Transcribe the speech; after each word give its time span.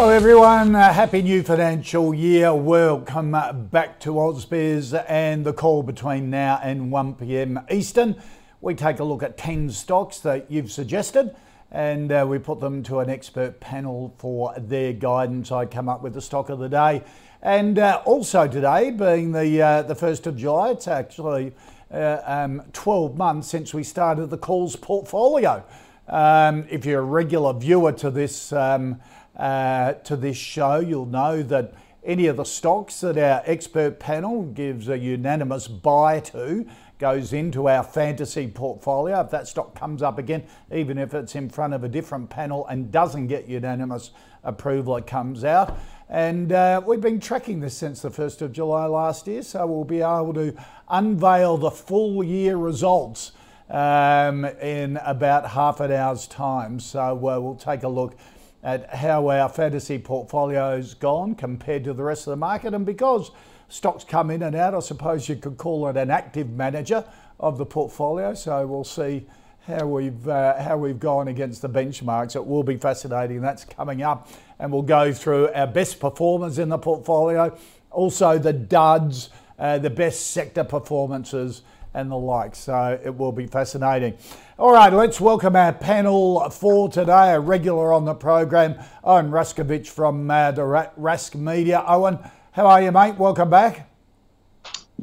Hello, 0.00 0.12
everyone. 0.12 0.74
Uh, 0.74 0.90
happy 0.94 1.20
new 1.20 1.42
financial 1.42 2.14
year. 2.14 2.54
Welcome 2.54 3.32
back 3.70 4.00
to 4.00 4.14
Ausbiz 4.14 4.94
and 5.06 5.44
the 5.44 5.52
call 5.52 5.82
between 5.82 6.30
now 6.30 6.58
and 6.62 6.90
1 6.90 7.16
pm 7.16 7.60
Eastern. 7.70 8.16
We 8.62 8.74
take 8.74 9.00
a 9.00 9.04
look 9.04 9.22
at 9.22 9.36
10 9.36 9.68
stocks 9.68 10.18
that 10.20 10.50
you've 10.50 10.72
suggested 10.72 11.36
and 11.70 12.10
uh, 12.10 12.24
we 12.26 12.38
put 12.38 12.60
them 12.60 12.82
to 12.84 13.00
an 13.00 13.10
expert 13.10 13.60
panel 13.60 14.14
for 14.16 14.54
their 14.56 14.94
guidance. 14.94 15.52
I 15.52 15.66
come 15.66 15.90
up 15.90 16.00
with 16.00 16.14
the 16.14 16.22
stock 16.22 16.48
of 16.48 16.60
the 16.60 16.70
day. 16.70 17.02
And 17.42 17.78
uh, 17.78 18.00
also 18.06 18.48
today, 18.48 18.92
being 18.92 19.32
the, 19.32 19.60
uh, 19.60 19.82
the 19.82 19.94
1st 19.94 20.28
of 20.28 20.36
July, 20.38 20.70
it's 20.70 20.88
actually 20.88 21.52
uh, 21.92 22.22
um, 22.24 22.62
12 22.72 23.18
months 23.18 23.48
since 23.48 23.74
we 23.74 23.84
started 23.84 24.30
the 24.30 24.38
calls 24.38 24.76
portfolio. 24.76 25.62
Um, 26.08 26.64
if 26.70 26.86
you're 26.86 27.02
a 27.02 27.04
regular 27.04 27.52
viewer 27.52 27.92
to 27.92 28.10
this, 28.10 28.50
um, 28.54 28.98
uh, 29.40 29.94
to 29.94 30.16
this 30.16 30.36
show, 30.36 30.80
you'll 30.80 31.06
know 31.06 31.42
that 31.42 31.72
any 32.04 32.26
of 32.26 32.36
the 32.36 32.44
stocks 32.44 33.00
that 33.00 33.16
our 33.16 33.42
expert 33.46 33.98
panel 33.98 34.42
gives 34.42 34.88
a 34.88 34.98
unanimous 34.98 35.66
buy 35.66 36.20
to 36.20 36.66
goes 36.98 37.32
into 37.32 37.66
our 37.66 37.82
fantasy 37.82 38.46
portfolio. 38.46 39.22
If 39.22 39.30
that 39.30 39.48
stock 39.48 39.74
comes 39.74 40.02
up 40.02 40.18
again, 40.18 40.44
even 40.70 40.98
if 40.98 41.14
it's 41.14 41.34
in 41.34 41.48
front 41.48 41.72
of 41.72 41.84
a 41.84 41.88
different 41.88 42.28
panel 42.28 42.66
and 42.66 42.92
doesn't 42.92 43.28
get 43.28 43.48
unanimous 43.48 44.10
approval, 44.44 44.96
it 44.98 45.06
comes 45.06 45.42
out. 45.42 45.78
And 46.10 46.52
uh, 46.52 46.82
we've 46.86 47.00
been 47.00 47.18
tracking 47.18 47.60
this 47.60 47.74
since 47.74 48.02
the 48.02 48.10
1st 48.10 48.42
of 48.42 48.52
July 48.52 48.84
last 48.84 49.26
year, 49.26 49.42
so 49.42 49.66
we'll 49.66 49.84
be 49.84 50.02
able 50.02 50.34
to 50.34 50.54
unveil 50.88 51.56
the 51.56 51.70
full 51.70 52.22
year 52.22 52.58
results 52.58 53.32
um, 53.70 54.44
in 54.44 54.98
about 54.98 55.48
half 55.48 55.80
an 55.80 55.92
hour's 55.92 56.26
time. 56.26 56.80
So 56.80 57.00
uh, 57.00 57.40
we'll 57.40 57.54
take 57.54 57.84
a 57.84 57.88
look 57.88 58.16
at 58.62 58.94
how 58.94 59.28
our 59.28 59.48
fantasy 59.48 59.98
portfolio's 59.98 60.94
gone 60.94 61.34
compared 61.34 61.84
to 61.84 61.92
the 61.94 62.02
rest 62.02 62.26
of 62.26 62.32
the 62.32 62.36
market. 62.36 62.74
And 62.74 62.84
because 62.84 63.30
stocks 63.68 64.04
come 64.04 64.30
in 64.30 64.42
and 64.42 64.54
out, 64.54 64.74
I 64.74 64.80
suppose 64.80 65.28
you 65.28 65.36
could 65.36 65.56
call 65.56 65.88
it 65.88 65.96
an 65.96 66.10
active 66.10 66.50
manager 66.50 67.04
of 67.38 67.56
the 67.56 67.66
portfolio. 67.66 68.34
So 68.34 68.66
we'll 68.66 68.84
see 68.84 69.26
how 69.66 69.86
we've 69.86 70.28
uh, 70.28 70.60
how 70.60 70.76
we've 70.76 70.98
gone 70.98 71.28
against 71.28 71.62
the 71.62 71.68
benchmarks. 71.68 72.36
It 72.36 72.46
will 72.46 72.62
be 72.62 72.76
fascinating. 72.76 73.40
That's 73.40 73.64
coming 73.64 74.02
up, 74.02 74.28
and 74.58 74.72
we'll 74.72 74.82
go 74.82 75.12
through 75.12 75.48
our 75.52 75.66
best 75.66 76.00
performers 76.00 76.58
in 76.58 76.68
the 76.68 76.78
portfolio, 76.78 77.56
also 77.90 78.38
the 78.38 78.52
duds, 78.52 79.30
uh, 79.58 79.78
the 79.78 79.90
best 79.90 80.28
sector 80.32 80.64
performances, 80.64 81.62
and 81.94 82.10
the 82.10 82.16
like. 82.16 82.54
So 82.54 82.98
it 83.04 83.16
will 83.16 83.32
be 83.32 83.46
fascinating. 83.46 84.16
All 84.58 84.72
right, 84.72 84.92
let's 84.92 85.20
welcome 85.20 85.56
our 85.56 85.72
panel 85.72 86.48
for 86.50 86.88
today, 86.88 87.32
a 87.32 87.40
regular 87.40 87.92
on 87.92 88.04
the 88.04 88.14
program, 88.14 88.76
Owen 89.02 89.30
Raszkiewicz 89.30 89.86
from 89.86 90.30
uh, 90.30 90.52
the 90.52 90.62
Rask 90.62 91.34
Media. 91.34 91.82
Owen, 91.86 92.18
how 92.52 92.66
are 92.66 92.82
you, 92.82 92.92
mate? 92.92 93.16
Welcome 93.16 93.50
back. 93.50 93.90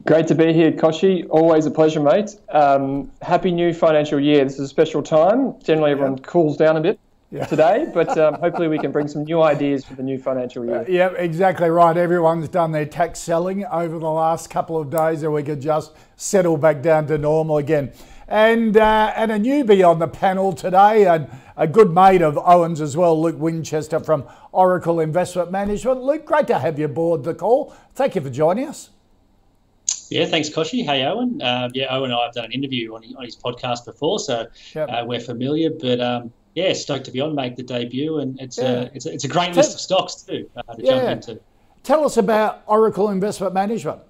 Great 0.05 0.27
to 0.27 0.35
be 0.35 0.53
here, 0.53 0.71
Kochie. 0.71 1.25
Always 1.29 1.65
a 1.65 1.71
pleasure, 1.71 1.99
mate. 1.99 2.37
Um, 2.49 3.11
happy 3.21 3.51
new 3.51 3.73
financial 3.73 4.19
year. 4.19 4.43
This 4.43 4.53
is 4.53 4.59
a 4.59 4.67
special 4.67 5.01
time. 5.01 5.59
Generally, 5.63 5.91
everyone 5.91 6.19
cools 6.19 6.55
down 6.55 6.77
a 6.77 6.81
bit 6.81 6.99
yeah. 7.31 7.45
today, 7.45 7.89
but 7.93 8.17
um, 8.17 8.35
hopefully 8.35 8.67
we 8.67 8.79
can 8.79 8.91
bring 8.91 9.07
some 9.07 9.23
new 9.23 9.41
ideas 9.41 9.83
for 9.83 9.95
the 9.95 10.03
new 10.03 10.17
financial 10.17 10.65
year. 10.65 10.79
Uh, 10.79 10.85
yeah, 10.87 11.09
exactly 11.11 11.69
right. 11.69 11.97
Everyone's 11.97 12.47
done 12.47 12.71
their 12.71 12.85
tax 12.85 13.19
selling 13.19 13.65
over 13.65 13.99
the 13.99 14.09
last 14.09 14.49
couple 14.49 14.79
of 14.79 14.89
days, 14.89 15.23
and 15.23 15.33
we 15.33 15.43
could 15.43 15.61
just 15.61 15.91
settle 16.15 16.57
back 16.57 16.81
down 16.81 17.07
to 17.07 17.17
normal 17.17 17.57
again. 17.57 17.91
And 18.29 18.75
uh, 18.75 19.13
and 19.15 19.31
a 19.31 19.39
newbie 19.39 19.87
on 19.87 19.99
the 19.99 20.07
panel 20.07 20.51
today, 20.51 21.05
and 21.07 21.29
a 21.55 21.67
good 21.67 21.93
mate 21.93 22.21
of 22.21 22.37
Owen's 22.37 22.81
as 22.81 22.97
well, 22.97 23.19
Luke 23.19 23.39
Winchester 23.39 23.99
from 23.99 24.25
Oracle 24.51 24.99
Investment 24.99 25.51
Management. 25.51 26.03
Luke, 26.03 26.25
great 26.25 26.47
to 26.47 26.59
have 26.59 26.77
you 26.77 26.85
aboard 26.85 27.23
the 27.23 27.33
call. 27.33 27.73
Thank 27.95 28.15
you 28.15 28.21
for 28.21 28.29
joining 28.29 28.67
us. 28.67 28.89
Yeah, 30.09 30.25
thanks, 30.25 30.49
Kochie. 30.49 30.85
Hey, 30.85 31.03
Owen. 31.03 31.41
Uh, 31.41 31.69
yeah, 31.73 31.93
Owen 31.93 32.11
and 32.11 32.19
I 32.19 32.25
have 32.25 32.33
done 32.33 32.45
an 32.45 32.51
interview 32.51 32.95
on, 32.95 33.03
on 33.17 33.25
his 33.25 33.35
podcast 33.35 33.85
before, 33.85 34.19
so 34.19 34.47
yep. 34.73 34.89
uh, 34.89 35.03
we're 35.05 35.19
familiar. 35.19 35.69
But 35.69 35.99
um, 35.99 36.31
yeah, 36.57 36.73
stoked 36.73 37.05
to 37.05 37.11
be 37.11 37.21
on, 37.21 37.35
make 37.35 37.55
the 37.55 37.61
debut, 37.61 38.17
and 38.17 38.39
it's 38.41 38.57
yeah. 38.57 38.65
a 38.65 38.81
it's 38.95 39.05
a, 39.05 39.13
it's 39.13 39.23
a 39.25 39.27
great 39.27 39.55
list 39.55 39.75
of 39.75 39.79
stocks 39.79 40.15
too 40.15 40.49
uh, 40.57 40.73
to 40.73 40.83
yeah. 40.83 40.91
jump 40.91 41.09
into. 41.09 41.39
Tell 41.83 42.03
us 42.03 42.17
about 42.17 42.63
Oracle 42.65 43.11
Investment 43.11 43.53
Management. 43.53 44.01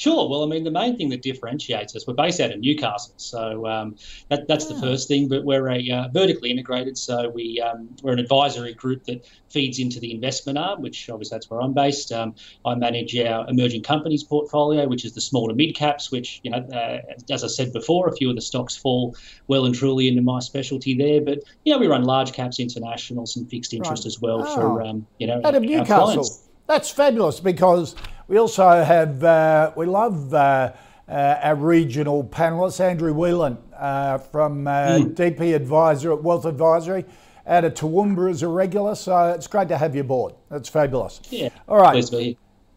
Sure. 0.00 0.30
Well, 0.30 0.42
I 0.42 0.46
mean, 0.46 0.64
the 0.64 0.70
main 0.70 0.96
thing 0.96 1.10
that 1.10 1.20
differentiates 1.20 1.94
us, 1.94 2.06
we're 2.06 2.14
based 2.14 2.40
out 2.40 2.50
of 2.50 2.60
Newcastle, 2.60 3.12
so 3.18 3.66
um, 3.66 3.96
that, 4.30 4.48
that's 4.48 4.64
yeah. 4.64 4.74
the 4.74 4.80
first 4.80 5.08
thing. 5.08 5.28
But 5.28 5.44
we're 5.44 5.68
a 5.68 5.90
uh, 5.90 6.08
vertically 6.08 6.50
integrated, 6.50 6.96
so 6.96 7.28
we 7.28 7.60
um, 7.60 7.94
we're 8.02 8.14
an 8.14 8.18
advisory 8.18 8.72
group 8.72 9.04
that 9.04 9.26
feeds 9.50 9.78
into 9.78 10.00
the 10.00 10.10
investment 10.14 10.56
arm, 10.56 10.80
which 10.80 11.10
obviously 11.10 11.34
that's 11.34 11.50
where 11.50 11.60
I'm 11.60 11.74
based. 11.74 12.12
Um, 12.12 12.34
I 12.64 12.76
manage 12.76 13.14
our 13.18 13.46
emerging 13.50 13.82
companies 13.82 14.24
portfolio, 14.24 14.88
which 14.88 15.04
is 15.04 15.12
the 15.12 15.20
small 15.20 15.48
to 15.48 15.54
mid 15.54 15.76
caps. 15.76 16.10
Which 16.10 16.40
you 16.44 16.50
know, 16.50 16.66
uh, 16.72 17.00
as 17.30 17.44
I 17.44 17.48
said 17.48 17.70
before, 17.74 18.08
a 18.08 18.16
few 18.16 18.30
of 18.30 18.36
the 18.36 18.40
stocks 18.40 18.74
fall 18.74 19.14
well 19.48 19.66
and 19.66 19.74
truly 19.74 20.08
into 20.08 20.22
my 20.22 20.38
specialty 20.38 20.94
there. 20.94 21.20
But 21.20 21.40
you 21.66 21.74
know, 21.74 21.78
we 21.78 21.88
run 21.88 22.04
large 22.04 22.32
caps, 22.32 22.58
international, 22.58 23.26
some 23.26 23.44
fixed 23.44 23.74
interest 23.74 24.04
right. 24.04 24.06
as 24.06 24.18
well 24.18 24.46
oh. 24.48 24.54
for 24.54 24.82
um, 24.82 25.06
you 25.18 25.26
know 25.26 25.42
out 25.44 25.56
of 25.56 25.62
Newcastle. 25.62 26.04
Clients. 26.06 26.46
That's 26.70 26.88
fabulous 26.88 27.40
because 27.40 27.96
we 28.30 28.38
also 28.38 28.84
have, 28.84 29.24
uh, 29.24 29.72
we 29.74 29.86
love 29.86 30.32
uh, 30.32 30.72
uh, 31.08 31.12
our 31.42 31.56
regional 31.56 32.22
panellists, 32.22 32.78
Andrew 32.78 33.12
Wielandt 33.12 33.58
uh, 33.76 34.18
from 34.18 34.66
mm. 34.66 35.14
DP 35.16 35.56
Advisor 35.56 36.12
at 36.12 36.22
Wealth 36.22 36.44
Advisory 36.44 37.04
out 37.44 37.64
of 37.64 37.74
Toowoomba 37.74 38.30
as 38.30 38.44
a 38.44 38.48
regular. 38.48 38.94
So 38.94 39.32
it's 39.32 39.48
great 39.48 39.66
to 39.66 39.76
have 39.76 39.96
you 39.96 40.02
aboard. 40.02 40.34
That's 40.48 40.68
fabulous. 40.68 41.20
Yeah. 41.28 41.48
All 41.68 41.78
right. 41.78 41.96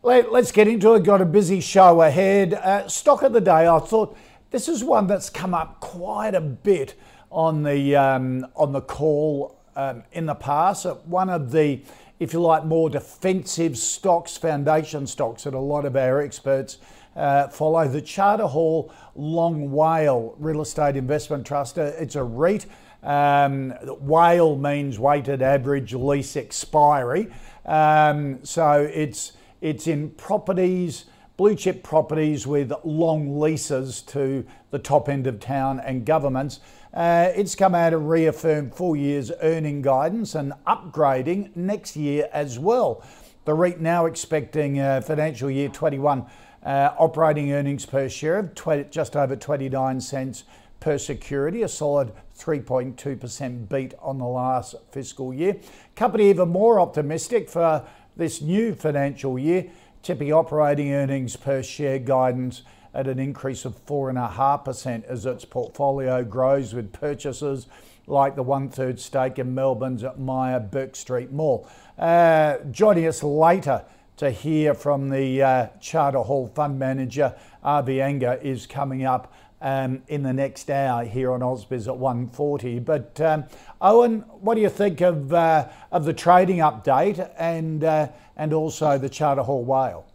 Let, 0.02 0.26
us 0.34 0.52
get 0.52 0.68
into 0.68 0.96
it. 0.96 1.04
Got 1.04 1.22
a 1.22 1.26
busy 1.26 1.60
show 1.60 2.02
ahead. 2.02 2.56
Uh, 2.56 2.88
stock 2.88 3.22
of 3.22 3.32
the 3.32 3.40
day. 3.40 3.68
I 3.68 3.78
thought 3.78 4.18
this 4.50 4.68
is 4.68 4.84
one 4.84 5.06
that's 5.06 5.30
come 5.30 5.54
up 5.54 5.80
quite 5.82 6.34
a 6.34 6.42
bit 6.42 6.96
on 7.30 7.62
the 7.62 7.96
um, 7.96 8.48
on 8.56 8.72
the 8.72 8.82
call 8.82 9.60
um, 9.76 10.02
in 10.14 10.26
the 10.26 10.36
past. 10.36 10.88
One 11.06 11.30
of 11.30 11.52
the 11.52 11.84
if 12.24 12.32
you 12.32 12.40
like, 12.40 12.64
more 12.64 12.90
defensive 12.90 13.78
stocks, 13.78 14.38
foundation 14.38 15.06
stocks 15.06 15.44
that 15.44 15.54
a 15.54 15.60
lot 15.60 15.84
of 15.84 15.98
our 15.98 16.22
experts 16.22 16.78
uh, 17.18 17.50
follow. 17.50 17.86
The 17.86 18.02
Charter 18.02 18.48
Hall 18.48 18.94
Long 19.14 19.72
WALE 19.72 20.34
Real 20.40 20.62
Estate 20.62 20.96
Investment 20.96 21.46
Trust, 21.46 21.78
uh, 21.78 21.92
it's 22.00 22.16
a 22.16 22.24
REIT. 22.24 22.66
Um, 23.04 23.74
WALE 24.00 24.56
means 24.56 24.98
weighted 24.98 25.42
average 25.42 25.94
lease 25.94 26.38
expiry. 26.38 27.28
Um, 27.66 28.40
so 28.46 28.90
it's, 28.94 29.34
it's 29.60 29.88
in 29.88 30.12
properties, 30.12 31.06
blue 31.36 31.56
chip 31.56 31.84
properties 31.84 32.48
with 32.48 32.72
long 32.86 33.38
leases 33.38 34.02
to 34.04 34.46
the 34.72 34.80
top 34.80 35.10
end 35.10 35.28
of 35.28 35.42
town 35.42 35.82
and 35.82 36.06
governments. 36.06 36.62
Uh, 36.94 37.32
it's 37.36 37.56
come 37.56 37.74
out 37.74 37.92
and 37.92 38.08
reaffirmed 38.08 38.76
full 38.76 38.96
year's 38.96 39.32
earning 39.42 39.82
guidance 39.82 40.36
and 40.36 40.54
upgrading 40.68 41.56
next 41.56 41.96
year 41.96 42.30
as 42.32 42.60
well. 42.60 43.04
The 43.46 43.54
REIT 43.56 43.82
now 43.82 44.06
expecting 44.06 44.80
uh, 44.80 45.02
financial 45.02 45.50
year 45.50 45.70
21 45.70 46.26
uh, 46.64 46.92
operating 46.98 47.52
earnings 47.52 47.86
per 47.86 48.08
share 48.08 48.38
of 48.38 48.54
20, 48.54 48.86
just 48.86 49.16
over 49.16 49.36
29 49.36 50.00
cents 50.02 50.44
per 50.80 50.98
security, 51.00 51.64
a 51.64 51.68
solid 51.68 52.14
3.2% 52.38 53.70
beat 53.70 53.94
on 54.00 54.20
the 54.20 54.26
last 54.26 54.76
fiscal 54.92 55.34
year. 55.34 55.58
Company 55.96 56.30
even 56.30 56.50
more 56.50 56.80
optimistic 56.80 57.50
for 57.50 57.84
this 58.16 58.40
new 58.42 58.76
financial 58.76 59.40
year, 59.40 59.66
tipping 60.04 60.32
operating 60.32 60.94
earnings 60.94 61.36
per 61.36 61.64
share 61.64 61.98
guidance 61.98 62.62
at 62.94 63.08
an 63.08 63.20
increase 63.20 63.66
of 63.66 63.86
4.5% 63.86 65.04
as 65.06 65.26
its 65.26 65.46
portfolio 65.46 66.24
grows 66.24 66.74
with 66.74 66.92
purchases 66.92 67.68
like 68.06 68.36
the 68.36 68.44
one 68.44 68.70
third 68.70 69.00
stake 69.00 69.40
in 69.40 69.56
Melbourne's 69.56 70.04
Myer 70.18 70.60
Bourke 70.60 70.96
Street 70.96 71.32
Mall. 71.32 71.68
Uh, 71.98 72.58
joining 72.72 73.08
us 73.08 73.24
later 73.24 73.86
to 74.18 74.30
hear 74.30 74.74
from 74.74 75.10
the 75.10 75.42
uh, 75.42 75.68
Charter 75.80 76.20
Hall 76.20 76.48
fund 76.54 76.78
manager, 76.78 77.34
Avi 77.64 78.02
Anger 78.02 78.40
is 78.42 78.68
coming 78.68 79.06
up 79.06 79.34
um, 79.62 80.04
in 80.10 80.24
the 80.24 80.34
next 80.34 80.70
hour 80.70 81.06
here 81.06 81.32
on 81.32 81.40
Ausbiz 81.40 81.88
at 81.88 82.00
1:40. 82.00 82.84
But 82.84 83.20
um, 83.22 83.46
Owen, 83.82 84.20
what 84.42 84.56
do 84.56 84.62
you 84.62 84.70
think 84.70 85.02
of 85.02 85.34
uh, 85.34 85.70
of 85.92 86.06
the 86.06 86.14
trading 86.14 86.58
update 86.58 87.32
and 87.38 87.84
uh, 87.84 88.10
and 88.36 88.54
also 88.54 88.98
the 88.98 89.10
Charter 89.10 89.42
Hall 89.42 89.64
WALE? 89.64 90.06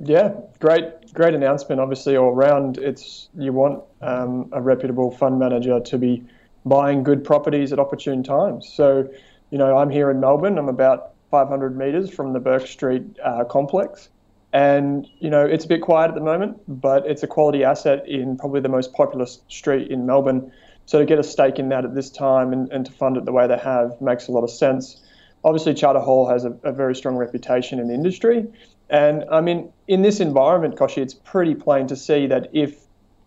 Yeah, 0.00 0.34
great, 0.58 0.90
great 1.14 1.34
announcement. 1.34 1.80
Obviously, 1.80 2.16
all 2.16 2.32
round, 2.32 2.76
it's 2.78 3.28
you 3.38 3.52
want 3.52 3.82
um, 4.02 4.50
a 4.52 4.60
reputable 4.60 5.10
fund 5.10 5.38
manager 5.38 5.80
to 5.80 5.98
be 5.98 6.22
buying 6.66 7.02
good 7.02 7.24
properties 7.24 7.72
at 7.72 7.78
opportune 7.78 8.22
times. 8.22 8.68
So, 8.68 9.08
you 9.50 9.58
know, 9.58 9.78
I'm 9.78 9.90
here 9.90 10.10
in 10.10 10.20
Melbourne. 10.20 10.58
I'm 10.58 10.68
about 10.68 11.12
500 11.30 11.76
metres 11.76 12.10
from 12.10 12.32
the 12.32 12.40
Bourke 12.40 12.66
Street 12.66 13.02
uh, 13.22 13.44
complex. 13.44 14.08
And, 14.52 15.08
you 15.18 15.30
know, 15.30 15.44
it's 15.44 15.64
a 15.64 15.68
bit 15.68 15.80
quiet 15.80 16.10
at 16.10 16.14
the 16.14 16.20
moment, 16.20 16.60
but 16.68 17.06
it's 17.06 17.22
a 17.22 17.26
quality 17.26 17.64
asset 17.64 18.08
in 18.08 18.36
probably 18.36 18.60
the 18.60 18.68
most 18.68 18.92
populous 18.92 19.40
street 19.48 19.90
in 19.90 20.06
Melbourne. 20.06 20.52
So 20.86 20.98
to 20.98 21.04
get 21.04 21.18
a 21.18 21.24
stake 21.24 21.58
in 21.58 21.70
that 21.70 21.84
at 21.84 21.94
this 21.94 22.10
time 22.10 22.52
and, 22.52 22.70
and 22.70 22.86
to 22.86 22.92
fund 22.92 23.16
it 23.16 23.24
the 23.24 23.32
way 23.32 23.46
they 23.46 23.58
have 23.58 24.00
makes 24.00 24.28
a 24.28 24.32
lot 24.32 24.44
of 24.44 24.50
sense. 24.50 25.02
Obviously, 25.42 25.74
Charter 25.74 26.00
Hall 26.00 26.28
has 26.28 26.44
a, 26.44 26.56
a 26.62 26.72
very 26.72 26.94
strong 26.94 27.16
reputation 27.16 27.78
in 27.78 27.88
the 27.88 27.94
industry. 27.94 28.46
And 28.90 29.24
I 29.30 29.40
mean, 29.40 29.72
in 29.88 30.02
this 30.02 30.20
environment, 30.20 30.76
Kochie, 30.76 31.02
it's 31.02 31.14
pretty 31.14 31.54
plain 31.54 31.86
to 31.88 31.96
see 31.96 32.26
that 32.26 32.50
if 32.52 32.84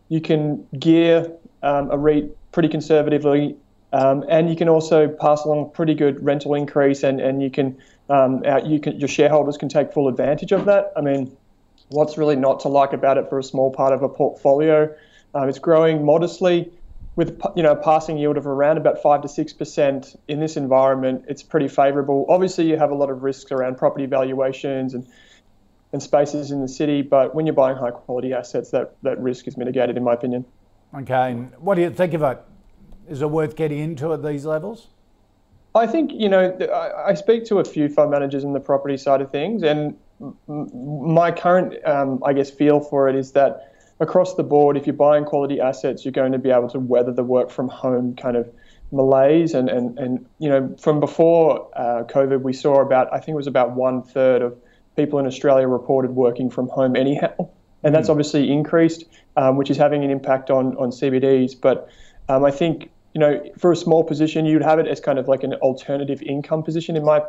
you 0.10 0.22
can 0.22 0.66
gear 0.80 1.32
um, 1.64 1.92
a 1.92 1.98
REIT 1.98 2.36
pretty 2.52 2.70
conservatively 2.70 3.58
um, 3.94 4.26
and 4.28 4.50
you 4.50 4.56
can 4.56 4.68
also 4.68 5.08
pass 5.08 5.46
along 5.46 5.62
a 5.62 5.70
pretty 5.70 5.94
good 5.94 6.24
rental 6.24 6.54
increase, 6.54 7.04
and, 7.04 7.22
and 7.22 7.42
you 7.42 7.50
can, 7.50 7.78
um, 8.10 8.44
you 8.66 8.80
can 8.80 9.00
your 9.00 9.08
shareholders 9.08 9.58
can 9.58 9.70
take 9.70 9.94
full 9.94 10.08
advantage 10.08 10.52
of 10.52 10.66
that. 10.66 10.92
I 10.98 11.02
mean, 11.02 11.36
what's 11.90 12.18
really 12.18 12.36
not 12.36 12.60
to 12.62 12.68
like 12.68 12.94
about 12.94 13.18
it 13.18 13.30
for 13.30 13.40
a 13.40 13.44
small 13.44 13.72
part 13.72 13.94
of 13.94 14.04
a 14.04 14.10
portfolio? 14.10 14.94
Um, 15.34 15.48
it's 15.48 15.60
growing 15.60 16.04
modestly 16.04 16.72
with 17.16 17.42
you 17.56 17.64
know 17.64 17.76
passing 17.76 18.18
yield 18.18 18.36
of 18.36 18.46
around 18.46 18.78
about 18.78 19.02
five 19.02 19.22
to 19.22 19.30
six 19.30 19.54
percent 19.54 20.20
in 20.28 20.42
this 20.42 20.58
environment. 20.58 21.24
It's 21.30 21.44
pretty 21.44 21.70
favourable. 21.70 22.26
Obviously, 22.28 22.70
you 22.70 22.78
have 22.78 22.92
a 22.92 22.96
lot 22.96 23.10
of 23.10 23.24
risks 23.24 23.54
around 23.54 23.78
property 23.78 24.06
valuations 24.06 24.94
and 24.94 25.08
and 25.94 26.04
spaces 26.04 26.52
in 26.52 26.62
the 26.62 26.68
city, 26.68 27.02
but 27.02 27.34
when 27.34 27.46
you're 27.46 27.56
buying 27.56 27.78
high 27.78 27.92
quality 27.92 28.34
assets, 28.34 28.72
that 28.72 28.96
that 29.04 29.20
risk 29.20 29.48
is 29.48 29.58
mitigated, 29.58 29.98
in 29.98 30.04
my 30.04 30.14
opinion. 30.14 30.46
Okay, 30.94 31.34
what 31.60 31.76
do 31.76 31.82
you 31.82 31.90
think 31.90 32.14
of 32.14 32.24
it? 32.24 32.42
Is 33.10 33.22
it 33.22 33.30
worth 33.30 33.56
getting 33.56 33.80
into 33.80 34.14
at 34.14 34.24
these 34.24 34.46
levels? 34.46 34.88
I 35.76 35.86
think, 35.86 36.12
you 36.12 36.28
know, 36.28 36.58
I 37.06 37.14
speak 37.14 37.46
to 37.46 37.60
a 37.60 37.64
few 37.64 37.88
fund 37.88 38.12
managers 38.12 38.44
in 38.44 38.54
the 38.54 38.60
property 38.60 38.98
side 38.98 39.22
of 39.22 39.32
things, 39.32 39.64
and 39.64 39.96
my 40.48 41.32
current, 41.32 41.76
um, 41.86 42.22
I 42.26 42.34
guess, 42.34 42.50
feel 42.50 42.80
for 42.80 43.08
it 43.08 43.16
is 43.16 43.34
that 43.34 43.74
across 44.00 44.36
the 44.36 44.44
board, 44.44 44.78
if 44.78 44.88
you're 44.88 44.96
buying 44.96 45.26
quality 45.26 45.60
assets, 45.60 46.04
you're 46.04 46.12
going 46.12 46.32
to 46.32 46.40
be 46.40 46.50
able 46.50 46.70
to 46.70 46.80
weather 46.80 47.12
the 47.12 47.24
work 47.24 47.50
from 47.52 47.68
home 47.68 48.16
kind 48.16 48.36
of 48.36 48.52
malaise. 48.92 49.54
And, 49.54 49.70
and, 49.70 49.98
and 50.00 50.26
you 50.40 50.50
know, 50.50 50.76
from 50.80 51.00
before 51.00 51.70
uh, 51.76 52.04
COVID, 52.06 52.42
we 52.42 52.54
saw 52.54 52.82
about, 52.82 53.14
I 53.14 53.20
think 53.20 53.30
it 53.30 53.36
was 53.36 53.48
about 53.48 53.72
one 53.72 54.02
third 54.02 54.42
of 54.42 54.58
people 54.98 55.20
in 55.20 55.26
Australia 55.26 55.68
reported 55.68 56.12
working 56.12 56.50
from 56.50 56.68
home 56.68 56.96
anyhow. 56.98 57.50
And 57.84 57.94
that's 57.96 58.08
hmm. 58.08 58.12
obviously 58.12 58.52
increased, 58.52 59.06
um, 59.38 59.56
which 59.56 59.70
is 59.70 59.78
having 59.78 60.04
an 60.04 60.10
impact 60.10 60.50
on, 60.50 60.76
on 60.78 60.90
CBDs. 60.90 61.54
But 61.60 61.88
um, 62.28 62.44
I 62.44 62.52
think 62.52 62.90
you 63.18 63.20
know, 63.20 63.42
for 63.58 63.72
a 63.72 63.76
small 63.76 64.04
position, 64.04 64.46
you'd 64.46 64.62
have 64.62 64.78
it 64.78 64.88
as 64.88 65.00
kind 65.00 65.18
of 65.18 65.28
like 65.28 65.44
an 65.44 65.54
alternative 65.56 66.22
income 66.22 66.62
position, 66.62 66.96
in 66.96 67.04
my 67.04 67.22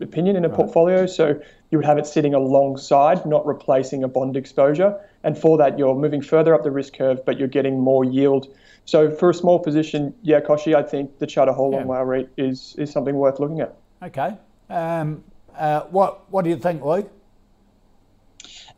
opinion, 0.00 0.34
in 0.34 0.44
a 0.44 0.48
right. 0.48 0.56
portfolio. 0.56 1.06
So 1.06 1.40
you 1.70 1.78
would 1.78 1.84
have 1.84 1.98
it 1.98 2.06
sitting 2.06 2.34
alongside, 2.34 3.24
not 3.24 3.46
replacing 3.46 4.02
a 4.02 4.08
bond 4.08 4.36
exposure. 4.36 4.98
And 5.22 5.38
for 5.38 5.56
that, 5.58 5.78
you're 5.78 5.94
moving 5.94 6.20
further 6.20 6.52
up 6.52 6.64
the 6.64 6.72
risk 6.72 6.94
curve, 6.96 7.24
but 7.24 7.38
you're 7.38 7.46
getting 7.46 7.78
more 7.78 8.04
yield. 8.04 8.52
So 8.86 9.08
for 9.08 9.30
a 9.30 9.34
small 9.34 9.60
position, 9.60 10.14
yeah, 10.22 10.40
Kochie, 10.40 10.74
I 10.74 10.82
think 10.82 11.18
the 11.18 11.28
Charter 11.28 11.52
Hall 11.52 11.70
yeah. 11.70 11.78
Long 11.78 11.86
WALE 11.88 12.04
rate 12.04 12.28
is 12.36 12.74
is 12.76 12.90
something 12.90 13.14
worth 13.14 13.38
looking 13.38 13.60
at. 13.60 13.76
Okay. 14.02 14.36
Um, 14.68 15.22
uh, 15.56 15.82
what 15.82 16.30
what 16.32 16.42
do 16.42 16.50
you 16.50 16.56
think, 16.56 16.84
Luke? 16.84 17.08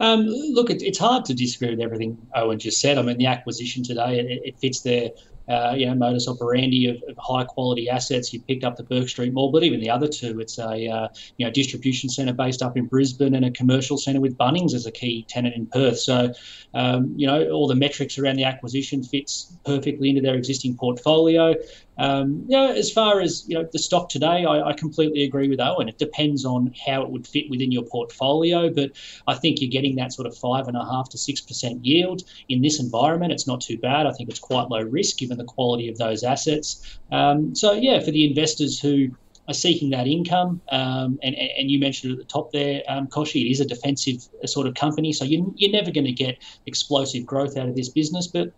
Um, 0.00 0.26
look, 0.26 0.70
it, 0.70 0.82
it's 0.82 0.98
hard 0.98 1.24
to 1.26 1.34
disagree 1.34 1.70
with 1.70 1.80
everything 1.80 2.18
Owen 2.34 2.58
just 2.58 2.80
said. 2.80 2.98
I 2.98 3.02
mean, 3.02 3.18
the 3.18 3.26
acquisition 3.26 3.82
today, 3.82 4.20
it, 4.20 4.40
it 4.44 4.58
fits 4.58 4.82
their 4.82 5.10
uh, 5.48 5.74
you 5.74 5.86
know, 5.86 5.94
modus 5.94 6.28
operandi 6.28 6.88
of, 6.88 7.02
of, 7.08 7.16
high 7.16 7.44
quality 7.44 7.88
assets. 7.88 8.32
You 8.32 8.40
picked 8.40 8.64
up 8.64 8.76
the 8.76 8.82
Bourke 8.82 9.08
Street 9.08 9.32
Mall, 9.32 9.50
but 9.50 9.62
even 9.62 9.80
the 9.80 9.88
other 9.88 10.06
two, 10.06 10.40
it's 10.40 10.58
a 10.58 10.88
uh, 10.88 11.08
you 11.38 11.46
know 11.46 11.50
distribution 11.50 12.10
centre 12.10 12.34
based 12.34 12.60
up 12.60 12.76
in 12.76 12.84
Brisbane 12.84 13.34
and 13.34 13.44
a 13.44 13.50
commercial 13.50 13.96
centre 13.96 14.20
with 14.20 14.36
Bunnings 14.36 14.74
as 14.74 14.84
a 14.84 14.92
key 14.92 15.24
tenant 15.26 15.54
in 15.56 15.66
Perth. 15.66 15.98
So, 16.00 16.32
um, 16.74 17.14
you 17.16 17.26
know, 17.26 17.48
all 17.48 17.66
the 17.66 17.74
metrics 17.74 18.18
around 18.18 18.36
the 18.36 18.44
acquisition 18.44 19.02
fits 19.02 19.56
perfectly 19.64 20.10
into 20.10 20.20
their 20.20 20.34
existing 20.34 20.76
portfolio. 20.76 21.54
Um, 21.98 22.46
as 22.50 22.92
far 22.92 23.20
as 23.20 23.44
you 23.48 23.54
know, 23.54 23.68
the 23.72 23.78
stock 23.78 24.08
today, 24.08 24.44
I, 24.44 24.68
I, 24.68 24.72
completely 24.72 25.24
agree 25.24 25.48
with 25.48 25.60
Owen. 25.60 25.88
It 25.88 25.98
depends 25.98 26.44
on 26.44 26.72
how 26.86 27.02
it 27.02 27.10
would 27.10 27.26
fit 27.26 27.50
within 27.50 27.72
your 27.72 27.82
portfolio, 27.82 28.70
but 28.72 28.92
I 29.26 29.34
think 29.34 29.60
you're 29.60 29.70
getting 29.70 29.96
that 29.96 30.12
sort 30.12 30.28
of 30.28 30.36
five 30.36 30.68
and 30.68 30.76
a 30.76 30.84
half 30.84 31.08
to 31.10 31.18
six 31.18 31.40
percent 31.40 31.84
yield 31.84 32.22
in 32.48 32.62
this 32.62 32.78
environment. 32.78 33.32
It's 33.32 33.46
not 33.46 33.60
too 33.60 33.78
bad. 33.78 34.06
I 34.06 34.12
think 34.12 34.30
it's 34.30 34.38
quite 34.38 34.68
low 34.68 34.82
risk 34.82 35.18
given 35.18 35.38
the 35.38 35.44
quality 35.44 35.88
of 35.88 35.98
those 35.98 36.22
assets. 36.22 36.98
Um, 37.10 37.54
so 37.54 37.72
yeah, 37.72 37.98
for 38.00 38.12
the 38.12 38.26
investors 38.26 38.78
who 38.78 39.08
are 39.48 39.54
seeking 39.54 39.90
that 39.90 40.06
income, 40.06 40.60
um, 40.70 41.18
and, 41.22 41.34
and 41.34 41.70
you 41.70 41.80
mentioned 41.80 42.12
at 42.12 42.18
the 42.18 42.24
top 42.24 42.52
there, 42.52 42.82
um, 42.86 43.06
Kochie, 43.06 43.46
it 43.46 43.50
is 43.50 43.60
a 43.60 43.64
defensive 43.64 44.28
sort 44.44 44.66
of 44.66 44.74
company, 44.74 45.12
so 45.12 45.24
you, 45.24 45.52
you're 45.56 45.72
never 45.72 45.90
going 45.90 46.04
to 46.04 46.12
get 46.12 46.38
explosive 46.66 47.24
growth 47.24 47.56
out 47.56 47.66
of 47.66 47.74
this 47.74 47.88
business, 47.88 48.26
but 48.26 48.52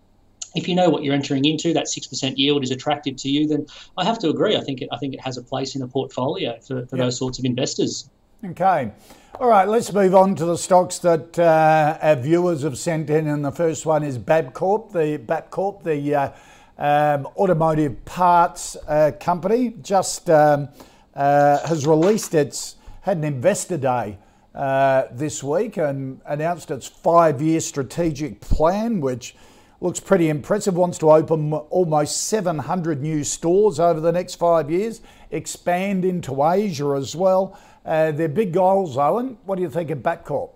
if 0.54 0.68
you 0.68 0.74
know 0.74 0.88
what 0.90 1.02
you're 1.02 1.14
entering 1.14 1.44
into, 1.44 1.72
that 1.72 1.88
six 1.88 2.06
percent 2.06 2.38
yield 2.38 2.62
is 2.64 2.70
attractive 2.70 3.16
to 3.16 3.28
you, 3.28 3.46
then 3.46 3.66
I 3.96 4.04
have 4.04 4.18
to 4.20 4.28
agree. 4.28 4.56
I 4.56 4.60
think 4.60 4.82
it, 4.82 4.88
I 4.92 4.98
think 4.98 5.14
it 5.14 5.20
has 5.20 5.36
a 5.36 5.42
place 5.42 5.74
in 5.76 5.82
a 5.82 5.88
portfolio 5.88 6.58
for, 6.60 6.86
for 6.86 6.96
yep. 6.96 7.06
those 7.06 7.18
sorts 7.18 7.38
of 7.38 7.44
investors. 7.44 8.08
Okay. 8.44 8.90
All 9.38 9.48
right, 9.48 9.68
let's 9.68 9.92
move 9.92 10.14
on 10.14 10.34
to 10.34 10.44
the 10.44 10.56
stocks 10.56 10.98
that 10.98 11.38
uh, 11.38 11.98
our 12.02 12.16
viewers 12.16 12.62
have 12.62 12.76
sent 12.76 13.08
in. 13.08 13.26
And 13.26 13.44
the 13.44 13.52
first 13.52 13.86
one 13.86 14.02
is 14.02 14.18
Bapcor, 14.18 14.92
the 14.92 15.18
Bapcor, 15.18 15.82
the 15.82 16.14
uh, 16.14 16.30
um, 16.78 17.26
automotive 17.36 18.04
parts 18.04 18.76
uh, 18.88 19.12
company, 19.18 19.74
just 19.82 20.28
um, 20.28 20.68
uh, 21.14 21.66
has 21.66 21.86
released 21.86 22.34
its 22.34 22.76
had 23.02 23.16
an 23.16 23.24
investor 23.24 23.78
day 23.78 24.18
uh, 24.54 25.04
this 25.12 25.42
week 25.42 25.78
and 25.78 26.20
announced 26.26 26.70
its 26.70 26.86
five-year 26.86 27.60
strategic 27.60 28.40
plan, 28.40 29.00
which 29.00 29.34
looks 29.80 30.00
pretty 30.00 30.28
impressive. 30.28 30.76
Wants 30.76 30.98
to 30.98 31.10
open 31.10 31.52
almost 31.52 32.28
700 32.28 33.00
new 33.00 33.24
stores 33.24 33.80
over 33.80 34.00
the 34.00 34.12
next 34.12 34.36
five 34.36 34.70
years, 34.70 35.00
expand 35.30 36.04
into 36.04 36.44
Asia 36.44 36.94
as 36.96 37.16
well. 37.16 37.58
Uh, 37.84 38.12
they're 38.12 38.28
big 38.28 38.52
goals, 38.52 38.96
Owen. 38.96 39.38
What 39.44 39.56
do 39.56 39.62
you 39.62 39.70
think 39.70 39.90
of 39.90 39.98
Bapcor? 39.98 40.50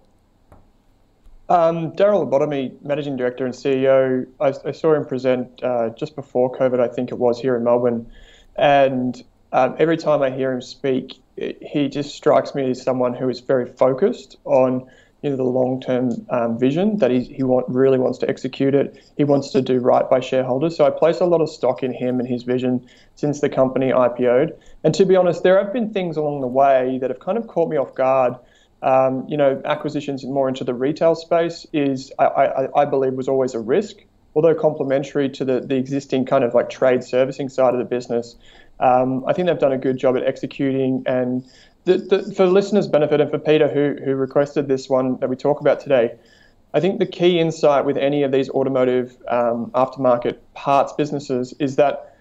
Um, 1.48 1.92
Darryl 1.92 2.26
Abotomey, 2.26 2.82
Managing 2.82 3.16
Director 3.16 3.44
and 3.44 3.54
CEO, 3.54 4.26
I, 4.40 4.54
I 4.66 4.72
saw 4.72 4.94
him 4.94 5.04
present 5.04 5.62
uh, 5.62 5.90
just 5.90 6.16
before 6.16 6.50
COVID, 6.56 6.80
I 6.80 6.88
think 6.88 7.10
it 7.10 7.18
was, 7.18 7.38
here 7.38 7.54
in 7.56 7.64
Melbourne. 7.64 8.10
And 8.56 9.22
um, 9.52 9.76
every 9.78 9.98
time 9.98 10.22
I 10.22 10.30
hear 10.30 10.52
him 10.52 10.62
speak, 10.62 11.20
it, 11.36 11.62
he 11.62 11.88
just 11.88 12.14
strikes 12.14 12.54
me 12.54 12.70
as 12.70 12.82
someone 12.82 13.12
who 13.12 13.28
is 13.28 13.40
very 13.40 13.66
focused 13.66 14.36
on 14.44 14.88
you 15.24 15.30
know, 15.30 15.36
the 15.36 15.42
long-term 15.42 16.26
um, 16.28 16.58
vision 16.58 16.98
that 16.98 17.10
he, 17.10 17.24
he 17.24 17.42
want, 17.42 17.66
really 17.66 17.98
wants 17.98 18.18
to 18.18 18.28
execute 18.28 18.74
it. 18.74 19.02
He 19.16 19.24
wants 19.24 19.50
to 19.52 19.62
do 19.62 19.78
right 19.78 20.08
by 20.08 20.20
shareholders. 20.20 20.76
So 20.76 20.84
I 20.84 20.90
place 20.90 21.20
a 21.20 21.24
lot 21.24 21.40
of 21.40 21.48
stock 21.48 21.82
in 21.82 21.94
him 21.94 22.20
and 22.20 22.28
his 22.28 22.42
vision 22.42 22.86
since 23.14 23.40
the 23.40 23.48
company 23.48 23.90
IPO'd. 23.90 24.52
And 24.84 24.94
to 24.94 25.06
be 25.06 25.16
honest, 25.16 25.42
there 25.42 25.56
have 25.56 25.72
been 25.72 25.94
things 25.94 26.18
along 26.18 26.42
the 26.42 26.46
way 26.46 26.98
that 27.00 27.08
have 27.08 27.20
kind 27.20 27.38
of 27.38 27.46
caught 27.46 27.70
me 27.70 27.78
off 27.78 27.94
guard. 27.94 28.34
Um, 28.82 29.24
you 29.26 29.38
know, 29.38 29.62
acquisitions 29.64 30.26
more 30.26 30.46
into 30.46 30.62
the 30.62 30.74
retail 30.74 31.14
space 31.14 31.66
is, 31.72 32.12
I, 32.18 32.26
I, 32.26 32.82
I 32.82 32.84
believe, 32.84 33.14
was 33.14 33.26
always 33.26 33.54
a 33.54 33.60
risk. 33.60 33.96
Although 34.34 34.54
complementary 34.54 35.30
to 35.30 35.44
the, 35.46 35.60
the 35.60 35.76
existing 35.76 36.26
kind 36.26 36.44
of 36.44 36.52
like 36.52 36.68
trade 36.68 37.02
servicing 37.02 37.48
side 37.48 37.72
of 37.72 37.78
the 37.78 37.86
business, 37.86 38.36
um, 38.78 39.24
I 39.26 39.32
think 39.32 39.48
they've 39.48 39.58
done 39.58 39.72
a 39.72 39.78
good 39.78 39.96
job 39.96 40.18
at 40.18 40.24
executing 40.24 41.04
and 41.06 41.46
the, 41.84 41.98
the, 41.98 42.34
for 42.34 42.46
listeners' 42.46 42.88
benefit 42.88 43.20
and 43.20 43.30
for 43.30 43.38
Peter, 43.38 43.68
who, 43.68 43.96
who 44.04 44.14
requested 44.14 44.68
this 44.68 44.88
one 44.88 45.18
that 45.18 45.28
we 45.28 45.36
talk 45.36 45.60
about 45.60 45.80
today, 45.80 46.14
I 46.72 46.80
think 46.80 46.98
the 46.98 47.06
key 47.06 47.38
insight 47.38 47.84
with 47.84 47.96
any 47.96 48.22
of 48.22 48.32
these 48.32 48.50
automotive 48.50 49.16
um, 49.28 49.70
aftermarket 49.74 50.38
parts 50.54 50.92
businesses 50.92 51.54
is 51.60 51.76
that 51.76 52.16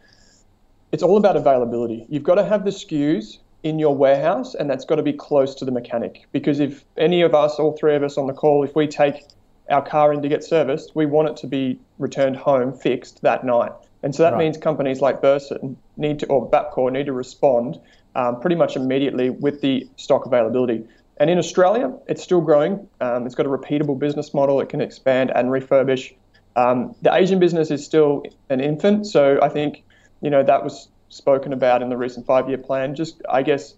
it's 0.92 1.02
all 1.02 1.18
about 1.18 1.36
availability. 1.36 2.06
You've 2.08 2.24
got 2.24 2.36
to 2.36 2.46
have 2.46 2.64
the 2.66 2.70
SKUs 2.70 3.40
in 3.64 3.80
your 3.80 3.96
warehouse, 3.96 4.54
and 4.54 4.70
that's 4.70 4.86
got 4.86 4.98
to 4.98 5.04
be 5.04 5.14
close 5.14 5.56
to 5.56 5.66
the 5.66 5.72
mechanic. 5.72 6.28
Because 6.32 6.60
if 6.60 6.86
any 6.98 7.22
of 7.22 7.34
us, 7.34 7.58
all 7.58 7.76
three 7.76 7.96
of 7.96 8.04
us 8.04 8.18
on 8.18 8.28
the 8.28 8.34
call, 8.34 8.64
if 8.64 8.76
we 8.76 8.86
take 8.86 9.24
our 9.70 9.84
car 9.84 10.14
in 10.14 10.22
to 10.22 10.28
get 10.28 10.44
serviced, 10.44 10.96
we 10.96 11.06
want 11.06 11.30
it 11.30 11.38
to 11.38 11.48
be 11.48 11.80
returned 11.98 12.36
home 12.36 12.74
fixed 12.74 13.22
that 13.22 13.44
night. 13.44 13.72
And 14.04 14.14
so 14.14 14.24
that 14.24 14.34
right. 14.34 14.40
means 14.40 14.58
companies 14.58 15.00
like 15.00 15.22
Burson 15.22 15.78
need 15.96 16.20
to, 16.20 16.28
or 16.28 16.50
Bapcor 16.50 16.92
need 16.92 17.06
to 17.06 17.14
respond 17.14 17.80
um, 18.16 18.40
pretty 18.40 18.56
much 18.56 18.76
immediately 18.76 19.30
with 19.30 19.62
the 19.62 19.88
stock 19.98 20.26
availability. 20.26 20.84
And 21.18 21.30
in 21.30 21.38
Australia, 21.38 21.94
it's 22.08 22.24
still 22.24 22.42
growing. 22.42 22.88
Um, 23.00 23.26
it's 23.26 23.36
got 23.36 23.46
a 23.46 23.50
repeatable 23.50 23.98
business 23.98 24.34
model. 24.34 24.60
It 24.62 24.70
can 24.70 24.82
expand 24.82 25.32
and 25.36 25.50
refurbish. 25.50 26.14
Um, 26.56 26.96
the 27.02 27.14
Asian 27.14 27.40
business 27.40 27.72
is 27.72 27.86
still 27.86 28.24
an 28.50 28.60
infant, 28.60 29.08
so 29.08 29.40
I 29.42 29.50
think 29.50 29.84
you 30.22 30.30
know 30.30 30.44
that 30.44 30.64
was 30.64 30.90
spoken 31.10 31.54
about 31.54 31.82
in 31.82 31.90
the 31.90 31.98
recent 31.98 32.26
five-year 32.26 32.60
plan. 32.60 32.96
Just 32.96 33.22
I 33.30 33.44
guess 33.44 33.76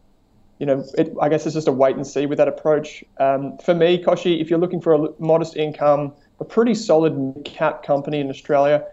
you 0.60 0.66
know, 0.66 0.86
it, 0.98 1.14
I 1.22 1.30
guess 1.30 1.46
it's 1.46 1.56
just 1.56 1.68
a 1.68 1.72
wait 1.72 1.96
and 1.96 2.08
see 2.08 2.26
with 2.26 2.38
that 2.38 2.48
approach. 2.48 3.04
Um, 3.20 3.58
for 3.58 3.74
me, 3.74 4.02
Kochie, 4.02 4.42
if 4.42 4.50
you're 4.50 4.60
looking 4.60 4.82
for 4.82 4.94
a 4.94 5.10
modest 5.20 5.58
income, 5.58 6.14
a 6.40 6.46
pretty 6.46 6.74
solid 6.74 7.42
cap 7.44 7.84
company 7.84 8.20
in 8.20 8.30
Australia, 8.30 8.86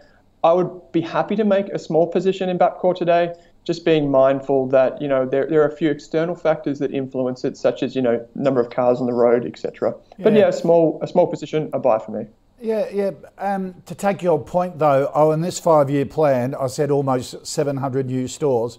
I 0.43 0.53
would 0.53 0.91
be 0.91 1.01
happy 1.01 1.37
to 1.37 1.45
make 1.45 1.69
a 1.69 1.79
small 1.79 2.09
position 2.09 2.49
in 2.49 2.59
Bapcor 2.59 2.97
today. 2.97 3.35
Just 3.65 3.85
being 3.85 4.11
mindful 4.11 4.67
that 4.69 5.01
you 5.01 5.07
know 5.07 5.25
there, 5.25 5.47
there 5.47 5.63
are 5.63 5.69
a 5.69 5.77
few 5.77 5.91
external 5.91 6.35
factors 6.35 6.79
that 6.81 6.93
influence 6.93 7.45
it, 7.45 7.57
such 7.57 7.83
as 7.83 7.95
you 7.95 8.03
know 8.03 8.27
number 8.35 8.61
of 8.61 8.71
cars 8.71 9.01
on 9.01 9.07
the 9.07 9.13
road, 9.13 9.47
etc. 9.47 9.95
Yeah. 10.19 10.25
But 10.25 10.33
yeah, 10.33 10.49
a 10.49 10.53
small 10.53 10.99
a 11.03 11.07
small 11.07 11.27
position, 11.27 11.71
a 11.73 11.79
buy 11.79 11.99
for 11.99 12.11
me. 12.11 12.27
Yeah, 12.61 12.89
yeah. 12.93 13.11
Um, 13.39 13.75
to 13.87 13.95
take 13.95 14.23
your 14.23 14.43
point 14.43 14.79
though, 14.79 15.11
oh, 15.15 15.33
in 15.33 15.41
this 15.41 15.59
five-year 15.59 16.07
plan, 16.07 16.55
I 16.55 16.69
said 16.69 16.93
almost 16.93 17.45
700 17.45 18.07
new 18.07 18.29
stores. 18.29 18.79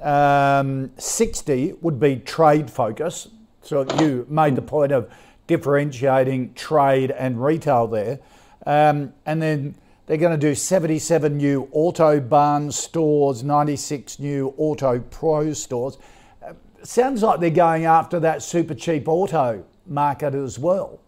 Um, 0.00 0.90
60 0.96 1.74
would 1.80 2.00
be 2.00 2.16
trade 2.16 2.70
focus. 2.70 3.28
So 3.62 3.86
you 4.00 4.26
made 4.28 4.56
the 4.56 4.62
point 4.62 4.90
of 4.90 5.08
differentiating 5.46 6.54
trade 6.54 7.12
and 7.12 7.42
retail 7.42 7.86
there. 7.86 8.18
Um, 8.66 9.12
and 9.26 9.40
then 9.40 9.74
they're 10.10 10.18
going 10.18 10.32
to 10.32 10.48
do 10.48 10.56
77 10.56 11.36
new 11.36 11.68
Autobarn 11.72 12.72
stores, 12.72 13.44
96 13.44 14.18
new 14.18 14.52
Auto 14.56 14.98
Pro 14.98 15.52
stores. 15.52 15.98
Uh, 16.44 16.54
sounds 16.82 17.22
like 17.22 17.38
they're 17.38 17.48
going 17.48 17.84
after 17.84 18.18
that 18.18 18.38
Supercheap 18.38 19.06
Auto 19.06 19.64
market 19.86 20.34
as 20.34 20.58
well. 20.58 20.98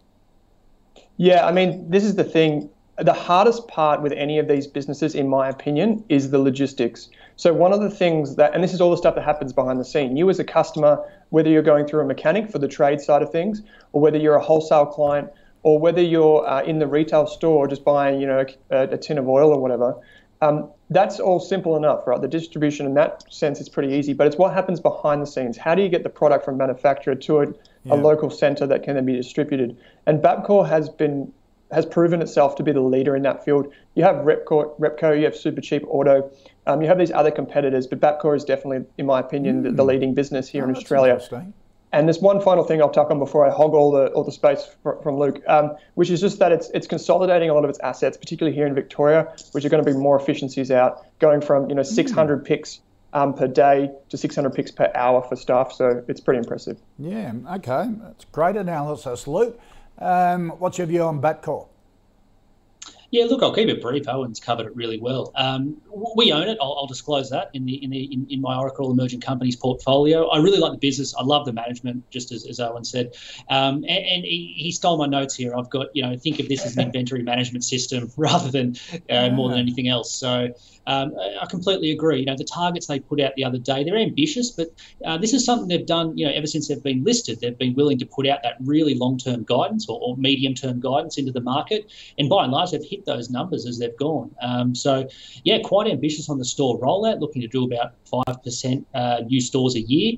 Yeah, 1.17 1.45
I 1.45 1.51
mean, 1.51 1.91
this 1.91 2.05
is 2.05 2.15
the 2.15 2.23
thing. 2.23 2.71
The 2.97 3.13
hardest 3.13 3.67
part 3.67 4.03
with 4.03 4.13
any 4.13 4.39
of 4.39 4.47
these 4.47 4.69
businesses, 4.69 5.17
in 5.17 5.27
my 5.27 5.49
opinion, 5.49 6.05
is 6.09 6.31
the 6.31 6.39
logistics. 6.39 7.11
So 7.35 7.53
one 7.53 7.73
of 7.73 7.81
the 7.81 7.91
things 7.91 8.37
that, 8.37 8.55
and 8.55 8.63
this 8.63 8.73
is 8.73 8.81
all 8.81 8.93
the 8.93 8.97
stuff 8.97 9.17
that 9.17 9.25
happens 9.25 9.53
behind 9.53 9.81
the 9.81 9.85
scene. 9.85 10.17
You 10.17 10.31
as 10.31 10.39
a 10.39 10.45
customer, 10.45 11.05
whether 11.31 11.51
you're 11.51 11.63
going 11.63 11.89
through 11.89 12.03
a 12.03 12.07
mechanic 12.07 12.53
for 12.53 12.61
the 12.61 12.69
trade 12.69 13.01
side 13.01 13.23
of 13.23 13.33
things, 13.33 13.63
or 13.91 14.01
whether 14.01 14.17
you're 14.17 14.37
a 14.37 14.43
wholesale 14.43 14.87
client, 14.87 15.29
or 15.63 15.79
whether 15.79 16.03
you're 16.03 16.47
uh, 16.47 16.63
in 16.63 16.79
the 16.79 16.87
retail 16.87 17.27
store 17.27 17.69
just 17.69 17.85
buying, 17.85 18.21
you 18.21 18.27
know, 18.27 18.45
a, 18.71 18.83
a 18.83 18.99
tin 18.99 19.19
of 19.19 19.29
oil 19.29 19.51
or 19.51 19.61
whatever, 19.61 19.97
um, 20.43 20.71
that's 20.91 21.21
all 21.21 21.39
simple 21.39 21.77
enough, 21.77 22.05
right? 22.07 22.21
The 22.21 22.29
distribution 22.29 22.85
in 22.85 22.95
that 22.95 23.33
sense 23.33 23.61
is 23.61 23.69
pretty 23.69 23.95
easy, 23.95 24.13
but 24.13 24.27
it's 24.27 24.37
what 24.37 24.53
happens 24.53 24.81
behind 24.81 25.23
the 25.23 25.27
scenes. 25.27 25.57
How 25.57 25.75
do 25.77 25.83
you 25.83 25.89
get 25.89 26.03
the 26.03 26.11
product 26.11 26.45
from 26.45 26.57
manufacturer 26.57 27.15
to 27.15 27.41
a, 27.41 27.47
yeah. 27.47 27.55
a 27.91 27.95
local 27.95 28.29
center 28.29 28.67
that 28.67 28.83
can 28.83 28.97
then 28.97 29.07
be 29.07 29.15
distributed? 29.15 29.77
And 30.07 30.21
Bapcor 30.21 30.69
has 30.69 30.89
been 30.89 31.33
has 31.71 31.87
proven 31.87 32.21
itself 32.21 32.55
to 32.57 32.63
be 32.63 32.71
the 32.71 32.81
leader 32.81 33.17
in 33.17 33.23
that 33.23 33.45
field. 33.45 33.73
You 33.95 34.05
have 34.05 34.17
Repco, 34.17 34.79
Repco 34.79 35.17
you 35.17 35.25
have 35.25 35.33
Supercheap 35.33 35.85
Auto, 35.89 36.31
um, 36.67 36.83
you 36.83 36.89
have 36.89 36.99
these 36.99 37.11
other 37.11 37.31
competitors, 37.31 37.87
but 37.87 37.99
Bapcor 37.99 38.37
is 38.37 38.45
definitely, 38.45 38.85
in 38.99 39.07
my 39.07 39.21
opinion, 39.21 39.61
mm. 39.61 39.63
the, 39.65 39.71
the, 39.71 39.83
hmm. 39.83 39.89
leading 39.89 40.15
business 40.15 40.49
here 40.49 40.67
oh, 40.67 40.69
in 40.69 40.77
Australia. 40.77 41.19
And 41.93 42.09
there's 42.09 42.21
one 42.21 42.41
final 42.41 42.65
thing 42.65 42.81
I'll 42.81 42.91
tuck 42.91 43.11
on 43.11 43.19
before 43.19 43.47
I 43.47 43.55
hog 43.55 43.75
all 43.75 43.91
the 43.91 44.07
all 44.13 44.25
the 44.25 44.33
space 44.33 44.67
from 44.83 45.19
Luke, 45.19 45.43
um, 45.47 45.77
which 45.95 46.11
is 46.11 46.21
just 46.21 46.39
that 46.39 46.51
it's 46.51 46.71
it's 46.71 46.87
consolidating 46.87 47.51
a 47.51 47.55
lot 47.55 47.65
of 47.65 47.71
its 47.71 47.79
assets, 47.81 48.17
particularly 48.17 48.57
here 48.57 48.67
in 48.67 48.75
Victoria, 48.75 49.33
which 49.53 49.65
are 49.65 49.69
going 49.69 49.85
to 49.85 49.91
be 49.91 49.97
more 49.97 50.19
efficiencies 50.19 50.71
out, 50.71 51.05
going 51.19 51.43
from 51.43 51.69
you 51.69 51.75
know 51.75 51.83
600 51.83 52.41
mm. 52.41 52.45
picks 52.47 52.81
um, 53.13 53.35
per 53.35 53.47
day 53.47 53.91
to 54.09 54.17
600 54.17 54.51
picks 54.55 54.71
per 54.71 54.91
hour 54.95 55.23
for 55.23 55.37
staff. 55.37 55.73
So 55.73 56.03
it's 56.09 56.21
pretty 56.21 56.39
impressive. 56.39 56.79
Yeah. 56.99 57.33
Okay. 57.57 57.91
That's 58.01 58.25
great 58.27 58.57
analysis, 58.57 59.27
Luke. 59.27 59.61
Um, 59.99 60.51
what's 60.59 60.79
your 60.79 60.87
view 60.87 61.03
on 61.03 61.21
Bapcor? 61.21 61.69
Yeah, 63.11 63.27
look, 63.27 63.43
I'll 63.43 63.55
keep 63.55 63.69
it 63.69 63.83
brief. 63.83 64.09
Owen's 64.09 64.41
covered 64.41 64.67
it 64.67 64.75
really 64.75 64.99
well. 64.99 65.33
Um, 65.35 65.82
we 66.17 66.33
own 66.33 66.49
it. 66.49 66.59
I'll, 66.61 66.77
I'll, 66.79 66.87
disclose 66.87 67.31
that 67.31 67.51
in 67.55 67.65
the 67.65 67.75
in 67.83 67.91
the 67.91 68.05
in, 68.13 68.27
in, 68.29 68.41
my 68.41 68.57
Oracle 68.57 68.91
Emerging 68.91 69.21
Companies 69.21 69.57
portfolio. 69.57 70.29
I 70.29 70.39
really 70.39 70.59
like 70.59 70.73
the 70.73 70.79
business. 70.79 71.15
I 71.19 71.23
love 71.23 71.47
the 71.47 71.53
management, 71.53 72.09
just 72.11 72.33
as, 72.33 72.47
as 72.47 72.61
Owen 72.61 72.85
said. 72.85 73.15
Um, 73.49 73.77
and, 73.77 73.85
and 73.89 74.25
he, 74.25 74.55
he, 74.57 74.73
stole 74.73 74.99
my 74.99 75.07
notes 75.07 75.35
here. 75.35 75.55
I've 75.57 75.71
got 75.71 75.89
you 75.95 76.03
know 76.03 76.17
think 76.17 76.41
of 76.41 76.49
this 76.49 76.65
as 76.65 76.77
an 76.77 76.83
inventory 76.87 77.23
management 77.23 77.65
system 77.65 78.11
rather 78.17 78.51
than 78.51 78.77
uh, 79.11 79.31
more 79.31 79.49
than 79.49 79.59
anything 79.59 79.89
else. 79.89 80.13
So 80.13 80.53
um, 80.87 81.15
I 81.41 81.47
completely 81.47 81.93
agree. 81.93 82.21
You 82.21 82.27
know, 82.27 82.37
the 82.37 82.45
targets 82.45 82.87
they 82.87 83.01
put 83.01 83.21
out 83.21 83.35
the 83.37 83.45
other 83.45 83.59
day, 83.59 83.85
they're 83.85 83.97
ambitious, 83.97 84.51
but 84.51 84.69
uh, 85.05 85.19
this 85.19 85.33
is 85.33 85.45
something 85.45 85.69
they've 85.69 85.87
done, 85.87 86.17
you 86.19 86.27
know, 86.27 86.33
ever 86.33 86.47
since 86.47 86.69
they've 86.69 86.83
been 86.83 87.05
listed. 87.05 87.41
They've 87.41 87.57
been 87.57 87.75
willing 87.75 87.99
to 87.99 88.07
put 88.07 88.27
out 88.27 88.43
that 88.43 88.57
really 88.61 88.95
long-term 88.95 89.45
guidance 89.45 89.89
or, 89.89 90.01
or 90.03 90.17
medium-term 90.17 90.81
guidance 90.81 91.19
into 91.19 91.33
the 91.33 91.41
market, 91.41 91.93
and 92.19 92.29
by 92.29 92.45
and 92.45 92.53
large, 92.53 92.73
they've 92.73 92.85
hit 92.85 93.05
those 93.07 93.31
numbers 93.31 93.67
as 93.67 93.79
they've 93.79 93.97
gone. 93.97 94.35
Um, 94.43 94.75
so, 94.75 95.09
yeah, 95.45 95.59
quite 95.63 95.82
ambitious 95.87 96.29
on 96.29 96.39
the 96.39 96.45
store 96.45 96.79
rollout, 96.81 97.21
looking 97.21 97.43
to 97.43 97.49
do 97.49 97.65
about 97.65 97.95
five 98.05 98.43
percent 98.43 98.87
uh, 98.95 99.21
new 99.27 99.41
stores 99.41 99.75
a 99.77 99.81
year. 99.81 100.17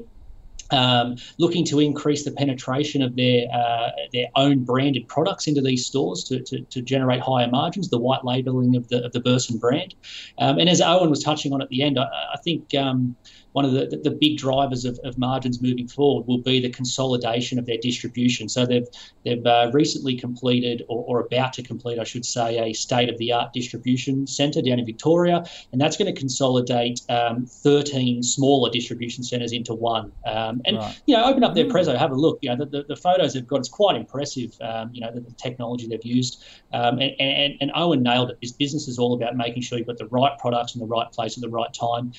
Um, 0.70 1.16
looking 1.38 1.64
to 1.66 1.78
increase 1.78 2.24
the 2.24 2.32
penetration 2.32 3.02
of 3.02 3.16
their 3.16 3.46
uh, 3.52 3.90
their 4.12 4.26
own 4.34 4.64
branded 4.64 5.06
products 5.08 5.46
into 5.46 5.60
these 5.60 5.84
stores 5.84 6.24
to, 6.24 6.40
to, 6.40 6.60
to, 6.62 6.80
generate 6.80 7.20
higher 7.20 7.48
margins, 7.48 7.90
the 7.90 7.98
white 7.98 8.24
labeling 8.24 8.74
of 8.74 8.88
the 8.88 9.04
of 9.04 9.12
the 9.12 9.20
Burson 9.20 9.58
brand. 9.58 9.94
Um, 10.38 10.58
and 10.58 10.70
as 10.70 10.80
Owen 10.80 11.10
was 11.10 11.22
touching 11.22 11.52
on 11.52 11.60
at 11.60 11.68
the 11.68 11.82
end, 11.82 11.98
I, 11.98 12.04
I 12.04 12.38
think 12.42 12.74
um, 12.74 13.14
one 13.54 13.64
of 13.64 13.70
the, 13.70 14.00
the 14.02 14.10
big 14.10 14.36
drivers 14.36 14.84
of, 14.84 14.98
of 15.04 15.16
margins 15.16 15.62
moving 15.62 15.86
forward 15.86 16.26
will 16.26 16.42
be 16.42 16.60
the 16.60 16.68
consolidation 16.68 17.56
of 17.56 17.66
their 17.66 17.78
distribution. 17.80 18.48
So 18.48 18.66
they've 18.66 18.86
they've 19.24 19.46
uh, 19.46 19.70
recently 19.72 20.16
completed 20.16 20.82
or, 20.88 21.04
or, 21.06 21.20
about 21.20 21.52
to 21.54 21.62
complete, 21.62 22.00
I 22.00 22.04
should 22.04 22.26
say, 22.26 22.58
a 22.58 22.72
state 22.72 23.08
of 23.08 23.16
the 23.18 23.32
art 23.32 23.52
distribution 23.52 24.26
centre 24.26 24.60
down 24.60 24.80
in 24.80 24.84
Victoria, 24.84 25.44
and 25.70 25.80
that's 25.80 25.96
going 25.96 26.12
to 26.12 26.20
consolidate 26.20 27.00
um, 27.08 27.46
13 27.46 28.24
smaller 28.24 28.70
distribution 28.70 29.22
centres 29.22 29.52
into 29.52 29.72
one. 29.72 30.10
Um, 30.26 30.60
and 30.64 30.78
right. 30.78 31.00
you 31.06 31.16
know, 31.16 31.24
open 31.24 31.44
up 31.44 31.54
their 31.54 31.66
mm. 31.66 31.70
Prezzo, 31.70 31.96
have 31.96 32.10
a 32.10 32.16
look. 32.16 32.40
You 32.42 32.50
know, 32.50 32.56
the, 32.56 32.66
the, 32.66 32.82
the 32.88 32.96
photos 32.96 33.34
they've 33.34 33.46
got 33.46 33.60
is 33.60 33.68
quite 33.68 33.94
impressive. 33.94 34.50
Um, 34.60 34.90
you 34.92 35.00
know, 35.00 35.12
the, 35.14 35.20
the, 35.20 35.34
technology 35.34 35.86
they've 35.86 36.04
used, 36.04 36.42
um, 36.72 36.98
and, 36.98 37.12
and 37.20 37.54
and 37.60 37.70
Owen 37.76 38.02
nailed 38.02 38.30
it. 38.30 38.38
His 38.40 38.52
business 38.52 38.88
is 38.88 38.98
all 38.98 39.14
about 39.14 39.36
making 39.36 39.62
sure 39.62 39.78
you've 39.78 39.86
got 39.86 39.98
the 39.98 40.08
right 40.08 40.36
products 40.38 40.74
in 40.74 40.80
the 40.80 40.86
right 40.86 41.10
place 41.12 41.36
at 41.36 41.42
the 41.42 41.48
right 41.48 41.72
time. 41.72 42.12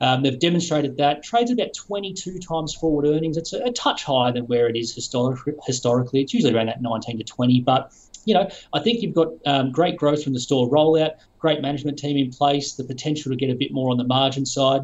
Um, 0.00 0.22
they've 0.22 0.38
demonstrated 0.38 0.98
that 0.98 1.22
trades 1.22 1.50
about 1.50 1.74
22 1.74 2.38
times 2.38 2.74
forward 2.74 3.06
earnings. 3.06 3.36
It's 3.36 3.52
a, 3.52 3.58
a 3.64 3.72
touch 3.72 4.04
higher 4.04 4.32
than 4.32 4.44
where 4.44 4.68
it 4.68 4.76
is 4.76 4.94
historic, 4.94 5.40
historically. 5.64 6.22
It's 6.22 6.34
usually 6.34 6.54
around 6.54 6.66
that 6.66 6.82
19 6.82 7.18
to 7.18 7.24
20. 7.24 7.60
But 7.60 7.92
you 8.26 8.34
know, 8.34 8.48
I 8.72 8.80
think 8.80 9.02
you've 9.02 9.14
got 9.14 9.28
um, 9.46 9.70
great 9.70 9.96
growth 9.96 10.22
from 10.24 10.32
the 10.32 10.40
store 10.40 10.68
rollout, 10.68 11.12
great 11.38 11.62
management 11.62 11.98
team 11.98 12.16
in 12.16 12.30
place, 12.30 12.74
the 12.74 12.84
potential 12.84 13.30
to 13.30 13.36
get 13.36 13.50
a 13.50 13.54
bit 13.54 13.72
more 13.72 13.90
on 13.90 13.98
the 13.98 14.04
margin 14.04 14.44
side. 14.44 14.82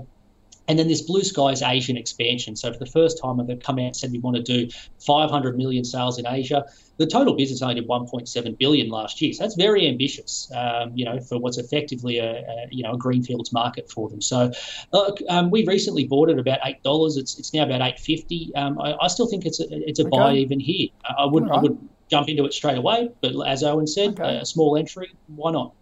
And 0.69 0.78
then 0.78 0.88
this 0.88 1.02
Blue 1.02 1.23
Skies 1.23 1.61
Asian 1.62 1.97
expansion. 1.97 2.54
So 2.57 2.73
for 2.73 2.78
the 2.78 2.87
first 2.87 3.21
time, 3.21 3.45
they've 3.47 3.59
come 3.59 3.78
out 3.78 3.87
and 3.87 3.97
said 3.97 4.12
we 4.12 4.21
want 4.21 4.37
to 4.37 4.42
do 4.42 4.71
500 5.04 5.57
million 5.57 5.85
sales 5.85 6.19
in 6.19 6.26
Asia. 6.26 6.64
The 6.99 7.07
total 7.07 7.35
business 7.35 7.62
only 7.62 7.75
did 7.76 7.88
1.7 7.88 8.59
billion 8.59 8.88
last 8.88 9.21
year, 9.21 9.33
so 9.33 9.42
that's 9.42 9.57
very 9.57 9.88
ambitious. 9.88 10.50
Um, 10.54 10.92
you 10.95 11.04
know, 11.04 11.19
for 11.21 11.38
what's 11.38 11.59
effectively 11.59 12.19
a, 12.19 12.31
a, 12.31 12.66
you 12.71 12.85
know 12.85 12.92
a 12.92 12.99
greenfields 12.99 13.52
market 13.52 13.90
for 13.90 14.09
them. 14.09 14.21
So, 14.21 14.52
look, 14.92 15.19
um, 15.28 15.50
we 15.50 15.64
recently 15.66 16.07
bought 16.07 16.31
it 16.31 16.38
about 16.38 16.61
eight 16.64 16.83
dollars. 16.83 17.16
It's 17.16 17.38
it's 17.38 17.52
now 17.52 17.64
about 17.64 17.81
eight 17.81 17.99
fifty. 17.99 18.54
Um, 18.54 18.78
I, 18.78 18.95
I, 19.00 19.09
still 19.09 19.26
think 19.26 19.47
it's 19.47 19.59
a 19.59 19.66
it's 19.71 19.99
a 19.99 20.02
okay. 20.02 20.11
buy 20.11 20.35
even 20.35 20.61
here. 20.61 20.88
I, 21.04 21.23
I 21.23 21.26
would 21.26 21.45
right. 21.45 21.59
I 21.59 21.62
would 21.62 21.88
jump 22.09 22.28
into 22.28 22.45
it 22.45 22.52
straight 22.52 22.76
away, 22.76 23.11
but 23.23 23.33
as 23.47 23.64
Owen 23.64 23.87
said, 23.87 24.21
okay. 24.21 24.37
a 24.37 24.45
small 24.45 24.76
entry, 24.76 25.12
why 25.28 25.50
not? 25.50 25.73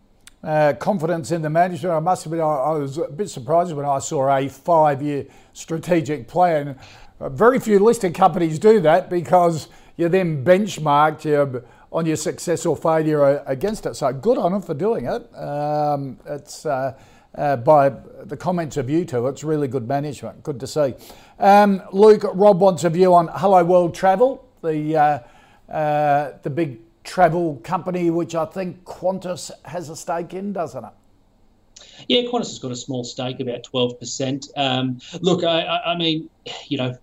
Uh, 0.43 0.73
confidence 0.73 1.33
in 1.33 1.43
the 1.43 1.51
management. 1.51 1.95
I 1.95 2.01
must 2.01 2.25
admit, 2.25 2.41
I, 2.41 2.45
I, 2.45 2.71
was 2.79 2.97
a 2.97 3.09
bit 3.09 3.29
surprised 3.29 3.75
when 3.75 3.85
I 3.85 3.99
saw 3.99 4.35
a 4.35 4.49
five 4.49 5.03
year 5.03 5.27
strategic 5.53 6.29
plan. 6.29 6.79
Uh, 7.21 7.29
very 7.29 7.61
few 7.61 7.79
listed 7.79 8.15
companies 8.15 8.59
do 8.59 8.81
that 8.81 9.11
because 9.11 9.69
you're 9.99 10.09
then 10.09 10.43
benchmarked 10.43 11.27
on 11.93 12.07
your 12.07 12.17
success 12.17 12.65
or 12.65 12.77
failure 12.77 13.43
against 13.47 13.85
it. 13.85 13.97
So 13.97 14.13
good 14.13 14.39
on 14.39 14.53
them 14.53 14.63
for 14.63 14.75
doing 14.75 15.07
it. 15.07 15.37
Um, 15.37 16.19
it's 16.25 16.65
uh, 16.65 16.99
uh, 17.35 17.57
by 17.57 17.91
the 18.25 18.37
comments 18.37 18.77
of 18.77 18.91
you 18.91 19.05
two, 19.05 19.27
it's 19.29 19.45
really 19.45 19.69
good 19.69 19.87
management. 19.87 20.43
Good 20.43 20.59
to 20.61 20.67
see. 20.67 20.95
Um, 21.39 21.83
Luke, 21.93 22.25
Rob 22.35 22.61
wants 22.61 22.85
a 22.85 22.91
view 22.91 23.15
on 23.15 23.29
Hello 23.33 23.65
World 23.65 23.95
Travel, 23.95 24.45
the 24.63 24.97
uh, 24.97 25.19
uh, 25.73 26.33
the 26.43 26.51
big 26.51 26.79
travel 27.11 27.61
company, 27.65 28.09
which 28.09 28.37
I 28.37 28.45
think 28.45 28.85
Qantas 28.85 29.51
has 29.65 29.89
a 29.89 29.97
stake 29.97 30.33
in, 30.33 30.53
doesn't 30.53 30.85
it? 30.85 30.93
Yeah, 32.07 32.23
Qantas 32.23 32.51
has 32.51 32.61
got 32.61 32.71
a 32.71 32.77
small 32.77 33.03
stake, 33.03 33.41
about 33.41 33.65
12%. 33.65 34.49
Um, 34.57 35.01
look, 35.21 35.43
I, 35.43 35.81
I, 35.87 35.97
mean, 35.97 36.31
you 36.69 36.79
know, 36.79 36.97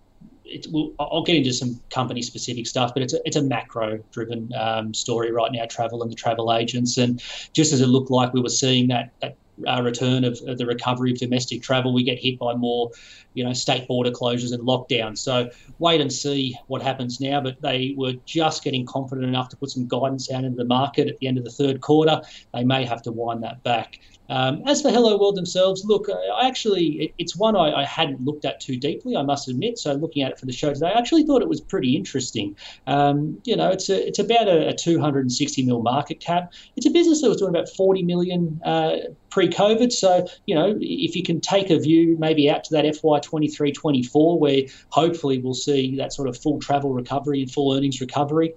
we'll, 0.69 0.93
I'll 0.97 1.23
get 1.23 1.35
into 1.35 1.51
some 1.51 1.81
company 1.89 2.21
specific 2.21 2.67
stuff, 2.67 2.93
but 2.93 3.03
it's 3.03 3.13
a, 3.13 3.19
it's 3.25 3.35
a 3.35 3.41
macro 3.41 4.01
driven 4.13 4.49
um, 4.57 4.93
story 4.93 5.33
right 5.33 5.51
now, 5.51 5.65
travel 5.69 6.01
and 6.01 6.09
the 6.09 6.15
travel 6.15 6.53
agents. 6.53 6.97
And 6.97 7.21
just 7.51 7.73
as 7.73 7.81
it 7.81 7.87
looked 7.87 8.09
like 8.09 8.31
we 8.31 8.39
were 8.41 8.47
seeing 8.47 8.87
that, 8.87 9.11
that 9.21 9.35
uh, 9.65 9.81
return 9.81 10.23
of, 10.23 10.39
of, 10.47 10.57
the 10.57 10.65
recovery 10.65 11.11
of 11.11 11.17
domestic 11.17 11.61
travel, 11.61 11.93
we 11.93 12.03
get 12.03 12.19
hit 12.19 12.37
by 12.37 12.53
more, 12.53 12.91
you 13.33 13.43
know, 13.43 13.53
state 13.53 13.87
border 13.87 14.11
closures 14.11 14.53
and 14.53 14.63
lockdowns. 14.63 15.19
So 15.19 15.49
wait 15.79 16.01
and 16.01 16.11
see 16.11 16.57
what 16.67 16.81
happens 16.81 17.19
now. 17.19 17.41
But 17.41 17.61
they 17.61 17.95
were 17.97 18.13
just 18.25 18.63
getting 18.63 18.85
confident 18.85 19.27
enough 19.27 19.49
to 19.49 19.57
put 19.57 19.69
some 19.69 19.87
guidance 19.87 20.31
out 20.31 20.43
into 20.43 20.57
the 20.57 20.65
market 20.65 21.07
at 21.07 21.17
the 21.17 21.27
end 21.27 21.37
of 21.37 21.43
the 21.43 21.51
third 21.51 21.81
quarter. 21.81 22.21
They 22.53 22.63
may 22.63 22.85
have 22.85 23.01
to 23.03 23.11
wind 23.11 23.43
that 23.43 23.63
back. 23.63 23.99
Um, 24.29 24.62
as 24.65 24.81
for 24.81 24.89
Hello 24.89 25.17
World 25.17 25.36
themselves, 25.36 25.86
look, 25.86 26.07
I 26.10 26.48
actually, 26.48 27.13
it's 27.17 27.36
one 27.36 27.55
I, 27.55 27.81
I, 27.81 27.86
hadn't 27.86 28.22
looked 28.22 28.46
at 28.46 28.60
too 28.60 28.77
deeply, 28.77 29.15
I 29.15 29.22
must 29.22 29.48
admit. 29.48 29.77
So 29.77 29.93
looking 29.93 30.22
at 30.24 30.31
it 30.31 30.39
for 30.39 30.46
the 30.46 30.51
show 30.51 30.74
today, 30.74 30.88
I 30.88 30.98
actually 30.98 31.24
thought 31.24 31.41
it 31.41 31.48
was 31.48 31.62
pretty 31.62 31.96
interesting. 31.96 32.55
Um, 32.88 33.39
you 33.46 33.55
know, 33.55 33.69
it's 33.69 33.89
a, 33.89 34.07
it's 34.07 34.19
about 34.19 34.48
a, 34.48 34.69
a 34.69 34.74
260 34.74 35.63
mil 35.63 35.81
market 35.81 36.19
cap. 36.19 36.53
It's 36.75 36.86
a 36.86 36.89
business 36.89 37.22
that 37.22 37.29
was 37.29 37.38
doing 37.38 37.50
about 37.50 37.69
40 37.69 38.03
million 38.03 38.60
uh, 38.65 38.98
pre-COVID. 39.29 39.91
So 39.91 40.27
you 40.46 40.55
know, 40.55 40.77
if 40.79 41.15
you 41.15 41.24
can 41.24 41.39
take 41.39 41.69
a 41.69 41.79
view 41.79 42.17
maybe 42.19 42.50
out 42.50 42.63
to 42.65 42.74
that 42.74 42.84
FY 42.84 43.19
23-24, 43.19 44.39
where 44.39 44.62
hopefully 44.89 45.39
we'll 45.39 45.53
see 45.53 45.96
that 45.98 46.13
sort 46.13 46.27
of 46.27 46.38
full 46.38 46.60
travel 46.60 46.93
recovery 46.93 47.41
and 47.41 47.51
full 47.51 47.74
earnings 47.74 48.01
recovery 48.01 48.53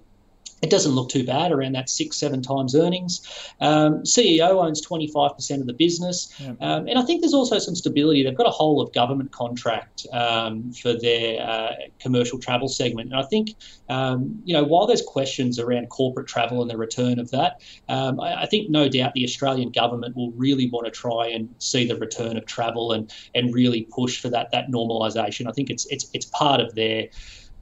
it 0.62 0.71
doesn't 0.71 0.93
look 0.93 1.09
too 1.09 1.25
bad, 1.25 1.52
around 1.52 1.73
that 1.73 1.88
six, 1.88 2.19
seven 2.19 2.43
times 2.43 2.75
earnings. 2.75 3.21
Um, 3.61 4.02
CEO 4.02 4.62
owns 4.62 4.87
25% 4.87 5.61
of 5.61 5.67
the 5.67 5.73
business. 5.73 6.33
Yeah. 6.38 6.52
Um, 6.61 6.87
and 6.87 6.99
I 6.99 7.02
think 7.02 7.23
there's 7.23 7.35
also 7.35 7.59
some 7.59 7.75
stability. 7.75 8.23
They've 8.23 8.37
got 8.37 8.47
a 8.47 8.50
whole 8.50 8.81
of 8.81 8.93
government 8.93 9.33
contract 9.33 10.07
um, 10.12 10.73
for 10.73 10.93
their 10.99 11.40
uh, 11.40 11.73
commercial 11.99 12.38
travel 12.38 12.69
segment. 12.69 13.11
And 13.11 13.19
I 13.19 13.25
think, 13.25 13.55
um, 13.88 14.43
you 14.45 14.52
know, 14.52 14.64
while 14.64 14.87
there's 14.87 15.02
questions 15.02 15.59
around 15.59 15.88
corporate 15.88 16.26
travel 16.26 16.61
and 16.61 16.71
the 16.71 16.76
return 16.76 17.19
of 17.19 17.31
that, 17.31 17.62
um, 17.88 18.21
I, 18.21 18.43
I, 18.43 18.47
think 18.47 18.69
no 18.71 18.88
doubt 18.88 19.14
the 19.14 19.25
Australian 19.25 19.71
government 19.71 20.14
will 20.17 20.33
really 20.33 20.69
want 20.71 20.87
to 20.87 20.90
try 20.90 21.29
and 21.29 21.55
see 21.59 21.87
the 21.87 21.97
return 21.97 22.37
of 22.37 22.45
travel 22.47 22.93
and, 22.93 23.12
and 23.35 23.55
really 23.55 23.88
push 23.90 24.21
for 24.21 24.29
that, 24.29 24.50
that 24.52 24.69
normalisation. 24.69 25.49
I 25.49 25.52
think 25.52 25.71
it's, 25.71 25.87
it's, 25.87 26.11
it's 26.12 26.26
part 26.26 26.61
of 26.61 26.75
their 26.75 27.09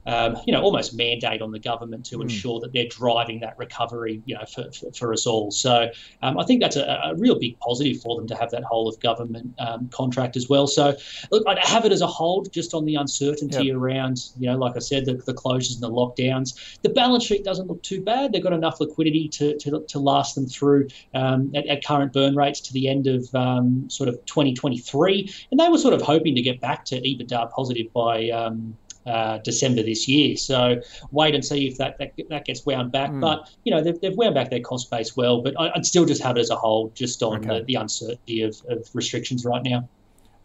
um, 0.09 0.37
you 0.45 0.53
know, 0.53 0.61
almost 0.61 0.95
mandate 0.95 1.41
on 1.41 1.51
the 1.51 1.59
government 1.59 2.05
to 2.07 2.17
mm. 2.17 2.23
ensure 2.23 2.59
that 2.61 2.73
they're 2.73 2.87
driving 2.87 3.39
that 3.41 3.57
recovery, 3.57 4.21
you 4.25 4.35
know, 4.35 4.43
for, 4.45 4.71
for, 4.71 4.91
for 4.91 5.13
us 5.13 5.27
all. 5.27 5.51
So 5.51 5.89
um, 6.23 6.39
I 6.39 6.45
think 6.45 6.61
that's 6.61 6.75
a, 6.75 7.01
a, 7.05 7.15
real 7.15 7.37
big 7.37 7.59
positive 7.59 8.01
for 8.01 8.15
them 8.15 8.27
to 8.27 8.35
have 8.35 8.49
that 8.51 8.63
whole 8.63 8.87
of 8.87 8.99
government 8.99 9.53
um, 9.59 9.87
contract 9.89 10.35
as 10.35 10.49
well. 10.49 10.65
So 10.65 10.95
look, 11.31 11.43
I'd 11.47 11.59
have 11.59 11.85
it 11.85 11.91
as 11.91 12.01
a 12.01 12.07
hold 12.07 12.51
just 12.51 12.73
on 12.73 12.85
the 12.85 12.95
uncertainty 12.95 13.65
yep. 13.65 13.75
around, 13.75 14.29
you 14.39 14.49
know, 14.49 14.57
like 14.57 14.75
I 14.75 14.79
said, 14.79 15.05
the, 15.05 15.13
the, 15.13 15.33
closures 15.33 15.75
and 15.75 15.83
the 15.83 15.91
lockdowns. 15.91 16.79
The 16.81 16.89
balance 16.89 17.23
sheet 17.23 17.43
doesn't 17.43 17.67
look 17.67 17.83
too 17.83 18.01
bad. 18.01 18.33
They've 18.33 18.43
got 18.43 18.53
enough 18.53 18.79
liquidity 18.79 19.29
to, 19.29 19.57
to, 19.57 19.85
to 19.87 19.99
last 19.99 20.35
them 20.35 20.47
through 20.47 20.87
um, 21.13 21.51
at, 21.55 21.67
at, 21.67 21.83
current 21.83 22.11
burn 22.13 22.35
rates 22.35 22.59
to 22.61 22.73
the 22.73 22.89
end 22.89 23.07
of 23.07 23.33
um, 23.35 23.89
sort 23.89 24.09
of 24.09 24.15
2023. 24.25 25.33
And 25.51 25.59
they 25.59 25.69
were 25.69 25.77
sort 25.77 25.93
of 25.93 26.01
hoping 26.01 26.35
to 26.35 26.41
get 26.41 26.59
back 26.59 26.83
to 26.85 26.99
EBITDA 26.99 27.51
positive 27.51 27.93
by 27.93 28.29
um, 28.31 28.75
uh, 29.09 29.37
December 29.39 29.83
this 29.83 30.07
year. 30.07 30.37
So 30.37 30.81
wait 31.11 31.35
and 31.35 31.43
see 31.43 31.67
if 31.67 31.77
that 31.77 31.97
that, 31.97 32.13
that 32.29 32.45
gets 32.45 32.65
wound 32.65 32.91
back. 32.91 33.11
Mm. 33.11 33.21
But 33.21 33.49
you 33.63 33.73
know 33.73 33.81
they've, 33.81 33.99
they've 33.99 34.15
wound 34.15 34.35
back 34.35 34.49
their 34.49 34.61
cost 34.61 34.89
base 34.89 35.15
well. 35.17 35.41
But 35.41 35.59
I, 35.59 35.71
would 35.75 35.85
still 35.85 36.05
just 36.05 36.21
have 36.23 36.37
it 36.37 36.41
as 36.41 36.49
a 36.49 36.55
whole, 36.55 36.89
just 36.95 37.21
on 37.23 37.39
okay. 37.39 37.59
the, 37.59 37.65
the, 37.65 37.75
uncertainty 37.75 38.41
of, 38.41 38.61
of 38.69 38.87
restrictions 38.93 39.45
right 39.45 39.63
now. 39.63 39.87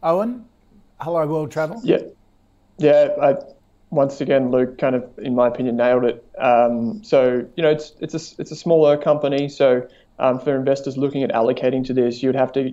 Owen, 0.03 0.45
hello 1.01 1.27
world 1.27 1.51
travel. 1.51 1.81
Yeah, 1.85 1.99
yeah. 2.79 3.09
I, 3.21 3.37
once 3.91 4.21
again, 4.21 4.51
Luke 4.51 4.79
kind 4.79 4.97
of, 4.97 5.09
in 5.19 5.35
my 5.35 5.47
opinion, 5.47 5.77
nailed 5.77 6.05
it. 6.05 6.25
Um, 6.39 7.05
so 7.05 7.47
you 7.57 7.63
know 7.63 7.71
it's 7.71 7.93
it's 8.01 8.15
a 8.15 8.41
it's 8.41 8.51
a 8.51 8.57
smaller 8.57 8.97
company. 8.97 9.49
So 9.49 9.87
um, 10.19 10.39
for 10.39 10.57
investors 10.57 10.97
looking 10.97 11.23
at 11.23 11.31
allocating 11.31 11.85
to 11.87 11.95
this, 11.95 12.23
you 12.23 12.29
would 12.29 12.37
have 12.37 12.53
to 12.53 12.73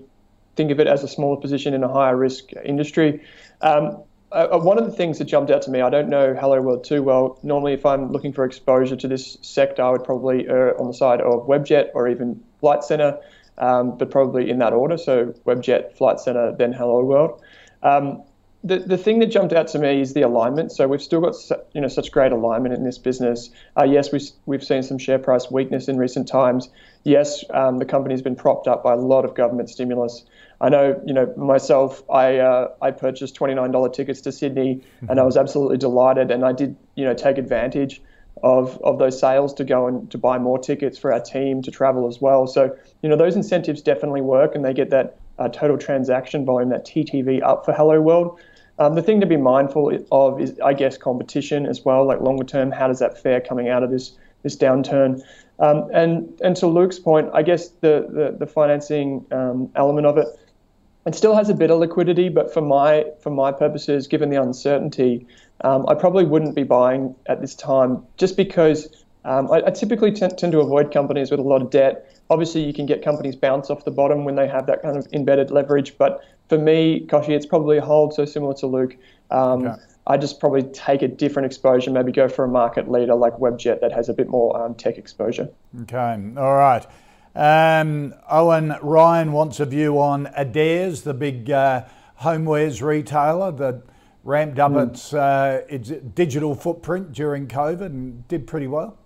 think 0.55 0.71
of 0.71 0.79
it 0.79 0.87
as 0.87 1.03
a 1.03 1.07
smaller 1.07 1.39
position 1.39 1.73
in 1.73 1.83
a 1.83 1.87
higher 1.87 2.15
risk 2.15 2.51
industry. 2.65 3.23
Um, 3.61 4.03
uh, 4.31 4.47
uh, 4.51 4.59
one 4.59 4.77
of 4.77 4.85
the 4.85 4.91
things 4.91 5.17
that 5.17 5.25
jumped 5.25 5.51
out 5.51 5.61
to 5.63 5.71
me, 5.71 5.81
I 5.81 5.89
don't 5.89 6.09
know 6.09 6.33
Hello 6.33 6.61
World 6.61 6.83
too 6.83 7.03
well. 7.03 7.37
Normally, 7.43 7.73
if 7.73 7.85
I'm 7.85 8.11
looking 8.11 8.33
for 8.33 8.45
exposure 8.45 8.95
to 8.95 9.07
this 9.07 9.37
sector, 9.41 9.81
I 9.81 9.89
would 9.91 10.03
probably 10.03 10.47
err 10.47 10.79
on 10.79 10.87
the 10.87 10.93
side 10.93 11.21
of 11.21 11.47
Webjet 11.47 11.89
or 11.93 12.07
even 12.07 12.41
Flight 12.59 12.83
Centre, 12.83 13.19
um, 13.57 13.97
but 13.97 14.09
probably 14.09 14.49
in 14.49 14.59
that 14.59 14.73
order. 14.73 14.97
So 14.97 15.33
Webjet, 15.45 15.97
Flight 15.97 16.19
Centre, 16.19 16.55
then 16.57 16.71
Hello 16.71 17.03
World. 17.03 17.41
Um, 17.83 18.23
the, 18.63 18.79
the 18.79 18.97
thing 18.97 19.19
that 19.19 19.27
jumped 19.27 19.53
out 19.53 19.67
to 19.69 19.79
me 19.79 20.01
is 20.01 20.13
the 20.13 20.21
alignment. 20.21 20.71
So 20.71 20.87
we've 20.87 21.01
still 21.01 21.21
got 21.21 21.35
you 21.73 21.81
know 21.81 21.87
such 21.87 22.11
great 22.11 22.31
alignment 22.31 22.75
in 22.75 22.83
this 22.83 22.97
business. 22.97 23.49
Uh, 23.77 23.83
yes, 23.83 24.11
we, 24.11 24.21
we've 24.45 24.63
seen 24.63 24.83
some 24.83 24.97
share 24.97 25.19
price 25.19 25.49
weakness 25.49 25.87
in 25.87 25.97
recent 25.97 26.27
times. 26.27 26.69
Yes, 27.03 27.43
um, 27.49 27.79
the 27.79 27.85
company's 27.85 28.21
been 28.21 28.35
propped 28.35 28.67
up 28.67 28.83
by 28.83 28.93
a 28.93 28.97
lot 28.97 29.25
of 29.25 29.33
government 29.33 29.69
stimulus. 29.69 30.23
I 30.61 30.69
know, 30.69 31.01
you 31.05 31.13
know, 31.13 31.33
myself, 31.35 32.03
I 32.07 32.37
uh, 32.37 32.67
I 32.81 32.91
purchased 32.91 33.33
twenty 33.33 33.55
nine 33.55 33.71
dollar 33.71 33.89
tickets 33.89 34.21
to 34.21 34.31
Sydney, 34.31 34.75
mm-hmm. 34.75 35.09
and 35.09 35.19
I 35.19 35.23
was 35.23 35.35
absolutely 35.35 35.77
delighted, 35.77 36.29
and 36.29 36.45
I 36.45 36.51
did, 36.53 36.75
you 36.95 37.03
know, 37.03 37.15
take 37.15 37.39
advantage 37.39 38.01
of 38.43 38.79
of 38.83 38.99
those 38.99 39.19
sales 39.19 39.55
to 39.55 39.63
go 39.63 39.87
and 39.87 40.09
to 40.11 40.19
buy 40.19 40.37
more 40.37 40.59
tickets 40.59 40.99
for 40.99 41.11
our 41.11 41.19
team 41.19 41.63
to 41.63 41.71
travel 41.71 42.07
as 42.07 42.21
well. 42.21 42.45
So, 42.45 42.75
you 43.01 43.09
know, 43.09 43.17
those 43.17 43.35
incentives 43.35 43.81
definitely 43.81 44.21
work, 44.21 44.53
and 44.53 44.63
they 44.63 44.73
get 44.73 44.91
that 44.91 45.17
uh, 45.39 45.49
total 45.49 45.79
transaction 45.79 46.45
volume, 46.45 46.69
that 46.69 46.85
TTV, 46.85 47.41
up 47.41 47.65
for 47.65 47.73
Hello 47.73 47.99
World. 47.99 48.39
Um, 48.77 48.93
the 48.93 49.01
thing 49.01 49.19
to 49.19 49.27
be 49.27 49.37
mindful 49.37 49.91
of 50.11 50.39
is, 50.39 50.59
I 50.63 50.73
guess, 50.73 50.95
competition 50.95 51.65
as 51.65 51.83
well. 51.83 52.05
Like 52.05 52.21
longer 52.21 52.43
term, 52.43 52.71
how 52.71 52.87
does 52.87 52.99
that 52.99 53.17
fare 53.17 53.41
coming 53.41 53.69
out 53.69 53.81
of 53.81 53.89
this 53.89 54.11
this 54.43 54.55
downturn? 54.55 55.23
Um, 55.57 55.89
and 55.91 56.39
and 56.43 56.55
to 56.57 56.67
Luke's 56.67 56.99
point, 56.99 57.29
I 57.33 57.41
guess 57.41 57.69
the 57.69 58.05
the, 58.07 58.35
the 58.39 58.45
financing 58.45 59.25
um, 59.31 59.71
element 59.75 60.05
of 60.05 60.19
it 60.19 60.27
it 61.05 61.15
still 61.15 61.35
has 61.35 61.49
a 61.49 61.53
bit 61.53 61.71
of 61.71 61.79
liquidity, 61.79 62.29
but 62.29 62.53
for 62.53 62.61
my 62.61 63.05
for 63.21 63.31
my 63.31 63.51
purposes, 63.51 64.07
given 64.07 64.29
the 64.29 64.41
uncertainty, 64.41 65.25
um, 65.63 65.85
I 65.87 65.95
probably 65.95 66.25
wouldn't 66.25 66.55
be 66.55 66.63
buying 66.63 67.15
at 67.27 67.41
this 67.41 67.55
time, 67.55 68.03
just 68.17 68.37
because 68.37 68.87
um, 69.25 69.51
I, 69.51 69.63
I, 69.67 69.71
typically 69.71 70.11
tend, 70.11 70.37
tend, 70.37 70.51
to 70.53 70.59
avoid 70.59 70.91
companies 70.91 71.29
with 71.29 71.39
a 71.39 71.43
lot 71.43 71.61
of 71.61 71.69
debt. 71.69 72.11
Obviously, 72.29 72.63
you 72.63 72.73
can 72.73 72.85
get 72.85 73.03
companies 73.03 73.35
bounce 73.35 73.69
off 73.69 73.85
the 73.85 73.91
bottom 73.91 74.25
when 74.25 74.35
they 74.35 74.47
have 74.47 74.65
that 74.67 74.81
kind 74.81 74.97
of 74.97 75.07
embedded 75.13 75.51
leverage, 75.51 75.97
but 75.97 76.23
for 76.49 76.57
me, 76.57 77.05
Kochie, 77.07 77.29
it's 77.29 77.45
probably 77.45 77.77
a 77.77 77.81
hold. 77.81 78.13
So 78.13 78.25
similar 78.25 78.53
to 78.55 78.67
Luke, 78.67 78.97
um, 79.29 79.67
okay. 79.67 79.81
I 80.07 80.17
just 80.17 80.39
probably 80.39 80.63
take 80.63 81.01
a 81.03 81.07
different 81.07 81.45
exposure, 81.45 81.91
maybe 81.91 82.11
go 82.11 82.27
for 82.27 82.45
a 82.45 82.47
market 82.47 82.89
leader 82.89 83.15
like 83.15 83.33
Webjet 83.33 83.81
that 83.81 83.91
has 83.91 84.09
a 84.09 84.13
bit 84.13 84.27
more 84.27 84.59
um, 84.59 84.75
tech 84.75 84.97
exposure. 84.97 85.49
Okay, 85.81 86.19
all 86.37 86.55
right. 86.55 86.85
Um, 87.35 88.13
Owen 88.29 88.75
Ryan 88.81 89.31
wants 89.31 89.59
a 89.59 89.65
view 89.65 89.99
on 89.99 90.27
Adairs, 90.35 91.03
the 91.03 91.13
big 91.13 91.49
uh, 91.49 91.85
homewares 92.21 92.81
retailer 92.81 93.51
that 93.53 93.83
ramped 94.23 94.59
up 94.59 94.73
mm. 94.73 94.89
its, 94.89 95.13
uh, 95.13 95.61
its 95.69 95.89
digital 95.89 96.55
footprint 96.55 97.13
during 97.13 97.47
COVID 97.47 97.85
and 97.87 98.27
did 98.27 98.47
pretty 98.47 98.67
well. 98.67 98.97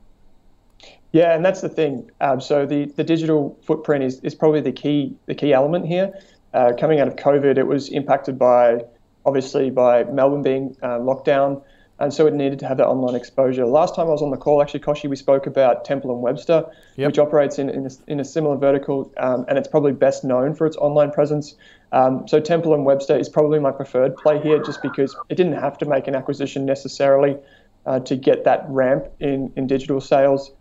Yeah, 1.11 1.33
and 1.33 1.45
that's 1.45 1.61
the 1.61 1.69
thing. 1.69 2.11
Um, 2.19 2.41
so 2.41 2.65
the, 2.65 2.85
the 2.85 3.03
digital 3.03 3.57
footprint 3.63 4.03
is, 4.03 4.19
is 4.19 4.35
probably 4.35 4.59
the 4.59 4.73
key 4.73 5.15
the 5.27 5.35
key 5.35 5.53
element 5.53 5.88
here. 5.88 6.13
Uh, 6.53 6.73
coming 6.77 6.99
out 6.99 7.07
of 7.07 7.15
COVID, 7.15 7.57
it 7.57 7.67
was 7.67 7.89
impacted 7.89 8.38
by 8.38 8.83
obviously 9.25 9.69
by 9.69 10.03
Melbourne 10.03 10.41
being 10.41 10.75
uh, 10.83 10.99
locked 10.99 11.25
down 11.25 11.61
and 11.99 12.13
so 12.13 12.27
it 12.27 12.34
needed 12.34 12.60
to 12.60 12.67
have 12.67 12.77
that 12.77 12.88
online 12.88 13.15
exposure. 13.15 13.65
Last 13.65 13.95
time 13.95 14.08
I 14.08 14.12
was 14.12 14.21
on 14.21 14.31
the 14.31 14.38
call, 14.38 14.62
actually, 14.62 14.81
Kochie, 14.81 15.10
we 15.10 15.15
spoke 15.15 15.47
about 15.47 15.86
Temple 15.86 16.12
and 16.12 16.21
Webster, 16.21 16.65
yep. 16.97 17.08
which 17.08 17.19
operates 17.19 17.58
in, 17.58 17.69
in 17.69 17.86
a, 17.86 17.89
in, 18.08 18.19
a, 18.19 18.25
similar 18.25 18.58
vertical, 18.58 19.13
um, 19.17 19.45
and 19.47 19.58
it's 19.58 19.67
probably 19.67 19.93
best 19.93 20.23
known 20.23 20.55
for 20.55 20.67
its 20.67 20.75
online 20.77 21.12
presence. 21.12 21.55
Um, 21.93 22.27
so 22.27 22.41
Temple 22.41 22.73
and 22.73 22.86
Webster 22.86 23.17
is 23.17 23.29
probably 23.29 23.60
my 23.60 23.71
preferred 23.71 24.17
play 24.17 24.41
here, 24.41 24.62
just 24.62 24.81
because 24.81 25.15
it 25.29 25.36
didn't 25.36 25.53
have 25.53 25.77
to 25.77 25.86
make 25.86 26.08
an 26.08 26.15
acquisition 26.15 26.65
necessarily 26.65 27.38
uh, 27.86 28.01
to 28.01 28.17
get 28.17 28.43
that 28.43 28.65
ramp 28.67 29.08
in, 29.21 29.53
in 29.55 29.65
digital 29.65 30.01
sales. 30.01 30.51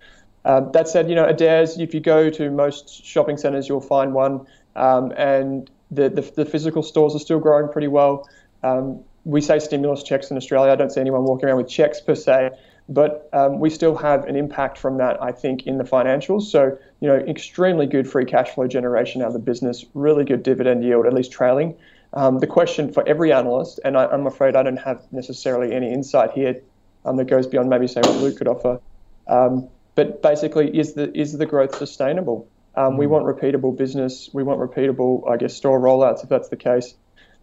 Um, 0.44 0.70
that 0.72 0.88
said, 0.88 1.08
you 1.08 1.16
know, 1.16 1.26
Adairs, 1.26 1.78
if 1.78 1.94
you 1.94 2.00
go 2.00 2.30
to 2.30 2.50
most 2.50 3.04
shopping 3.04 3.38
centres, 3.38 3.68
you'll 3.68 3.80
find 3.80 4.14
one, 4.14 4.46
um, 4.76 5.12
and 5.16 5.68
the, 5.90 6.08
the, 6.08 6.22
the 6.36 6.44
physical 6.44 6.82
stores 6.82 7.16
are 7.16 7.18
still 7.18 7.40
growing 7.40 7.72
pretty 7.72 7.88
well. 7.88 8.28
Um, 8.62 9.02
we 9.24 9.40
say 9.40 9.58
stimulus 9.58 10.02
checks 10.02 10.30
in 10.30 10.36
Australia. 10.36 10.72
I 10.72 10.76
don't 10.76 10.90
see 10.90 11.00
anyone 11.00 11.24
walking 11.24 11.48
around 11.48 11.58
with 11.58 11.68
checks 11.68 12.00
per 12.00 12.14
se, 12.14 12.50
but 12.88 13.28
um, 13.32 13.58
we 13.58 13.70
still 13.70 13.96
have 13.96 14.24
an 14.24 14.36
impact 14.36 14.78
from 14.78 14.98
that, 14.98 15.22
I 15.22 15.32
think, 15.32 15.66
in 15.66 15.78
the 15.78 15.84
financials. 15.84 16.42
So, 16.42 16.78
you 17.00 17.08
know, 17.08 17.16
extremely 17.16 17.86
good 17.86 18.08
free 18.08 18.26
cash 18.26 18.50
flow 18.50 18.66
generation 18.66 19.22
out 19.22 19.28
of 19.28 19.32
the 19.32 19.38
business, 19.38 19.84
really 19.94 20.24
good 20.24 20.42
dividend 20.42 20.84
yield, 20.84 21.06
at 21.06 21.14
least 21.14 21.32
trailing. 21.32 21.76
Um, 22.12 22.38
the 22.38 22.46
question 22.46 22.92
for 22.92 23.06
every 23.08 23.32
analyst, 23.32 23.80
and 23.84 23.96
I, 23.96 24.12
am 24.12 24.26
afraid 24.26 24.54
I 24.54 24.62
don't 24.62 24.76
have 24.76 25.02
necessarily 25.10 25.74
any 25.74 25.92
insight 25.92 26.32
here 26.32 26.60
um, 27.04 27.16
that 27.16 27.24
goes 27.24 27.46
beyond 27.46 27.68
maybe 27.68 27.88
say 27.88 28.00
what 28.00 28.16
Luke 28.16 28.36
could 28.38 28.46
offer, 28.46 28.80
um, 29.26 29.68
but 29.94 30.22
basically, 30.22 30.76
is 30.76 30.94
the 30.94 31.16
is 31.16 31.32
the 31.32 31.46
growth 31.46 31.76
sustainable? 31.76 32.48
Um, 32.76 32.96
we 32.96 33.06
hmm. 33.06 33.12
want 33.12 33.26
repeatable 33.26 33.76
business. 33.76 34.28
We 34.32 34.42
want 34.42 34.60
repeatable, 34.60 35.30
I 35.30 35.36
guess, 35.36 35.54
store 35.54 35.80
rollouts 35.80 36.22
if 36.22 36.28
that's 36.28 36.48
the 36.48 36.56
case. 36.56 36.94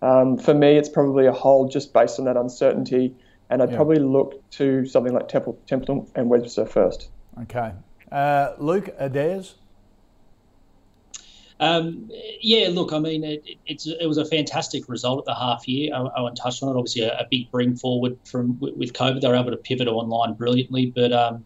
Um, 0.01 0.37
for 0.37 0.53
me, 0.53 0.77
it's 0.77 0.89
probably 0.89 1.27
a 1.27 1.31
hold 1.31 1.71
just 1.71 1.93
based 1.93 2.19
on 2.19 2.25
that 2.25 2.37
uncertainty, 2.37 3.15
and 3.49 3.61
I'd 3.61 3.71
yeah. 3.71 3.75
probably 3.75 3.99
look 3.99 4.49
to 4.51 4.85
something 4.85 5.13
like 5.13 5.27
Temple, 5.27 5.59
Templeton 5.67 6.07
and 6.15 6.29
Webster 6.29 6.65
first. 6.65 7.09
Okay. 7.43 7.71
Uh, 8.11 8.53
Luke, 8.57 8.89
Adairs? 8.97 9.55
Um, 11.59 12.09
yeah, 12.41 12.69
look, 12.71 12.91
I 12.91 12.97
mean, 12.97 13.23
it, 13.23 13.45
it's 13.67 13.85
it 13.85 14.07
was 14.07 14.17
a 14.17 14.25
fantastic 14.25 14.89
result 14.89 15.19
at 15.19 15.25
the 15.25 15.35
half 15.35 15.67
year. 15.67 15.91
Owen 15.93 16.33
touched 16.33 16.63
on 16.63 16.69
it. 16.69 16.77
Obviously, 16.77 17.03
a, 17.03 17.13
a 17.19 17.27
big 17.29 17.51
bring 17.51 17.75
forward 17.75 18.17
from 18.25 18.59
with 18.59 18.93
COVID. 18.93 19.21
They 19.21 19.27
were 19.27 19.35
able 19.35 19.51
to 19.51 19.57
pivot 19.57 19.87
online 19.87 20.33
brilliantly, 20.33 20.87
but 20.87 21.13
um, 21.13 21.43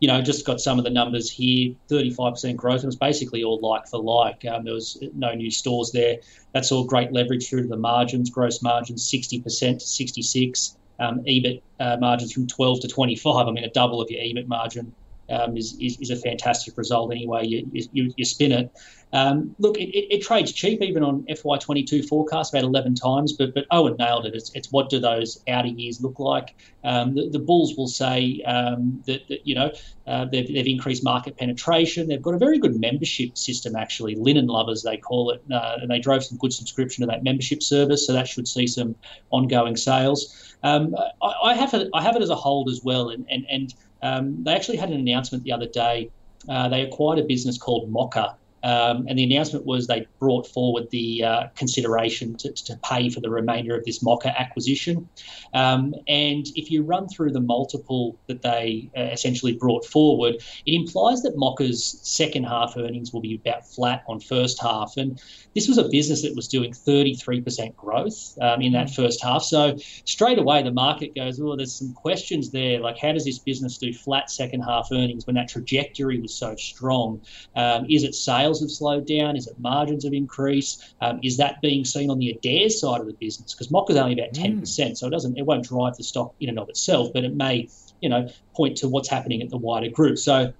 you 0.00 0.08
know, 0.08 0.20
just 0.22 0.46
got 0.46 0.60
some 0.60 0.78
of 0.78 0.84
the 0.84 0.90
numbers 0.90 1.30
here 1.30 1.74
35% 1.90 2.56
growth. 2.56 2.82
It 2.82 2.86
was 2.86 2.96
basically 2.96 3.44
all 3.44 3.60
like 3.60 3.86
for 3.86 4.02
like. 4.02 4.44
Um, 4.46 4.64
there 4.64 4.74
was 4.74 5.02
no 5.14 5.34
new 5.34 5.50
stores 5.50 5.92
there. 5.92 6.16
That's 6.52 6.72
all 6.72 6.84
great 6.84 7.12
leverage 7.12 7.48
through 7.48 7.62
to 7.62 7.68
the 7.68 7.76
margins, 7.76 8.30
gross 8.30 8.62
margins 8.62 9.08
60% 9.10 9.78
to 9.78 9.86
66. 9.86 10.76
Um, 10.98 11.20
EBIT 11.24 11.62
uh, 11.78 11.96
margins 11.98 12.32
from 12.32 12.46
12 12.46 12.80
to 12.80 12.88
25. 12.88 13.46
I 13.46 13.50
mean, 13.52 13.64
a 13.64 13.70
double 13.70 14.02
of 14.02 14.10
your 14.10 14.20
EBIT 14.20 14.46
margin 14.48 14.94
um, 15.30 15.56
is, 15.56 15.76
is, 15.80 15.98
is, 16.00 16.10
a 16.10 16.16
fantastic 16.16 16.76
result 16.76 17.12
anyway. 17.12 17.46
You, 17.46 17.70
you, 17.72 18.12
you 18.16 18.24
spin 18.24 18.52
it. 18.52 18.70
Um, 19.12 19.56
look, 19.58 19.76
it, 19.76 19.88
it, 19.88 20.16
it, 20.16 20.22
trades 20.22 20.52
cheap 20.52 20.80
even 20.82 21.02
on 21.02 21.24
FY22 21.24 22.06
forecast 22.06 22.54
about 22.54 22.62
11 22.62 22.94
times, 22.94 23.32
but 23.32 23.54
but 23.54 23.66
Owen 23.72 23.96
nailed 23.98 24.26
it. 24.26 24.34
It's, 24.34 24.52
it's 24.54 24.70
what 24.70 24.88
do 24.88 25.00
those 25.00 25.42
outer 25.48 25.68
years 25.68 26.00
look 26.00 26.20
like? 26.20 26.54
Um, 26.84 27.14
the, 27.14 27.28
the, 27.28 27.40
Bulls 27.40 27.76
will 27.76 27.88
say 27.88 28.40
um, 28.46 29.02
that, 29.06 29.26
that, 29.28 29.44
you 29.44 29.56
know 29.56 29.72
uh, 30.06 30.26
they've, 30.26 30.46
they've 30.46 30.66
increased 30.66 31.02
market 31.02 31.36
penetration. 31.36 32.06
They've 32.06 32.22
got 32.22 32.34
a 32.34 32.38
very 32.38 32.58
good 32.58 32.78
membership 32.78 33.36
system 33.36 33.74
actually, 33.74 34.14
Linen 34.14 34.46
Lovers 34.46 34.82
they 34.84 34.96
call 34.96 35.30
it, 35.30 35.42
uh, 35.52 35.78
and 35.80 35.90
they 35.90 35.98
drove 35.98 36.22
some 36.22 36.38
good 36.38 36.52
subscription 36.52 37.02
to 37.02 37.06
that 37.08 37.24
membership 37.24 37.64
service, 37.64 38.06
so 38.06 38.12
that 38.12 38.28
should 38.28 38.46
see 38.46 38.68
some 38.68 38.94
ongoing 39.30 39.76
sales. 39.76 40.54
Um, 40.62 40.94
I, 41.20 41.34
I, 41.42 41.54
have 41.54 41.74
it, 41.74 41.88
I 41.94 42.02
have 42.02 42.14
it 42.14 42.22
as 42.22 42.30
a 42.30 42.36
hold 42.36 42.68
as 42.68 42.82
well, 42.84 43.08
and 43.08 43.26
and 43.28 43.44
and 43.50 43.74
um, 44.02 44.42
they 44.44 44.54
actually 44.54 44.76
had 44.76 44.90
an 44.90 45.00
announcement 45.00 45.44
the 45.44 45.52
other 45.52 45.66
day. 45.66 46.10
Uh, 46.48 46.68
they 46.68 46.82
acquired 46.82 47.18
a 47.18 47.24
business 47.24 47.58
called 47.58 47.92
Mocka, 47.92 48.34
um, 48.62 49.06
and 49.08 49.18
the 49.18 49.24
announcement 49.24 49.64
was 49.64 49.86
they 49.86 50.06
brought 50.18 50.46
forward 50.46 50.90
the 50.90 51.24
uh, 51.24 51.46
consideration 51.56 52.36
to, 52.36 52.52
to, 52.52 52.78
pay 52.82 53.08
for 53.10 53.20
the 53.20 53.30
remainder 53.30 53.76
of 53.76 53.84
this 53.84 54.02
Mocka 54.02 54.34
acquisition. 54.36 55.08
Um, 55.54 55.94
and 56.08 56.46
if 56.56 56.70
you 56.70 56.82
run 56.82 57.08
through 57.08 57.32
the 57.32 57.40
multiple 57.40 58.18
that 58.26 58.42
they 58.42 58.90
uh, 58.96 59.02
essentially 59.02 59.52
brought 59.52 59.84
forward, 59.84 60.36
it 60.66 60.74
implies 60.74 61.22
that 61.22 61.36
Mocka's 61.36 62.00
second 62.02 62.44
half 62.44 62.74
earnings 62.76 63.12
will 63.12 63.20
be 63.20 63.34
about 63.34 63.66
flat 63.66 64.02
on 64.08 64.20
first 64.20 64.60
half. 64.60 64.96
And 64.96 65.20
this 65.54 65.68
was 65.68 65.78
a 65.78 65.88
business 65.88 66.22
that 66.22 66.34
was 66.34 66.48
doing 66.48 66.72
33% 66.72 67.76
growth 67.76 68.38
um, 68.40 68.62
in 68.62 68.72
that 68.72 68.90
first 68.90 69.22
half. 69.22 69.42
So 69.42 69.76
straight 70.04 70.38
away, 70.38 70.62
the 70.62 70.72
market 70.72 71.14
goes, 71.14 71.40
oh, 71.40 71.56
there's 71.56 71.74
some 71.74 71.92
questions 71.92 72.50
there. 72.50 72.80
Like, 72.80 72.98
how 72.98 73.12
does 73.12 73.24
this 73.24 73.38
business 73.38 73.78
do 73.78 73.92
flat 73.92 74.30
second 74.30 74.62
half 74.62 74.88
earnings 74.92 75.26
when 75.26 75.36
that 75.36 75.48
trajectory 75.48 76.20
was 76.20 76.34
so 76.34 76.56
strong? 76.56 77.20
Um, 77.56 77.86
is 77.88 78.04
it 78.04 78.14
sales 78.14 78.49
have 78.58 78.72
slowed 78.72 79.06
down? 79.06 79.36
Is 79.36 79.46
it 79.46 79.54
margins 79.60 80.02
have 80.02 80.12
increased? 80.12 80.94
Um, 81.00 81.20
is 81.22 81.36
that 81.36 81.62
being 81.62 81.84
seen 81.84 82.10
on 82.10 82.18
the 82.18 82.30
Adairs 82.30 82.80
side 82.80 83.00
of 83.00 83.06
the 83.06 83.12
business? 83.12 83.54
Because 83.54 83.68
Mocka 83.68 83.90
is 83.90 83.96
only 83.96 84.14
about 84.14 84.32
10%, 84.32 84.60
mm. 84.60 84.96
so 84.96 85.06
it 85.06 85.10
doesn't, 85.10 85.38
it 85.38 85.46
won't 85.46 85.64
drive 85.64 85.96
the 85.96 86.02
stock 86.02 86.34
in 86.40 86.48
and 86.48 86.58
of 86.58 86.68
itself, 86.68 87.12
but 87.14 87.22
it 87.22 87.34
may, 87.34 87.68
you 88.00 88.08
know, 88.08 88.28
point 88.56 88.76
to 88.78 88.88
what's 88.88 89.08
happening 89.08 89.40
at 89.40 89.50
the 89.50 89.56
wider 89.56 89.88
group. 89.88 90.18
So 90.18 90.52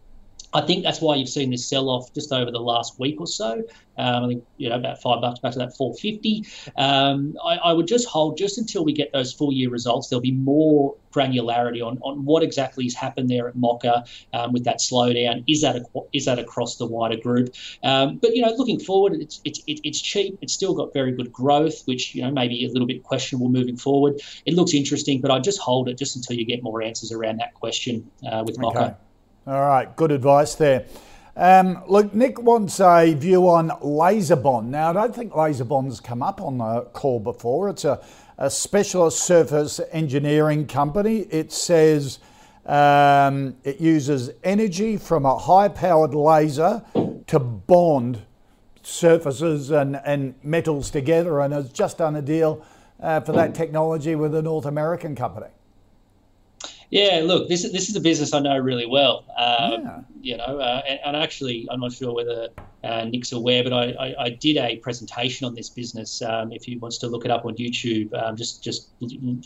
I 0.52 0.60
think 0.62 0.82
that's 0.82 1.00
why 1.00 1.16
you've 1.16 1.28
seen 1.28 1.50
this 1.50 1.66
sell 1.66 1.88
off 1.88 2.12
just 2.12 2.32
over 2.32 2.50
the 2.50 2.60
last 2.60 2.98
week 2.98 3.20
or 3.20 3.26
so. 3.26 3.62
Um, 3.96 4.24
I 4.24 4.28
think 4.28 4.44
you 4.56 4.68
know 4.68 4.76
about 4.76 5.00
five 5.00 5.20
bucks 5.20 5.40
back 5.40 5.52
to 5.52 5.58
that 5.58 5.76
450. 5.76 6.44
Um, 6.76 7.36
I, 7.44 7.56
I, 7.56 7.72
would 7.72 7.86
just 7.86 8.08
hold 8.08 8.38
just 8.38 8.56
until 8.56 8.84
we 8.84 8.92
get 8.92 9.12
those 9.12 9.32
full 9.32 9.52
year 9.52 9.68
results. 9.68 10.08
There'll 10.08 10.22
be 10.22 10.32
more 10.32 10.96
granularity 11.12 11.84
on, 11.84 11.98
on 12.02 12.24
what 12.24 12.42
exactly 12.42 12.84
has 12.84 12.94
happened 12.94 13.28
there 13.28 13.48
at 13.48 13.56
Mocka 13.56 14.08
um, 14.32 14.52
with 14.52 14.64
that 14.64 14.78
slowdown. 14.78 15.44
Is 15.46 15.60
that 15.62 15.76
a, 15.76 15.84
is 16.12 16.24
that 16.24 16.38
across 16.38 16.76
the 16.76 16.86
wider 16.86 17.16
group? 17.16 17.54
Um, 17.82 18.16
but 18.16 18.34
you 18.34 18.42
know, 18.42 18.52
looking 18.56 18.80
forward, 18.80 19.14
it's 19.14 19.40
it's 19.44 19.60
it's 19.66 20.00
cheap. 20.00 20.38
It's 20.40 20.52
still 20.52 20.74
got 20.74 20.92
very 20.94 21.12
good 21.12 21.32
growth, 21.32 21.82
which 21.84 22.14
you 22.14 22.22
know 22.22 22.30
maybe 22.30 22.64
a 22.64 22.68
little 22.68 22.88
bit 22.88 23.02
questionable 23.02 23.50
moving 23.50 23.76
forward. 23.76 24.20
It 24.46 24.54
looks 24.54 24.72
interesting, 24.72 25.20
but 25.20 25.30
I 25.30 25.40
just 25.40 25.60
hold 25.60 25.88
it 25.88 25.98
just 25.98 26.16
until 26.16 26.36
you 26.36 26.46
get 26.46 26.62
more 26.62 26.82
answers 26.82 27.12
around 27.12 27.38
that 27.38 27.54
question 27.54 28.10
uh, 28.26 28.42
with 28.46 28.56
Mocka. 28.56 28.76
Okay. 28.76 28.94
All 29.50 29.66
right, 29.66 29.96
good 29.96 30.12
advice 30.12 30.54
there. 30.54 30.86
Um, 31.34 31.82
look, 31.88 32.14
Nick 32.14 32.40
wants 32.40 32.78
a 32.78 33.14
view 33.14 33.48
on 33.48 33.70
LaserBond. 33.70 34.66
Now, 34.66 34.90
I 34.90 34.92
don't 34.92 35.12
think 35.12 35.34
laser 35.34 35.64
LaserBond's 35.64 35.98
come 35.98 36.22
up 36.22 36.40
on 36.40 36.58
the 36.58 36.82
call 36.92 37.18
before. 37.18 37.68
It's 37.68 37.84
a, 37.84 38.00
a 38.38 38.48
specialist 38.48 39.24
surface 39.24 39.80
engineering 39.90 40.68
company. 40.68 41.22
It 41.32 41.50
says 41.50 42.20
um, 42.64 43.56
it 43.64 43.80
uses 43.80 44.30
energy 44.44 44.96
from 44.96 45.26
a 45.26 45.36
high 45.36 45.66
powered 45.66 46.14
laser 46.14 46.84
to 47.26 47.40
bond 47.40 48.20
surfaces 48.84 49.72
and, 49.72 49.96
and 50.04 50.36
metals 50.44 50.92
together, 50.92 51.40
and 51.40 51.52
has 51.52 51.72
just 51.72 51.98
done 51.98 52.14
a 52.14 52.22
deal 52.22 52.64
uh, 53.00 53.18
for 53.18 53.32
that 53.32 53.56
technology 53.56 54.14
with 54.14 54.32
a 54.36 54.42
North 54.42 54.66
American 54.66 55.16
company. 55.16 55.48
Yeah, 56.90 57.22
look, 57.24 57.48
this 57.48 57.64
is 57.64 57.72
this 57.72 57.88
is 57.88 57.94
a 57.94 58.00
business 58.00 58.34
I 58.34 58.40
know 58.40 58.58
really 58.58 58.86
well. 58.86 59.24
Um, 59.38 59.82
yeah. 59.82 60.00
You 60.22 60.36
know, 60.36 60.58
uh, 60.58 60.82
and, 60.86 61.00
and, 61.04 61.16
actually, 61.16 61.66
I'm 61.70 61.80
not 61.80 61.92
sure 61.92 62.12
whether 62.12 62.48
uh, 62.84 63.04
Nick's 63.04 63.32
aware, 63.32 63.62
but 63.62 63.72
I, 63.72 63.92
I, 63.92 64.24
I, 64.24 64.30
did 64.30 64.58
a 64.58 64.76
presentation 64.76 65.46
on 65.46 65.54
this 65.54 65.70
business. 65.70 66.20
Um, 66.20 66.52
if 66.52 66.64
he 66.64 66.76
wants 66.76 66.98
to 66.98 67.06
look 67.06 67.24
it 67.24 67.30
up 67.30 67.46
on 67.46 67.54
YouTube, 67.54 68.12
um, 68.20 68.36
just 68.36 68.62
just 68.62 68.90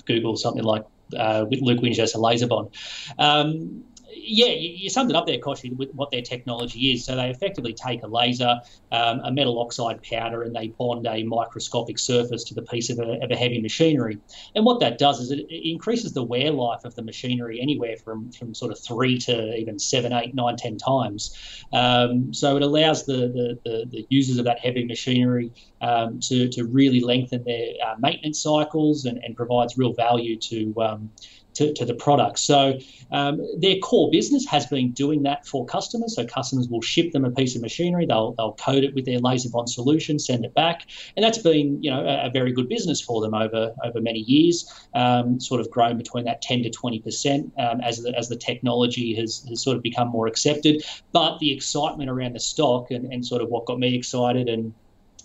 Google 0.07 0.37
something 0.37 0.65
like 0.65 0.85
uh, 1.17 1.45
Luke 1.51 1.83
Winchester 1.83 2.19
LaserBond. 2.19 2.73
Um, 3.19 3.85
yeah, 4.27 4.47
you, 4.47 4.71
you, 4.77 4.91
summed 4.91 5.11
it 5.11 5.17
up 5.17 5.27
there, 5.27 5.39
Kochie, 5.39 5.77
with 5.77 5.93
what 5.95 6.11
their 6.11 6.23
technology 6.23 6.93
is. 6.93 7.05
So 7.05 7.17
they 7.17 7.31
effectively 7.31 7.73
take 7.73 8.03
a 8.03 8.07
laser, 8.07 8.61
um, 8.93 9.21
a 9.21 9.31
metal 9.31 9.61
oxide 9.61 10.03
powder, 10.03 10.43
and 10.43 10.55
they 10.55 10.69
bond 10.69 11.07
a 11.07 11.23
microscopic 11.25 11.99
surface 11.99 12.45
to 12.45 12.55
the 12.55 12.63
piece 12.63 12.91
of 12.91 12.99
a, 12.99 13.23
of 13.23 13.31
a 13.31 13.37
heavy 13.37 13.61
machinery. 13.61 14.19
And 14.55 14.65
what 14.65 14.81
that 14.81 14.99
does 14.99 15.21
is 15.21 15.31
it, 15.31 15.41
it, 15.49 15.71
increases 15.71 16.13
the 16.13 16.23
wear 16.23 16.51
life 16.51 16.85
of 16.85 16.95
the 16.95 17.03
machinery 17.03 17.61
anywhere 17.61 17.97
from, 17.97 18.31
from 18.33 18.55
sort 18.55 18.73
of 18.73 18.79
three 18.79 19.19
to 19.19 19.55
even 19.57 19.79
seven, 19.79 20.13
eight, 20.13 20.35
nine, 20.35 20.57
ten 20.57 20.79
times. 20.79 21.37
Um, 21.73 22.33
so 22.33 22.57
it 22.57 22.63
allows 22.63 23.07
the, 23.07 23.29
the, 23.29 23.59
the, 23.65 23.87
the, 23.91 24.07
users 24.11 24.39
of 24.39 24.45
that 24.45 24.61
heavy 24.61 24.85
machinery 24.85 25.51
um, 25.81 26.21
to, 26.21 26.49
to 26.49 26.65
really 26.65 27.01
lengthen 27.01 27.43
their 27.45 27.69
uh, 27.85 27.95
maintenance 27.99 28.43
cycles 28.43 29.05
and, 29.05 29.19
and 29.25 29.37
provides 29.37 29.77
real 29.77 29.93
value 29.93 30.37
to 30.37 30.75
um, 30.81 31.11
to, 31.55 31.73
to 31.75 31.85
the 31.85 31.95
product. 31.95 32.39
So 32.39 32.79
um, 33.11 33.41
their 33.59 33.79
core 33.79 34.11
business 34.11 34.47
has 34.47 34.67
been 34.67 34.93
doing 34.93 35.23
that 35.23 35.47
for 35.47 35.65
customers. 35.65 36.17
So 36.17 36.27
customers 36.27 36.69
will 36.69 36.83
ship 36.83 37.13
them 37.13 37.25
a 37.25 37.31
piece 37.31 37.57
of 37.57 37.63
machinery, 37.63 38.07
they'll, 38.07 38.33
they'll 38.33 38.55
code 38.55 38.85
it 38.85 38.95
with 38.95 39.05
their 39.05 39.19
laser 39.19 39.49
bond 39.51 39.71
solution, 39.71 40.19
send 40.19 40.45
it 40.45 40.55
back, 40.55 40.87
and 41.17 41.25
that's 41.25 41.39
been 41.39 41.83
you 41.83 41.91
know 41.91 42.05
a, 42.05 42.27
a 42.27 42.31
very 42.31 42.53
good 42.53 42.69
business 42.69 43.01
for 43.01 43.21
them 43.21 43.35
over 43.35 43.73
over 43.85 44.01
many 44.01 44.21
years. 44.21 44.71
Um, 44.95 45.41
sort 45.41 45.61
of 45.61 45.71
grown 45.71 45.97
between 45.97 46.25
that 46.25 46.43
10 46.43 46.63
to 46.65 46.71
20 46.71 47.01
percent 47.01 47.53
um, 47.59 47.81
as 47.81 48.03
the 48.03 48.17
as 48.17 48.29
the 48.29 48.37
technology 48.37 49.15
has, 49.15 49.45
has 49.49 49.63
sort 49.63 49.77
of 49.77 49.83
become 49.83 50.09
more 50.09 50.27
accepted. 50.27 50.85
But 51.13 51.39
the 51.39 51.53
excitement 51.53 52.11
around 52.11 52.35
the 52.35 52.41
stock 52.41 52.91
and, 52.91 53.13
and 53.13 53.25
sort 53.25 53.43
of 53.43 53.49
what 53.49 53.67
got 53.67 53.79
me 53.79 53.95
excited 53.95 54.49
and 54.49 54.73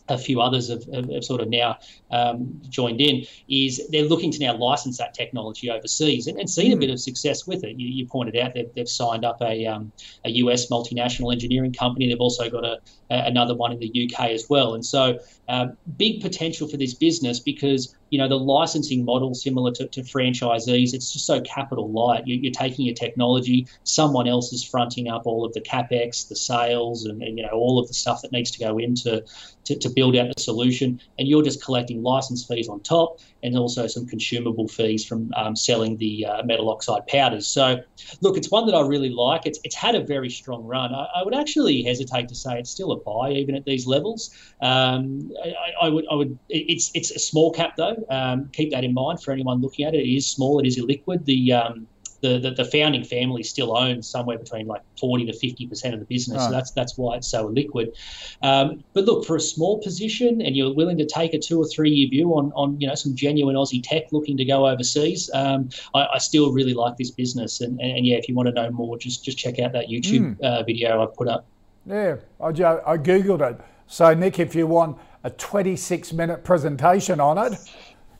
a 0.09 0.17
few 0.17 0.41
others 0.41 0.69
have, 0.69 0.83
have, 0.93 1.23
sort 1.23 1.41
of 1.41 1.49
now 1.49 1.77
um, 2.11 2.59
joined 2.69 3.01
in, 3.01 3.25
is 3.47 3.87
they're 3.91 4.03
looking 4.03 4.31
to 4.31 4.39
now 4.39 4.55
license 4.55 4.97
that 4.97 5.13
technology 5.13 5.69
overseas 5.69 6.27
and, 6.27 6.39
and 6.39 6.49
seen 6.49 6.71
a 6.71 6.75
hmm. 6.75 6.81
bit 6.81 6.89
of 6.89 6.99
success 6.99 7.45
with 7.47 7.63
it. 7.63 7.79
You, 7.79 7.87
you 7.87 8.05
pointed 8.05 8.37
out 8.37 8.53
they've, 8.53 8.73
they've 8.75 8.89
signed 8.89 9.25
up 9.25 9.41
a, 9.41 9.65
um, 9.65 9.91
a 10.25 10.29
US 10.31 10.69
multinational 10.69 11.31
engineering 11.31 11.73
company. 11.73 12.07
They've 12.07 12.19
also 12.19 12.49
got 12.49 12.65
a, 12.65 12.79
a, 13.09 13.25
another 13.25 13.55
one 13.55 13.71
in 13.71 13.79
the 13.79 14.09
UK 14.11 14.31
as 14.31 14.47
well. 14.49 14.73
And 14.73 14.85
so, 14.85 15.19
um, 15.47 15.77
big 15.97 16.21
potential 16.21 16.67
for 16.67 16.77
this 16.77 16.93
business 16.93 17.39
because 17.39 17.95
you 18.09 18.17
know, 18.17 18.27
the 18.27 18.37
licensing 18.37 19.05
model 19.05 19.33
similar 19.33 19.71
to, 19.71 19.87
to 19.87 20.01
franchisees, 20.01 20.93
it's 20.93 21.13
just 21.13 21.25
so 21.25 21.41
capital 21.41 21.91
light. 21.91 22.25
You, 22.25 22.49
are 22.49 22.53
taking 22.53 22.85
your 22.85 22.95
technology, 22.95 23.67
someone 23.83 24.27
else 24.27 24.51
is 24.51 24.63
fronting 24.63 25.07
up 25.07 25.25
all 25.25 25.45
of 25.45 25.53
the 25.53 25.61
capex, 25.61 26.27
the 26.27 26.35
sales, 26.35 27.05
and, 27.05 27.21
and 27.21 27.37
you 27.37 27.43
know 27.43 27.51
all 27.51 27.79
of 27.79 27.87
the 27.87 27.93
stuff 27.93 28.21
that 28.21 28.31
needs 28.31 28.51
to 28.51 28.59
go 28.59 28.77
into 28.77 29.23
to, 29.65 29.77
to 29.77 29.89
build 29.89 30.15
out 30.15 30.33
the 30.35 30.41
solution, 30.41 30.99
and 31.17 31.27
you're 31.27 31.43
just 31.43 31.63
collecting 31.63 32.01
license 32.01 32.45
fees 32.45 32.67
on 32.67 32.79
top, 32.81 33.19
and 33.43 33.57
also 33.57 33.87
some 33.87 34.05
consumable 34.05 34.67
fees 34.67 35.05
from 35.05 35.31
um, 35.35 35.55
selling 35.55 35.97
the 35.97 36.25
uh, 36.25 36.43
metal 36.43 36.69
oxide 36.69 37.05
powders. 37.07 37.47
So, 37.47 37.77
look, 38.21 38.37
it's 38.37 38.51
one 38.51 38.65
that 38.67 38.75
I 38.75 38.81
really 38.81 39.09
like. 39.09 39.45
It's 39.45 39.59
it's 39.63 39.75
had 39.75 39.95
a 39.95 40.03
very 40.03 40.29
strong 40.29 40.63
run. 40.63 40.93
I, 40.93 41.07
I 41.15 41.23
would 41.23 41.35
actually 41.35 41.83
hesitate 41.83 42.27
to 42.29 42.35
say 42.35 42.59
it's 42.59 42.69
still 42.69 42.91
a 42.91 42.99
buy 42.99 43.31
even 43.31 43.55
at 43.55 43.65
these 43.65 43.87
levels. 43.87 44.29
Um, 44.61 45.31
I, 45.43 45.85
I 45.85 45.89
would 45.89 46.05
I 46.11 46.15
would 46.15 46.37
it's 46.49 46.91
it's 46.93 47.11
a 47.11 47.19
small 47.19 47.51
cap 47.51 47.75
though. 47.77 47.95
Um, 48.09 48.49
keep 48.53 48.71
that 48.71 48.83
in 48.83 48.93
mind 48.93 49.23
for 49.23 49.31
anyone 49.31 49.61
looking 49.61 49.85
at 49.85 49.93
it. 49.93 49.99
It 49.99 50.15
is 50.15 50.29
small. 50.29 50.59
It 50.59 50.67
is 50.67 50.77
illiquid. 50.79 51.25
The 51.25 51.53
um, 51.53 51.87
the, 52.21 52.39
the, 52.39 52.51
the, 52.51 52.65
founding 52.65 53.03
family 53.03 53.43
still 53.43 53.77
owns 53.77 54.07
somewhere 54.07 54.37
between 54.37 54.67
like 54.67 54.81
40 54.99 55.25
to 55.27 55.33
50 55.33 55.67
percent 55.67 55.93
of 55.93 55.99
the 55.99 56.05
business. 56.05 56.43
So 56.43 56.51
that's 56.51 56.71
that's 56.71 56.97
why 56.97 57.17
it's 57.17 57.29
so 57.29 57.47
liquid. 57.47 57.95
Um, 58.41 58.83
but 58.93 59.05
look, 59.05 59.25
for 59.25 59.35
a 59.35 59.41
small 59.41 59.81
position, 59.81 60.41
and 60.41 60.55
you're 60.55 60.73
willing 60.73 60.97
to 60.97 61.05
take 61.05 61.33
a 61.33 61.39
two 61.39 61.59
or 61.61 61.65
three 61.65 61.91
year 61.91 62.09
view 62.09 62.31
on 62.35 62.51
on 62.55 62.79
you 62.79 62.87
know 62.87 62.95
some 62.95 63.15
genuine 63.15 63.55
Aussie 63.55 63.81
tech 63.83 64.11
looking 64.11 64.37
to 64.37 64.45
go 64.45 64.67
overseas, 64.67 65.29
um, 65.33 65.69
I, 65.93 66.07
I, 66.13 66.17
still 66.17 66.51
really 66.51 66.73
like 66.73 66.97
this 66.97 67.11
business. 67.11 67.61
And, 67.61 67.79
and, 67.79 67.97
and, 67.97 68.05
yeah, 68.05 68.17
if 68.17 68.27
you 68.27 68.35
want 68.35 68.47
to 68.47 68.53
know 68.53 68.69
more, 68.71 68.97
just 68.97 69.23
just 69.23 69.37
check 69.37 69.59
out 69.59 69.71
that 69.73 69.87
YouTube 69.87 70.37
mm. 70.37 70.41
uh, 70.41 70.63
video 70.63 71.01
I've 71.01 71.13
put 71.15 71.27
up. 71.27 71.45
Yeah, 71.85 72.17
I, 72.39 72.47
I 72.47 72.97
googled 72.97 73.41
it. 73.49 73.59
So, 73.87 74.13
Nick, 74.13 74.39
if 74.39 74.53
you 74.53 74.67
want 74.67 74.97
a 75.23 75.31
26 75.31 76.13
minute 76.13 76.43
presentation 76.43 77.19
on 77.19 77.37
it, 77.37 77.59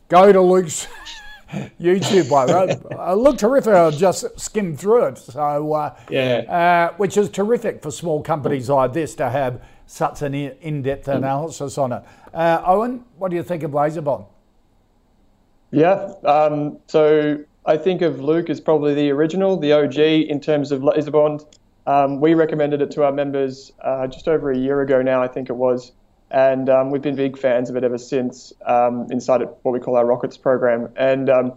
go 0.08 0.32
to 0.32 0.40
Luke's 0.40 0.88
YouTube 1.80 2.30
one. 2.30 2.98
I 2.98 3.12
look 3.14 3.38
terrific. 3.38 3.74
I 3.74 3.90
just 3.90 4.38
skimmed 4.38 4.78
through 4.78 5.06
it. 5.06 5.18
So, 5.18 5.72
uh, 5.72 5.96
yeah, 6.08 6.90
uh, 6.92 6.96
which 6.96 7.16
is 7.16 7.28
terrific 7.28 7.82
for 7.82 7.90
small 7.90 8.22
companies 8.22 8.68
like 8.68 8.92
this 8.92 9.14
to 9.16 9.28
have 9.30 9.60
such 9.86 10.22
an 10.22 10.34
in 10.34 10.82
depth 10.82 11.08
analysis 11.08 11.76
on 11.76 11.92
it. 11.92 12.02
Uh, 12.32 12.62
Owen, 12.64 13.04
what 13.18 13.30
do 13.30 13.36
you 13.36 13.42
think 13.42 13.64
of 13.64 13.72
LaserBond? 13.72 14.26
Yeah, 15.72 16.12
um, 16.24 16.78
so 16.86 17.38
I 17.66 17.76
think 17.76 18.02
of 18.02 18.20
Luke 18.20 18.50
as 18.50 18.60
probably 18.60 18.94
the 18.94 19.10
original, 19.10 19.56
the 19.56 19.72
OG 19.72 19.98
in 19.98 20.40
terms 20.40 20.72
of 20.72 20.82
LaserBond. 20.82 21.44
Um, 21.86 22.20
we 22.20 22.34
recommended 22.34 22.82
it 22.82 22.90
to 22.92 23.04
our 23.04 23.12
members 23.12 23.72
uh, 23.82 24.06
just 24.06 24.28
over 24.28 24.52
a 24.52 24.56
year 24.56 24.82
ago 24.82 25.02
now, 25.02 25.22
I 25.22 25.28
think 25.28 25.48
it 25.50 25.56
was, 25.56 25.92
and 26.30 26.68
um, 26.68 26.90
we've 26.90 27.02
been 27.02 27.16
big 27.16 27.38
fans 27.38 27.70
of 27.70 27.76
it 27.76 27.84
ever 27.84 27.98
since 27.98 28.52
um, 28.66 29.06
inside 29.10 29.42
what 29.62 29.72
we 29.72 29.80
call 29.80 29.96
our 29.96 30.06
Rockets 30.06 30.36
program. 30.36 30.88
And 30.96 31.28
um, 31.28 31.54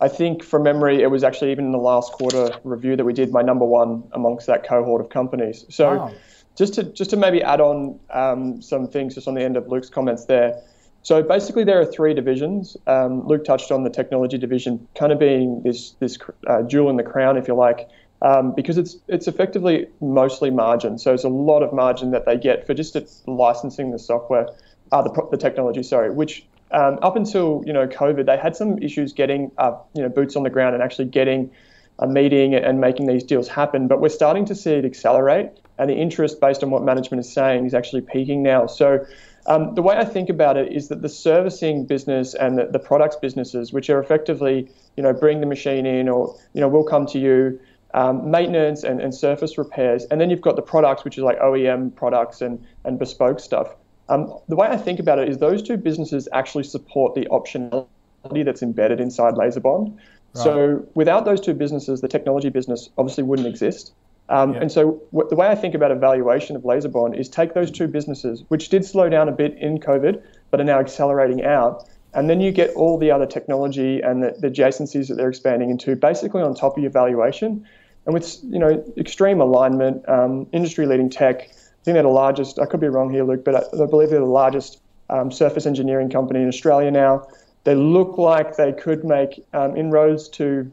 I 0.00 0.08
think 0.08 0.42
from 0.42 0.62
memory, 0.62 1.02
it 1.02 1.10
was 1.10 1.22
actually 1.22 1.52
even 1.52 1.66
in 1.66 1.72
the 1.72 1.78
last 1.78 2.12
quarter 2.12 2.50
review 2.64 2.96
that 2.96 3.04
we 3.04 3.12
did 3.12 3.32
my 3.32 3.42
number 3.42 3.64
one 3.64 4.02
amongst 4.12 4.46
that 4.46 4.66
cohort 4.66 5.00
of 5.00 5.10
companies. 5.10 5.66
So 5.68 5.96
wow. 5.96 6.14
just 6.56 6.74
to 6.74 6.84
just 6.84 7.10
to 7.10 7.16
maybe 7.16 7.42
add 7.42 7.60
on 7.60 8.00
um, 8.10 8.62
some 8.62 8.88
things 8.88 9.14
just 9.14 9.28
on 9.28 9.34
the 9.34 9.42
end 9.42 9.56
of 9.56 9.68
Luke's 9.68 9.90
comments 9.90 10.24
there. 10.24 10.60
So 11.02 11.22
basically, 11.22 11.64
there 11.64 11.80
are 11.80 11.86
three 11.86 12.12
divisions. 12.12 12.76
Um, 12.86 13.26
Luke 13.26 13.44
touched 13.44 13.70
on 13.70 13.84
the 13.84 13.90
technology 13.90 14.36
division, 14.36 14.86
kind 14.98 15.12
of 15.12 15.18
being 15.18 15.62
this 15.62 15.92
this 15.92 16.18
uh, 16.46 16.62
jewel 16.62 16.90
in 16.90 16.96
the 16.96 17.02
crown, 17.02 17.36
if 17.36 17.48
you 17.48 17.54
like, 17.54 17.88
um, 18.22 18.54
because 18.54 18.78
it's 18.78 18.96
it's 19.08 19.26
effectively 19.28 19.86
mostly 20.00 20.50
margin. 20.50 20.98
So 20.98 21.14
it's 21.14 21.24
a 21.24 21.28
lot 21.28 21.62
of 21.62 21.72
margin 21.72 22.10
that 22.10 22.26
they 22.26 22.36
get 22.36 22.66
for 22.66 22.74
just 22.74 22.96
licensing 23.26 23.90
the 23.90 23.98
software, 23.98 24.48
uh, 24.92 25.02
the, 25.02 25.28
the 25.30 25.36
technology, 25.36 25.82
sorry. 25.82 26.10
Which 26.10 26.44
um, 26.70 26.98
up 27.02 27.16
until 27.16 27.62
you 27.66 27.72
know 27.72 27.86
COVID, 27.86 28.26
they 28.26 28.36
had 28.36 28.56
some 28.56 28.78
issues 28.78 29.12
getting 29.12 29.50
uh, 29.58 29.72
you 29.94 30.02
know 30.02 30.08
boots 30.08 30.36
on 30.36 30.42
the 30.42 30.50
ground 30.50 30.74
and 30.74 30.82
actually 30.82 31.06
getting 31.06 31.50
a 31.98 32.06
meeting 32.06 32.54
and 32.54 32.80
making 32.80 33.06
these 33.06 33.24
deals 33.24 33.48
happen. 33.48 33.88
But 33.88 34.00
we're 34.00 34.08
starting 34.08 34.44
to 34.46 34.54
see 34.54 34.72
it 34.72 34.84
accelerate, 34.84 35.50
and 35.78 35.88
the 35.88 35.96
interest 35.96 36.40
based 36.40 36.62
on 36.62 36.70
what 36.70 36.82
management 36.82 37.20
is 37.20 37.32
saying 37.32 37.66
is 37.66 37.74
actually 37.74 38.02
peaking 38.02 38.42
now. 38.42 38.66
So 38.66 39.06
um, 39.46 39.74
the 39.74 39.82
way 39.82 39.96
I 39.96 40.04
think 40.04 40.28
about 40.28 40.56
it 40.56 40.72
is 40.72 40.88
that 40.88 41.02
the 41.02 41.08
servicing 41.08 41.86
business 41.86 42.34
and 42.34 42.58
the, 42.58 42.66
the, 42.66 42.78
products 42.78 43.16
businesses, 43.16 43.72
which 43.72 43.88
are 43.88 43.98
effectively, 43.98 44.70
you 44.96 45.02
know, 45.02 45.12
bring 45.12 45.40
the 45.40 45.46
machine 45.46 45.86
in 45.86 46.08
or, 46.08 46.36
you 46.52 46.60
know, 46.60 46.68
we'll 46.68 46.84
come 46.84 47.06
to 47.06 47.18
you, 47.18 47.58
um, 47.94 48.30
maintenance 48.30 48.84
and, 48.84 49.00
and 49.00 49.14
surface 49.14 49.58
repairs. 49.58 50.04
And 50.10 50.20
then 50.20 50.30
you've 50.30 50.40
got 50.40 50.56
the 50.56 50.62
products, 50.62 51.04
which 51.04 51.18
is 51.18 51.24
like 51.24 51.38
OEM 51.40 51.94
products 51.94 52.40
and, 52.40 52.64
and 52.84 52.98
bespoke 52.98 53.40
stuff. 53.40 53.74
Um, 54.08 54.34
the 54.48 54.56
way 54.56 54.66
I 54.66 54.76
think 54.76 54.98
about 54.98 55.18
it 55.18 55.28
is 55.28 55.38
those 55.38 55.62
two 55.62 55.76
businesses 55.76 56.28
actually 56.32 56.64
support 56.64 57.14
the 57.14 57.26
optionality 57.30 58.44
that's 58.44 58.62
embedded 58.62 59.00
inside 59.00 59.34
LaserBond. 59.34 59.96
Right. 60.34 60.44
So 60.44 60.86
without 60.94 61.24
those 61.24 61.40
two 61.40 61.54
businesses, 61.54 62.00
the 62.00 62.08
technology 62.08 62.48
business 62.48 62.90
obviously 62.98 63.24
wouldn't 63.24 63.48
exist. 63.48 63.92
Um, 64.28 64.54
yeah. 64.54 64.60
And 64.60 64.72
so 64.72 65.02
w- 65.12 65.28
the 65.28 65.36
way 65.36 65.48
I 65.48 65.54
think 65.54 65.74
about 65.74 65.90
evaluation 65.90 66.54
of 66.56 66.62
LaserBond 66.62 67.18
is 67.18 67.28
take 67.28 67.54
those 67.54 67.70
two 67.70 67.88
businesses, 67.88 68.44
which 68.48 68.68
did 68.68 68.84
slow 68.84 69.08
down 69.08 69.28
a 69.28 69.32
bit 69.32 69.56
in 69.58 69.78
COVID, 69.78 70.22
but 70.50 70.60
are 70.60 70.64
now 70.64 70.78
accelerating 70.78 71.44
out, 71.44 71.88
and 72.14 72.28
then 72.28 72.40
you 72.40 72.50
get 72.50 72.70
all 72.70 72.98
the 72.98 73.10
other 73.10 73.26
technology 73.26 74.00
and 74.00 74.22
the, 74.22 74.34
the 74.38 74.48
adjacencies 74.48 75.08
that 75.08 75.14
they're 75.14 75.28
expanding 75.28 75.70
into, 75.70 75.94
basically 75.94 76.42
on 76.42 76.54
top 76.54 76.76
of 76.76 76.82
your 76.82 76.92
valuation, 76.92 77.66
and 78.06 78.14
with 78.14 78.38
you 78.44 78.58
know 78.58 78.84
extreme 78.96 79.40
alignment, 79.40 80.08
um, 80.08 80.46
industry-leading 80.52 81.10
tech. 81.10 81.42
I 81.42 81.82
think 81.82 81.94
they're 81.94 82.02
the 82.02 82.08
largest. 82.08 82.58
I 82.58 82.66
could 82.66 82.80
be 82.80 82.88
wrong 82.88 83.10
here, 83.10 83.24
Luke, 83.24 83.44
but 83.44 83.54
I, 83.54 83.82
I 83.82 83.86
believe 83.86 84.10
they're 84.10 84.20
the 84.20 84.26
largest 84.26 84.80
um, 85.08 85.30
surface 85.30 85.66
engineering 85.66 86.10
company 86.10 86.40
in 86.40 86.48
Australia 86.48 86.90
now. 86.90 87.26
They 87.64 87.74
look 87.74 88.16
like 88.18 88.56
they 88.56 88.72
could 88.72 89.04
make 89.04 89.44
um, 89.52 89.76
inroads 89.76 90.28
to 90.30 90.70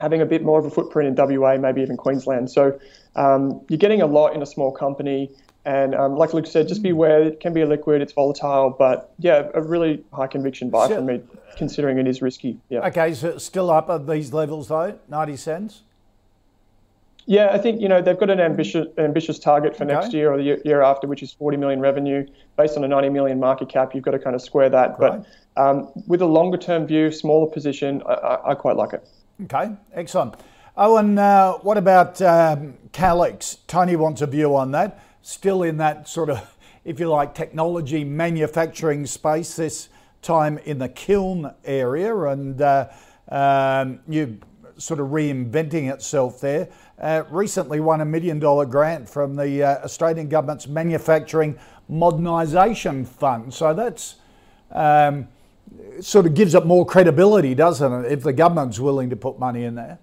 having 0.00 0.20
a 0.20 0.26
bit 0.26 0.42
more 0.42 0.58
of 0.58 0.64
a 0.64 0.70
footprint 0.70 1.18
in 1.18 1.38
WA, 1.38 1.56
maybe 1.56 1.80
even 1.80 1.96
Queensland. 1.96 2.50
So 2.50 2.78
um, 3.16 3.60
you're 3.68 3.78
getting 3.78 4.02
a 4.02 4.06
lot 4.06 4.34
in 4.34 4.42
a 4.42 4.46
small 4.46 4.72
company. 4.72 5.30
And 5.64 5.94
um, 5.94 6.16
like 6.16 6.34
Luke 6.34 6.46
said, 6.46 6.66
just 6.66 6.82
be 6.82 6.90
aware 6.90 7.22
it 7.22 7.38
can 7.38 7.52
be 7.52 7.60
a 7.60 7.66
liquid, 7.66 8.02
it's 8.02 8.12
volatile, 8.12 8.70
but 8.70 9.14
yeah, 9.20 9.48
a 9.54 9.62
really 9.62 10.02
high 10.12 10.26
conviction 10.26 10.70
buy 10.70 10.88
for 10.88 11.00
me, 11.00 11.22
considering 11.56 11.98
it 11.98 12.08
is 12.08 12.20
risky. 12.20 12.58
Yeah. 12.68 12.88
Okay, 12.88 13.14
so 13.14 13.38
still 13.38 13.70
up 13.70 13.88
at 13.88 14.08
these 14.08 14.32
levels 14.32 14.68
though, 14.68 14.98
90 15.08 15.36
cents? 15.36 15.82
Yeah, 17.26 17.50
I 17.52 17.58
think 17.58 17.80
you 17.80 17.88
know 17.88 18.02
they've 18.02 18.18
got 18.18 18.30
an 18.30 18.40
ambitious 18.40 18.86
ambitious 18.98 19.38
target 19.38 19.76
for 19.76 19.84
okay. 19.84 19.94
next 19.94 20.12
year 20.12 20.32
or 20.32 20.36
the 20.36 20.60
year 20.64 20.82
after, 20.82 21.06
which 21.06 21.22
is 21.22 21.32
40 21.32 21.56
million 21.56 21.80
revenue 21.80 22.26
based 22.56 22.76
on 22.76 22.84
a 22.84 22.88
90 22.88 23.10
million 23.10 23.38
market 23.38 23.68
cap. 23.68 23.94
You've 23.94 24.04
got 24.04 24.10
to 24.12 24.18
kind 24.18 24.34
of 24.34 24.42
square 24.42 24.68
that, 24.70 24.98
right. 24.98 25.22
but 25.22 25.26
um, 25.56 25.92
with 26.06 26.22
a 26.22 26.26
longer 26.26 26.56
term 26.56 26.86
view, 26.86 27.12
smaller 27.12 27.50
position, 27.50 28.02
I, 28.06 28.38
I, 28.46 28.54
quite 28.54 28.76
like 28.76 28.92
it. 28.92 29.06
Okay, 29.44 29.72
excellent. 29.92 30.34
Oh, 30.76 30.96
and 30.96 31.18
uh, 31.18 31.58
what 31.58 31.76
about 31.76 32.20
um, 32.22 32.74
Calix? 32.92 33.58
Tony 33.66 33.94
wants 33.94 34.22
a 34.22 34.26
view 34.26 34.56
on 34.56 34.70
that. 34.72 34.98
Still 35.20 35.62
in 35.62 35.76
that 35.76 36.08
sort 36.08 36.30
of, 36.30 36.56
if 36.84 36.98
you 36.98 37.08
like, 37.08 37.34
technology 37.34 38.04
manufacturing 38.04 39.06
space, 39.06 39.56
this 39.56 39.90
time 40.22 40.58
in 40.58 40.78
the 40.78 40.88
kiln 40.88 41.52
area, 41.64 42.16
and 42.16 42.60
uh, 42.62 42.88
um, 43.28 44.00
you 44.08 44.38
sort 44.78 45.00
of 45.00 45.08
reinventing 45.08 45.92
itself 45.92 46.40
there. 46.40 46.68
Uh, 47.02 47.24
recently 47.30 47.80
won 47.80 48.00
a 48.00 48.04
million 48.04 48.38
dollar 48.38 48.64
grant 48.64 49.08
from 49.08 49.34
the 49.34 49.60
uh, 49.60 49.84
Australian 49.84 50.28
government's 50.28 50.68
Manufacturing 50.68 51.58
Modernisation 51.90 53.04
Fund. 53.04 53.52
So 53.52 53.74
that's 53.74 54.16
um, 54.70 55.26
sort 56.00 56.26
of 56.26 56.34
gives 56.34 56.54
it 56.54 56.64
more 56.64 56.86
credibility, 56.86 57.56
doesn't 57.56 58.04
it, 58.04 58.12
if 58.12 58.22
the 58.22 58.32
government's 58.32 58.78
willing 58.78 59.10
to 59.10 59.16
put 59.16 59.38
money 59.38 59.64
in 59.64 59.74
there? 59.74 59.98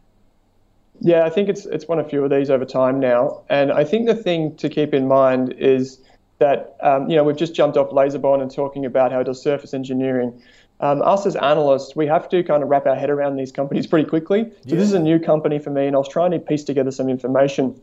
Yeah, 0.99 1.23
I 1.23 1.29
think 1.29 1.47
it's 1.47 1.65
it's 1.65 1.87
won 1.87 1.99
a 1.99 2.03
few 2.03 2.23
of 2.25 2.29
these 2.29 2.49
over 2.49 2.65
time 2.65 2.99
now, 2.99 3.43
and 3.49 3.71
I 3.71 3.85
think 3.85 4.05
the 4.05 4.15
thing 4.15 4.57
to 4.57 4.67
keep 4.67 4.93
in 4.93 5.07
mind 5.07 5.53
is 5.57 6.01
that 6.39 6.75
um, 6.81 7.09
you 7.09 7.15
know 7.15 7.23
we've 7.23 7.37
just 7.37 7.55
jumped 7.55 7.77
off 7.77 7.91
LaserBond 7.91 8.41
and 8.41 8.53
talking 8.53 8.85
about 8.85 9.13
how 9.13 9.21
it 9.21 9.23
does 9.23 9.41
surface 9.41 9.73
engineering. 9.73 10.41
Um, 10.81 11.01
us 11.01 11.25
as 11.25 11.35
analysts, 11.35 11.95
we 11.95 12.07
have 12.07 12.29
to 12.29 12.41
kind 12.43 12.63
of 12.63 12.69
wrap 12.69 12.85
our 12.85 12.95
head 12.95 13.09
around 13.09 13.35
these 13.35 13.51
companies 13.51 13.85
pretty 13.85 14.07
quickly. 14.07 14.43
So 14.43 14.49
yeah. 14.65 14.75
this 14.75 14.87
is 14.87 14.93
a 14.93 14.99
new 14.99 15.19
company 15.19 15.59
for 15.59 15.71
me, 15.71 15.87
and 15.87 15.95
I 15.95 15.99
was 15.99 16.07
trying 16.07 16.31
to 16.31 16.39
piece 16.39 16.63
together 16.63 16.91
some 16.91 17.09
information 17.09 17.79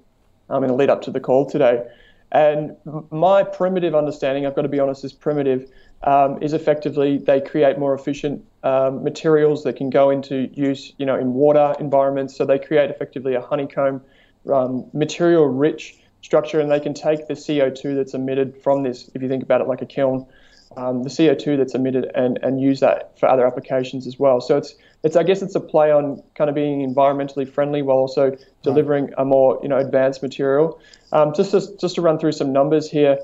um, 0.48 0.64
in 0.64 0.68
the 0.68 0.74
lead 0.74 0.88
up 0.88 1.02
to 1.02 1.10
the 1.10 1.20
call 1.20 1.44
today. 1.44 1.86
And 2.32 2.76
my 3.10 3.44
primitive 3.44 3.94
understanding, 3.94 4.46
I've 4.46 4.56
got 4.56 4.62
to 4.62 4.68
be 4.68 4.80
honest, 4.80 5.04
is 5.04 5.12
primitive, 5.12 5.70
um, 6.02 6.42
is 6.42 6.52
effectively 6.52 7.18
they 7.18 7.40
create 7.40 7.78
more 7.78 7.94
efficient 7.94 8.44
um, 8.62 9.04
materials 9.04 9.62
that 9.64 9.76
can 9.76 9.90
go 9.90 10.10
into 10.10 10.50
use, 10.52 10.92
you 10.98 11.06
know, 11.06 11.16
in 11.16 11.34
water 11.34 11.74
environments. 11.78 12.36
So 12.36 12.44
they 12.44 12.58
create 12.58 12.90
effectively 12.90 13.34
a 13.34 13.40
honeycomb, 13.40 14.02
um, 14.52 14.86
material-rich 14.92 15.98
structure, 16.22 16.60
and 16.60 16.70
they 16.70 16.80
can 16.80 16.94
take 16.94 17.28
the 17.28 17.34
CO2 17.34 17.94
that's 17.94 18.14
emitted 18.14 18.60
from 18.62 18.82
this, 18.82 19.08
if 19.14 19.22
you 19.22 19.28
think 19.28 19.42
about 19.42 19.60
it 19.60 19.68
like 19.68 19.82
a 19.82 19.86
kiln, 19.86 20.26
um, 20.76 21.02
the 21.02 21.08
CO2 21.08 21.56
that's 21.56 21.74
emitted, 21.74 22.10
and 22.14 22.38
and 22.42 22.60
use 22.60 22.80
that 22.80 23.18
for 23.18 23.28
other 23.28 23.46
applications 23.46 24.06
as 24.06 24.18
well. 24.18 24.40
So 24.40 24.56
it's 24.56 24.74
it's 25.02 25.16
I 25.16 25.22
guess 25.22 25.42
it's 25.42 25.54
a 25.54 25.60
play 25.60 25.90
on 25.90 26.22
kind 26.34 26.48
of 26.50 26.54
being 26.54 26.80
environmentally 26.86 27.48
friendly 27.48 27.82
while 27.82 27.98
also 27.98 28.36
delivering 28.62 29.10
a 29.16 29.24
more 29.24 29.58
you 29.62 29.68
know 29.68 29.78
advanced 29.78 30.22
material. 30.22 30.80
Um, 31.12 31.32
just 31.34 31.52
to, 31.52 31.76
just 31.78 31.94
to 31.94 32.02
run 32.02 32.18
through 32.18 32.32
some 32.32 32.52
numbers 32.52 32.90
here. 32.90 33.18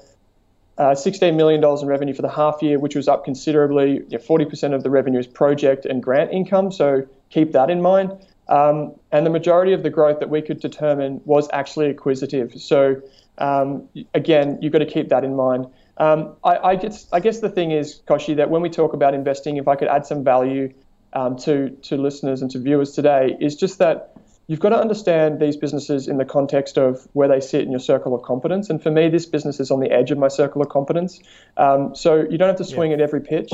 Uh, 0.79 0.95
$16 0.95 1.37
million 1.37 1.63
in 1.63 1.87
revenue 1.87 2.15
for 2.15 2.23
the 2.23 2.31
half 2.31 2.63
year, 2.63 2.79
which 2.79 2.97
was 2.97 3.07
up 3.07 3.27
considerably. 3.27 3.93
You 3.93 4.07
know, 4.13 4.19
40% 4.19 4.75
of 4.75 4.83
the 4.83 4.89
revenue 4.89 5.19
is 5.19 5.27
project 5.27 5.85
and 5.85 6.03
grant 6.03 6.33
income, 6.33 6.73
so 6.73 7.07
keep 7.29 7.53
that 7.53 7.69
in 7.69 7.83
mind. 7.83 8.17
Um, 8.49 8.95
and 9.13 9.25
the 9.25 9.31
majority 9.31 9.75
of 9.75 9.83
the 9.83 9.91
growth 9.91 10.19
that 10.21 10.31
we 10.31 10.41
could 10.41 10.61
determine 10.61 11.21
was 11.27 11.49
actually 11.53 11.91
acquisitive. 11.91 12.55
So 12.61 13.03
um, 13.39 13.89
again, 14.15 14.59
you've 14.61 14.73
got 14.73 14.81
to 14.81 14.87
keep 14.87 15.09
that 15.11 15.25
in 15.25 15.37
mind. 15.37 15.67
Um, 15.99 16.37
I, 16.43 16.57
I, 16.57 16.77
guess, 16.77 17.07
I, 17.13 17.21
guess, 17.21 17.41
the 17.41 17.51
thing 17.51 17.71
is, 17.71 18.01
Kochie, 18.09 18.37
that 18.37 18.51
when 18.51 18.63
we 18.63 18.71
talk 18.71 18.95
about 18.95 19.15
investing, 19.15 19.57
if 19.57 19.69
I 19.69 19.77
could 19.77 19.89
add 19.89 20.07
some 20.07 20.25
value 20.25 20.73
um, 21.13 21.37
to 21.39 21.71
to 21.83 21.97
listeners 21.97 22.41
and 22.41 22.51
to 22.53 22.59
viewers 22.59 22.93
today, 22.93 23.37
is 23.41 23.57
just 23.57 23.79
that 23.79 24.17
you've 24.47 24.61
got 24.61 24.71
to 24.71 24.79
understand 24.79 25.41
these 25.41 25.57
businesses 25.57 26.09
in 26.09 26.17
the 26.17 26.25
context 26.25 26.79
of 26.79 27.07
where 27.13 27.29
they 27.29 27.41
sit 27.41 27.63
in 27.63 27.71
your 27.71 27.81
circle 27.81 28.15
of 28.15 28.23
competence. 28.23 28.71
And 28.71 28.83
for 28.83 28.91
me, 28.91 29.09
this 29.09 29.27
business 29.27 29.61
is 29.61 29.71
on 29.71 29.81
the 29.81 29.91
edge 29.91 30.11
of 30.11 30.19
my 30.19 30.29
circle 30.29 30.63
of 30.63 30.69
competence. 30.69 31.21
Um, 31.57 31.95
so 31.95 32.27
you 32.29 32.39
don't 32.39 32.49
have 32.49 32.57
to 32.57 32.65
swing 32.65 32.91
yeah. 32.91 32.97
at 32.97 33.01
every 33.01 33.21
pitch. 33.21 33.53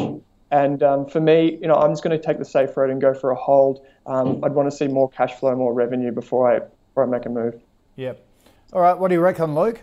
And 0.51 0.83
um, 0.83 1.07
for 1.07 1.21
me, 1.21 1.59
you 1.61 1.69
know, 1.69 1.75
I'm 1.75 1.93
just 1.93 2.03
going 2.03 2.19
to 2.19 2.25
take 2.25 2.39
the 2.39 2.45
safe 2.45 2.77
road 2.77 2.91
and 2.91 3.01
go 3.01 3.13
for 3.13 3.31
a 3.31 3.37
hold. 3.37 3.85
Um, 4.07 4.43
I'd 4.43 4.55
want 4.55 4.71
to 4.71 4.77
see 4.77 4.89
more 4.89 5.11
cash 5.11 5.35
flow, 5.35 5.55
more 5.55 5.75
revenue 5.75 6.13
before 6.13 6.51
I 6.51 6.61
before 6.89 7.05
I 7.05 7.07
make 7.07 7.27
a 7.27 7.29
move. 7.29 7.61
Yep. 7.97 8.25
All 8.73 8.81
right. 8.81 8.99
What 8.99 9.09
do 9.09 9.15
you 9.15 9.21
reckon, 9.21 9.55
Luke? 9.55 9.83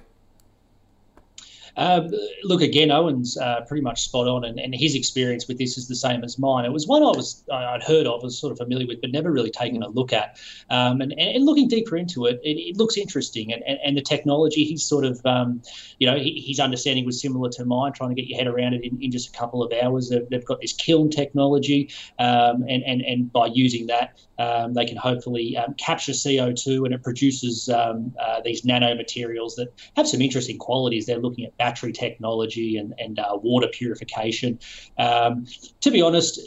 Um, 1.77 2.09
look, 2.43 2.61
again, 2.61 2.89
Owen's 2.91 3.37
uh, 3.37 3.61
pretty 3.67 3.81
much 3.81 4.03
spot 4.03 4.27
on, 4.27 4.45
and, 4.45 4.59
and, 4.59 4.73
his 4.73 4.95
experience 4.95 5.47
with 5.47 5.57
this 5.57 5.77
is 5.77 5.87
the 5.87 5.95
same 5.95 6.23
as 6.23 6.39
mine. 6.39 6.65
It 6.65 6.71
was 6.71 6.87
one 6.87 7.03
I 7.03 7.07
was 7.07 7.43
I'd 7.51 7.83
heard 7.83 8.07
of, 8.07 8.23
was 8.23 8.37
sort 8.37 8.51
of 8.51 8.57
familiar 8.57 8.87
with, 8.87 9.01
but 9.01 9.11
never 9.11 9.31
really 9.31 9.49
taken 9.49 9.83
a 9.83 9.89
look 9.89 10.13
at. 10.13 10.39
Um, 10.69 11.01
and, 11.01 11.13
and, 11.13 11.45
looking 11.45 11.67
deeper 11.67 11.97
into 11.97 12.25
it, 12.25 12.39
it, 12.43 12.57
it 12.57 12.77
looks 12.77 12.97
interesting, 12.97 13.51
and, 13.51 13.63
and, 13.63 13.97
the 13.97 14.01
technology 14.01 14.63
he's 14.63 14.83
sort 14.83 15.05
of, 15.05 15.25
um, 15.25 15.61
you 15.99 16.07
know, 16.07 16.17
his 16.17 16.59
understanding 16.59 17.05
was 17.05 17.19
similar 17.19 17.49
to 17.49 17.65
mine. 17.65 17.93
Trying 17.93 18.09
to 18.09 18.15
get 18.15 18.29
your 18.29 18.37
head 18.37 18.47
around 18.47 18.73
it 18.73 18.83
in, 18.83 19.01
in 19.01 19.11
just 19.11 19.29
a 19.29 19.37
couple 19.37 19.63
of 19.63 19.71
hours. 19.73 20.09
They've, 20.09 20.27
they've 20.29 20.45
got 20.45 20.61
this 20.61 20.73
kiln 20.73 21.09
technology, 21.09 21.89
um, 22.19 22.63
and 22.67 22.83
and 22.83 23.01
and 23.01 23.31
by 23.31 23.47
using 23.47 23.87
that, 23.87 24.17
um, 24.39 24.73
they 24.73 24.85
can 24.85 24.97
hopefully 24.97 25.57
um, 25.57 25.73
capture 25.75 26.13
CO2, 26.13 26.85
and 26.85 26.93
it 26.93 27.03
produces 27.03 27.67
uh, 27.69 27.95
these 28.43 28.61
nanomaterials 28.63 29.55
that 29.55 29.73
have 29.95 30.07
some 30.07 30.21
interesting 30.21 30.57
qualities. 30.57 31.05
They're 31.05 31.19
looking 31.19 31.45
at 31.45 31.57
battery 31.65 31.91
technology 31.91 32.77
and, 32.77 32.93
and 32.99 33.17
uh, 33.17 33.37
water 33.41 33.67
purification. 33.67 34.59
Um, 34.99 35.47
to 35.81 35.89
be 35.89 35.99
honest, 35.99 36.39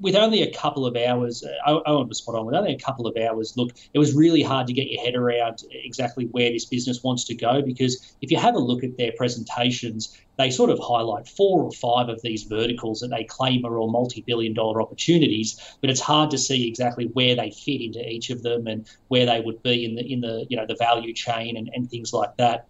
with 0.00 0.16
only 0.16 0.42
a 0.42 0.52
couple 0.52 0.84
of 0.84 0.96
hours, 0.96 1.44
uh, 1.44 1.80
Owen 1.86 2.08
was 2.08 2.18
spot 2.18 2.34
on, 2.34 2.44
with 2.44 2.56
only 2.56 2.74
a 2.74 2.78
couple 2.78 3.06
of 3.06 3.16
hours, 3.16 3.56
look, 3.56 3.70
it 3.92 4.00
was 4.00 4.14
really 4.14 4.42
hard 4.42 4.66
to 4.66 4.72
get 4.72 4.90
your 4.90 5.00
head 5.04 5.14
around 5.14 5.62
exactly 5.70 6.24
where 6.32 6.50
this 6.50 6.64
business 6.64 7.04
wants 7.04 7.22
to 7.26 7.36
go 7.36 7.62
because 7.62 8.16
if 8.20 8.32
you 8.32 8.36
have 8.36 8.56
a 8.56 8.58
look 8.58 8.82
at 8.82 8.96
their 8.96 9.12
presentations, 9.16 10.18
they 10.38 10.50
sort 10.50 10.70
of 10.70 10.80
highlight 10.80 11.28
four 11.28 11.62
or 11.62 11.70
five 11.70 12.08
of 12.08 12.20
these 12.22 12.42
verticals 12.42 12.98
that 13.00 13.10
they 13.10 13.22
claim 13.22 13.64
are 13.64 13.78
all 13.78 13.92
multi-billion 13.92 14.54
dollar 14.54 14.82
opportunities, 14.82 15.48
but 15.80 15.88
it's 15.88 16.00
hard 16.00 16.32
to 16.32 16.38
see 16.38 16.66
exactly 16.66 17.06
where 17.12 17.36
they 17.36 17.52
fit 17.52 17.80
into 17.80 18.02
each 18.08 18.30
of 18.30 18.42
them 18.42 18.66
and 18.66 18.88
where 19.06 19.26
they 19.26 19.40
would 19.40 19.62
be 19.62 19.84
in 19.84 19.94
the 19.94 20.04
in 20.12 20.20
the 20.20 20.46
you 20.48 20.56
know 20.56 20.66
the 20.66 20.76
value 20.80 21.12
chain 21.12 21.56
and, 21.56 21.70
and 21.74 21.88
things 21.88 22.12
like 22.12 22.36
that. 22.38 22.66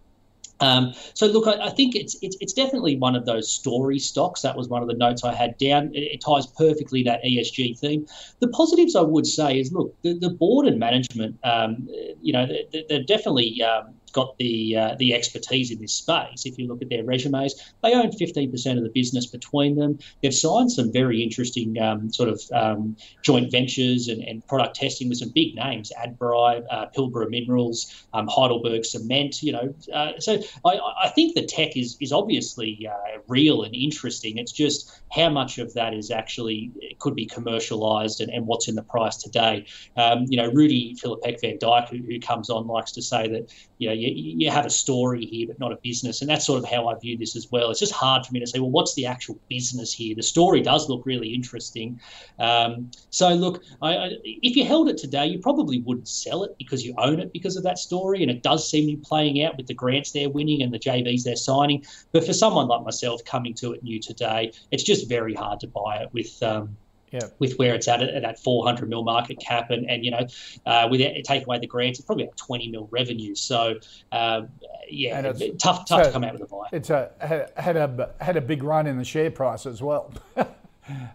Um, 0.59 0.93
so 1.13 1.27
look, 1.27 1.47
I, 1.47 1.67
I, 1.67 1.69
think 1.69 1.95
it's, 1.95 2.15
it's 2.21 2.37
it's 2.39 2.53
definitely 2.53 2.95
one 2.95 3.15
of 3.15 3.25
those 3.25 3.51
story 3.51 3.99
stocks. 3.99 4.41
That 4.41 4.55
was 4.55 4.69
one 4.69 4.81
of 4.81 4.87
the 4.87 4.93
notes 4.93 5.23
I 5.23 5.33
had 5.33 5.57
down. 5.57 5.93
It, 5.93 6.13
it 6.13 6.21
ties 6.21 6.47
perfectly 6.47 7.03
that 7.03 7.23
ESG 7.23 7.77
theme. 7.77 8.07
The 8.39 8.47
positives 8.49 8.95
I 8.95 9.01
would 9.01 9.27
say 9.27 9.59
is 9.59 9.73
look, 9.73 9.93
the, 10.01 10.17
the 10.17 10.29
board 10.29 10.65
and 10.65 10.79
management, 10.79 11.37
um, 11.43 11.87
you 12.21 12.31
know, 12.31 12.47
they're, 12.71 12.83
they're 12.87 13.03
definitely 13.03 13.61
um, 13.61 13.93
got 14.15 14.37
the 14.37 14.77
uh, 14.77 14.95
the 14.97 15.13
expertise 15.13 15.71
in 15.71 15.79
this 15.79 15.93
space. 15.93 16.45
If 16.45 16.57
you 16.57 16.67
look 16.67 16.81
at 16.81 16.89
their 16.89 17.03
resumes, 17.03 17.53
they 17.83 17.93
own 17.93 18.11
15% 18.11 18.77
of 18.77 18.83
the 18.83 18.89
business 18.89 19.25
between 19.25 19.75
them. 19.75 19.99
They've 20.23 20.33
signed 20.33 20.71
some 20.71 20.91
very 20.91 21.21
interesting 21.21 21.79
um, 21.79 22.11
sort 22.11 22.29
of 22.29 22.41
um, 22.53 22.95
joint 23.21 23.51
ventures 23.51 24.07
and, 24.07 24.23
and, 24.23 24.45
product 24.47 24.75
testing 24.77 25.09
with 25.09 25.17
some 25.17 25.29
big 25.35 25.55
names: 25.55 25.91
Adbri, 25.99 26.63
uh, 26.71 26.85
Pilbara 26.95 27.29
Minerals, 27.29 28.07
um, 28.13 28.27
Heidelberg 28.27 28.85
Cement. 28.85 29.43
You 29.43 29.51
know, 29.51 29.75
uh, 29.93 30.13
so 30.19 30.39
I, 30.63 30.79
I, 31.03 31.09
think 31.09 31.35
the 31.35 31.45
tech 31.45 31.75
is 31.75 31.97
is 31.99 32.13
obviously 32.13 32.87
uh, 32.89 33.19
real 33.27 33.63
and 33.63 33.75
interesting. 33.75 34.37
It's 34.37 34.53
just 34.53 35.01
how 35.11 35.29
much 35.29 35.57
of 35.57 35.73
that 35.73 35.93
is 35.93 36.09
actually 36.09 36.71
could 36.99 37.15
be 37.15 37.25
commercialized 37.25 38.21
and, 38.21 38.31
and 38.31 38.47
what's 38.47 38.69
in 38.69 38.75
the 38.75 38.83
price 38.83 39.17
today. 39.17 39.65
Um, 39.97 40.25
you 40.29 40.37
know, 40.37 40.51
Rudi 40.51 40.95
Filapek-Vandyck, 40.95 41.89
who, 41.89 41.97
who 41.97 42.19
comes 42.19 42.49
on, 42.49 42.67
likes 42.67 42.91
to 42.93 43.01
say 43.01 43.27
that 43.27 43.53
you 43.77 43.89
know 43.89 44.04
you, 44.07 44.35
you 44.37 44.49
have 44.49 44.65
a 44.65 44.69
story 44.69 45.25
here, 45.25 45.47
but 45.47 45.59
not 45.59 45.71
a 45.71 45.77
business. 45.77 46.21
And 46.21 46.29
that's 46.29 46.45
sort 46.45 46.63
of 46.63 46.69
how 46.69 46.87
I 46.87 46.97
view 46.99 47.17
this 47.17 47.35
as 47.35 47.51
well. 47.51 47.71
It's 47.71 47.79
just 47.79 47.93
hard 47.93 48.25
for 48.25 48.33
me 48.33 48.39
to 48.39 48.47
say, 48.47 48.59
well, 48.59 48.71
what's 48.71 48.95
the 48.95 49.05
actual 49.05 49.39
business 49.49 49.93
here? 49.93 50.15
The 50.15 50.23
story 50.23 50.61
does 50.61 50.89
look 50.89 51.05
really 51.05 51.33
interesting. 51.33 51.99
Um, 52.39 52.91
so, 53.09 53.29
look, 53.33 53.63
I, 53.81 53.97
I, 53.97 54.11
if 54.23 54.55
you 54.55 54.65
held 54.65 54.89
it 54.89 54.97
today, 54.97 55.25
you 55.27 55.39
probably 55.39 55.81
wouldn't 55.81 56.07
sell 56.07 56.43
it 56.43 56.55
because 56.57 56.85
you 56.85 56.93
own 56.97 57.19
it 57.19 57.33
because 57.33 57.55
of 57.57 57.63
that 57.63 57.77
story. 57.77 58.21
And 58.21 58.31
it 58.31 58.43
does 58.43 58.69
seem 58.69 58.89
to 58.89 58.95
be 58.95 59.01
playing 59.03 59.43
out 59.43 59.57
with 59.57 59.67
the 59.67 59.73
grants 59.73 60.11
they're 60.11 60.29
winning 60.29 60.61
and 60.61 60.73
the 60.73 60.79
JVs 60.79 61.23
they're 61.23 61.35
signing. 61.35 61.83
But 62.11 62.25
for 62.25 62.33
someone 62.33 62.67
like 62.67 62.83
myself 62.83 63.23
coming 63.25 63.53
to 63.55 63.73
it 63.73 63.83
new 63.83 63.99
today, 63.99 64.51
it's 64.71 64.83
just 64.83 65.09
very 65.09 65.33
hard 65.33 65.59
to 65.61 65.67
buy 65.67 65.97
it 65.97 66.09
with. 66.13 66.41
Um, 66.41 66.77
yeah. 67.11 67.21
with 67.39 67.55
where 67.57 67.73
it's 67.75 67.87
at 67.87 68.01
at 68.01 68.21
that 68.21 68.39
400 68.39 68.89
mil 68.89 69.03
market 69.03 69.39
cap, 69.39 69.69
and 69.69 69.89
and 69.89 70.03
you 70.03 70.11
know, 70.11 70.27
uh, 70.65 70.87
with 70.89 71.01
it, 71.01 71.23
take 71.25 71.45
away 71.45 71.59
the 71.59 71.67
grants, 71.67 71.99
it's 71.99 72.05
probably 72.05 72.25
about 72.25 72.37
20 72.37 72.69
mil 72.69 72.87
revenue. 72.91 73.35
So 73.35 73.79
uh, 74.11 74.43
yeah, 74.89 75.21
tough 75.59 75.85
tough 75.85 75.87
so 75.87 76.03
to 76.03 76.11
come 76.11 76.23
out 76.23 76.33
with 76.33 76.41
a 76.43 76.45
buy. 76.45 76.67
It's 76.71 76.89
a 76.89 77.11
had 77.55 77.75
a 77.77 78.13
had 78.19 78.37
a 78.37 78.41
big 78.41 78.63
run 78.63 78.87
in 78.87 78.97
the 78.97 79.05
share 79.05 79.31
price 79.31 79.65
as 79.65 79.81
well. 79.81 80.13
um, 80.37 80.45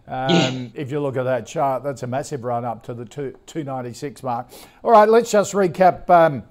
yeah. 0.07 0.67
If 0.73 0.91
you 0.91 0.99
look 0.99 1.17
at 1.17 1.23
that 1.23 1.45
chart, 1.45 1.83
that's 1.83 2.03
a 2.03 2.07
massive 2.07 2.43
run 2.43 2.65
up 2.65 2.83
to 2.83 2.93
the 2.93 3.05
two, 3.05 3.37
296 3.45 4.23
mark. 4.23 4.47
All 4.83 4.91
right, 4.91 5.07
let's 5.07 5.31
just 5.31 5.53
recap 5.53 6.09
um, 6.09 6.43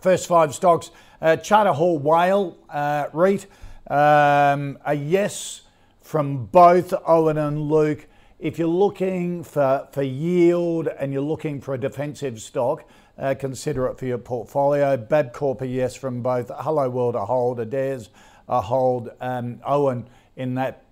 first 0.00 0.26
five 0.26 0.54
stocks. 0.54 0.90
Uh, 1.20 1.36
Charter 1.36 1.72
Hall 1.72 1.98
WALE 1.98 2.58
uh, 2.68 3.06
REIT, 3.12 3.46
um, 3.88 4.78
a 4.84 4.94
yes 4.94 5.62
from 6.02 6.46
both 6.46 6.92
Owen 7.06 7.38
and 7.38 7.62
Luke 7.62 8.06
if 8.38 8.58
you're 8.58 8.68
looking 8.68 9.42
for, 9.42 9.88
for 9.92 10.02
yield 10.02 10.88
and 10.88 11.12
you're 11.12 11.22
looking 11.22 11.60
for 11.60 11.74
a 11.74 11.78
defensive 11.78 12.40
stock, 12.40 12.88
uh, 13.18 13.34
consider 13.38 13.86
it 13.86 13.98
for 13.98 14.06
your 14.06 14.18
portfolio. 14.18 14.96
Bapcor 14.96 15.60
a 15.62 15.66
yes 15.66 15.94
from 15.94 16.22
both 16.22 16.50
Hello 16.54 16.90
World, 16.90 17.14
a 17.14 17.24
hold, 17.24 17.60
Adairs 17.60 18.10
a 18.48 18.60
hold. 18.60 19.10
Um, 19.20 19.60
Owen 19.64 20.08
in 20.36 20.54
that 20.54 20.84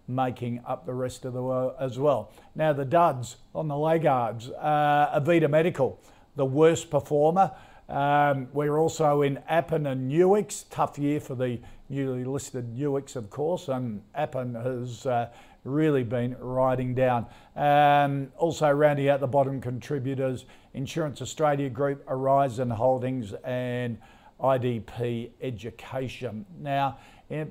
making 0.09 0.63
up 0.67 0.87
the 0.87 0.95
rest 0.95 1.25
of 1.25 1.35
the 1.35 1.43
world 1.43 1.75
as 1.79 1.99
well. 1.99 2.33
Now 2.55 2.73
the 2.73 2.85
duds 2.85 3.37
on 3.55 3.69
the 3.69 3.77
laggards. 3.77 4.49
Avita 4.49 5.51
Medical, 5.51 6.01
the 6.37 6.47
worst 6.47 6.89
performer. 6.89 7.53
Um, 7.91 8.47
we're 8.53 8.79
also 8.79 9.23
in 9.23 9.41
Appen 9.49 9.87
and 9.87 10.11
Nuix. 10.11 10.65
Tough 10.71 10.97
year 10.97 11.19
for 11.19 11.35
the 11.35 11.59
newly 11.89 12.25
listed 12.25 12.77
Nuix, 12.77 13.17
of 13.17 13.31
course, 13.31 13.67
and 13.67 14.03
Appen 14.15 14.55
has 14.55 15.07
uh, 15.07 15.29
really 15.65 16.05
been 16.05 16.37
riding 16.39 16.95
down. 16.95 17.27
Um, 17.57 18.33
also, 18.39 18.71
rounding 18.71 19.09
out 19.09 19.19
the 19.19 19.27
bottom 19.27 19.61
contributors 19.61 20.45
Insurance 20.73 21.21
Australia 21.21 21.69
Group, 21.69 22.09
Horizon 22.09 22.71
Holdings, 22.71 23.33
and 23.45 23.99
IDP 24.41 25.31
Education. 25.43 26.47
Now, 26.61 26.99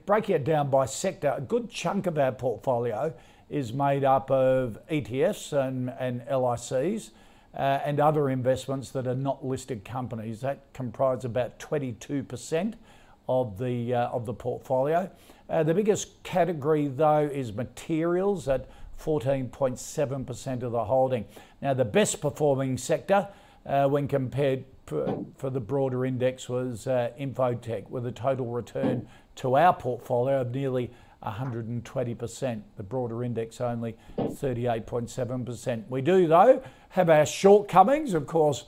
breaking 0.05 0.35
it 0.35 0.45
down 0.45 0.69
by 0.69 0.85
sector, 0.85 1.33
a 1.35 1.41
good 1.41 1.69
chunk 1.69 2.07
of 2.07 2.17
our 2.17 2.31
portfolio 2.31 3.13
is 3.49 3.73
made 3.73 4.05
up 4.05 4.31
of 4.31 4.77
ETFs 4.89 5.51
and, 5.51 5.89
and 5.99 6.21
LICs. 6.21 7.11
Uh, 7.59 7.81
and 7.83 7.99
other 7.99 8.29
investments 8.29 8.89
that 8.91 9.05
are 9.05 9.13
not 9.13 9.45
listed 9.45 9.83
companies. 9.83 10.39
That 10.39 10.71
comprise 10.71 11.25
about 11.25 11.59
22% 11.59 12.75
of 13.27 13.57
the, 13.57 13.93
uh, 13.93 14.07
of 14.11 14.25
the 14.25 14.33
portfolio. 14.33 15.11
Uh, 15.49 15.63
the 15.63 15.73
biggest 15.73 16.23
category, 16.23 16.87
though, 16.87 17.29
is 17.29 17.51
materials 17.51 18.47
at 18.47 18.69
14.7% 18.97 20.63
of 20.63 20.71
the 20.71 20.85
holding. 20.85 21.25
Now, 21.61 21.73
the 21.73 21.83
best 21.83 22.21
performing 22.21 22.77
sector 22.77 23.27
uh, 23.65 23.89
when 23.89 24.07
compared 24.07 24.63
for, 24.85 25.49
the 25.49 25.59
broader 25.59 26.05
index 26.05 26.47
was 26.47 26.87
uh, 26.87 27.11
Infotech, 27.19 27.89
with 27.89 28.05
a 28.05 28.11
total 28.13 28.45
return 28.45 29.05
to 29.35 29.57
our 29.57 29.73
portfolio 29.73 30.39
of 30.39 30.51
nearly 30.55 30.91
120%. 31.23 32.61
The 32.77 32.83
broader 32.83 33.21
index 33.21 33.59
only 33.59 33.97
38.7%. 34.17 35.89
We 35.89 36.01
do, 36.01 36.25
though, 36.25 36.63
have 36.89 37.09
our 37.09 37.25
shortcomings. 37.25 38.13
Of 38.13 38.27
course, 38.27 38.65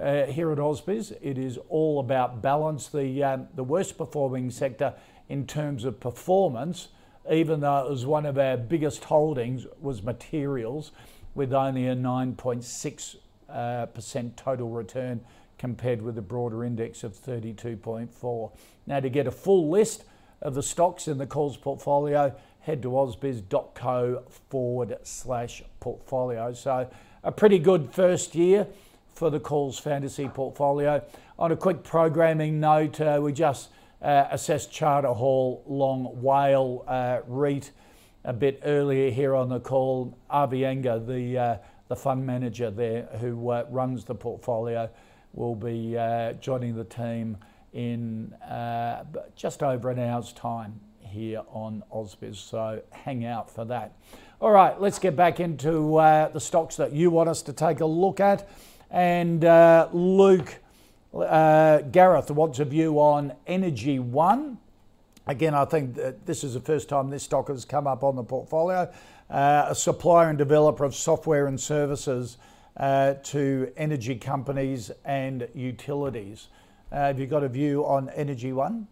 uh, 0.00 0.24
here 0.24 0.50
at 0.52 0.58
Ausbiz, 0.58 1.16
it 1.22 1.38
is 1.38 1.58
all 1.68 2.00
about 2.00 2.42
balance. 2.42 2.88
The, 2.88 3.22
um, 3.22 3.48
the 3.54 3.64
worst 3.64 3.96
performing 3.96 4.50
sector 4.50 4.94
in 5.28 5.46
terms 5.46 5.84
of 5.84 6.00
performance, 6.00 6.88
even 7.30 7.60
though 7.60 7.86
it 7.86 7.90
was 7.90 8.04
one 8.04 8.26
of 8.26 8.38
our 8.38 8.56
biggest 8.56 9.04
holdings, 9.04 9.66
was 9.80 10.02
materials 10.02 10.92
with 11.34 11.52
only 11.52 11.86
a 11.86 11.94
9.6 11.94 13.16
uh, 13.48 13.86
percent 13.86 14.36
total 14.36 14.68
return 14.68 15.20
compared 15.58 16.02
with 16.02 16.14
the 16.16 16.22
broader 16.22 16.64
index 16.64 17.04
of 17.04 17.14
32.4. 17.14 18.52
Now, 18.86 19.00
to 19.00 19.08
get 19.08 19.26
a 19.26 19.30
full 19.30 19.70
list 19.70 20.04
of 20.42 20.54
the 20.54 20.62
stocks 20.62 21.08
in 21.08 21.18
the 21.18 21.26
calls 21.26 21.56
portfolio, 21.56 22.34
head 22.60 22.82
to 22.82 22.90
ausbiz.co 22.90 24.24
forward 24.50 24.96
slash 25.02 25.62
portfolio. 25.80 26.52
So, 26.52 26.88
a 27.24 27.32
pretty 27.32 27.58
good 27.58 27.90
first 27.90 28.34
year 28.34 28.66
for 29.14 29.30
the 29.30 29.40
calls 29.40 29.78
fantasy 29.78 30.28
portfolio. 30.28 31.02
On 31.38 31.50
a 31.50 31.56
quick 31.56 31.82
programming 31.82 32.60
note, 32.60 33.00
uh, 33.00 33.18
we 33.20 33.32
just 33.32 33.70
uh, 34.02 34.26
assessed 34.30 34.70
Charter 34.70 35.08
Hall 35.08 35.64
Long 35.66 36.20
WALE 36.20 36.84
uh, 36.86 37.20
REIT 37.26 37.72
a 38.24 38.32
bit 38.32 38.60
earlier 38.64 39.10
here 39.10 39.34
on 39.34 39.48
the 39.48 39.58
call. 39.58 40.16
Avi 40.28 40.66
Anger, 40.66 40.98
the, 40.98 41.38
uh, 41.38 41.56
the 41.88 41.96
fund 41.96 42.26
manager 42.26 42.70
there 42.70 43.08
who 43.20 43.48
uh, 43.48 43.64
runs 43.70 44.04
the 44.04 44.14
portfolio, 44.14 44.90
will 45.32 45.54
be 45.54 45.96
uh, 45.96 46.34
joining 46.34 46.76
the 46.76 46.84
team 46.84 47.38
in 47.72 48.32
just 49.34 49.62
over 49.62 49.90
an 49.90 49.98
hour's 49.98 50.32
time 50.32 50.78
here 51.14 51.42
on 51.48 51.84
Ausbiz. 51.94 52.36
So 52.36 52.82
hang 52.90 53.24
out 53.24 53.48
for 53.48 53.64
that. 53.66 53.92
All 54.40 54.50
right, 54.50 54.78
let's 54.80 54.98
get 54.98 55.14
back 55.16 55.40
into 55.40 55.96
uh, 55.96 56.28
the 56.28 56.40
stocks 56.40 56.76
that 56.76 56.92
you 56.92 57.10
want 57.10 57.28
us 57.28 57.40
to 57.42 57.52
take 57.52 57.80
a 57.80 57.86
look 57.86 58.20
at. 58.20 58.48
And 58.90 59.44
uh, 59.44 59.88
Luke, 59.92 60.56
uh, 61.14 61.78
Gareth 61.78 62.30
wants 62.30 62.58
a 62.58 62.64
view 62.64 62.98
on 62.98 63.32
Energy 63.46 63.98
One. 63.98 64.58
Again, 65.26 65.54
I 65.54 65.64
think 65.64 65.94
this 66.26 66.44
is 66.44 66.54
the 66.54 66.60
first 66.60 66.88
time 66.88 67.08
this 67.08 67.22
stock 67.22 67.48
has 67.48 67.64
come 67.64 67.86
up 67.86 68.02
on 68.02 68.16
the 68.16 68.24
portfolio. 68.24 68.92
Uh, 69.30 69.66
a 69.68 69.74
supplier 69.74 70.28
and 70.28 70.36
developer 70.36 70.84
of 70.84 70.94
software 70.94 71.46
and 71.46 71.58
services 71.58 72.36
uh, 72.76 73.14
to 73.22 73.72
energy 73.76 74.16
companies 74.16 74.90
and 75.04 75.48
utilities. 75.54 76.48
Uh, 76.92 76.96
have 77.06 77.18
you 77.18 77.26
got 77.26 77.42
a 77.42 77.48
view 77.48 77.86
on 77.86 78.10
Energy 78.10 78.52
One? 78.52 78.88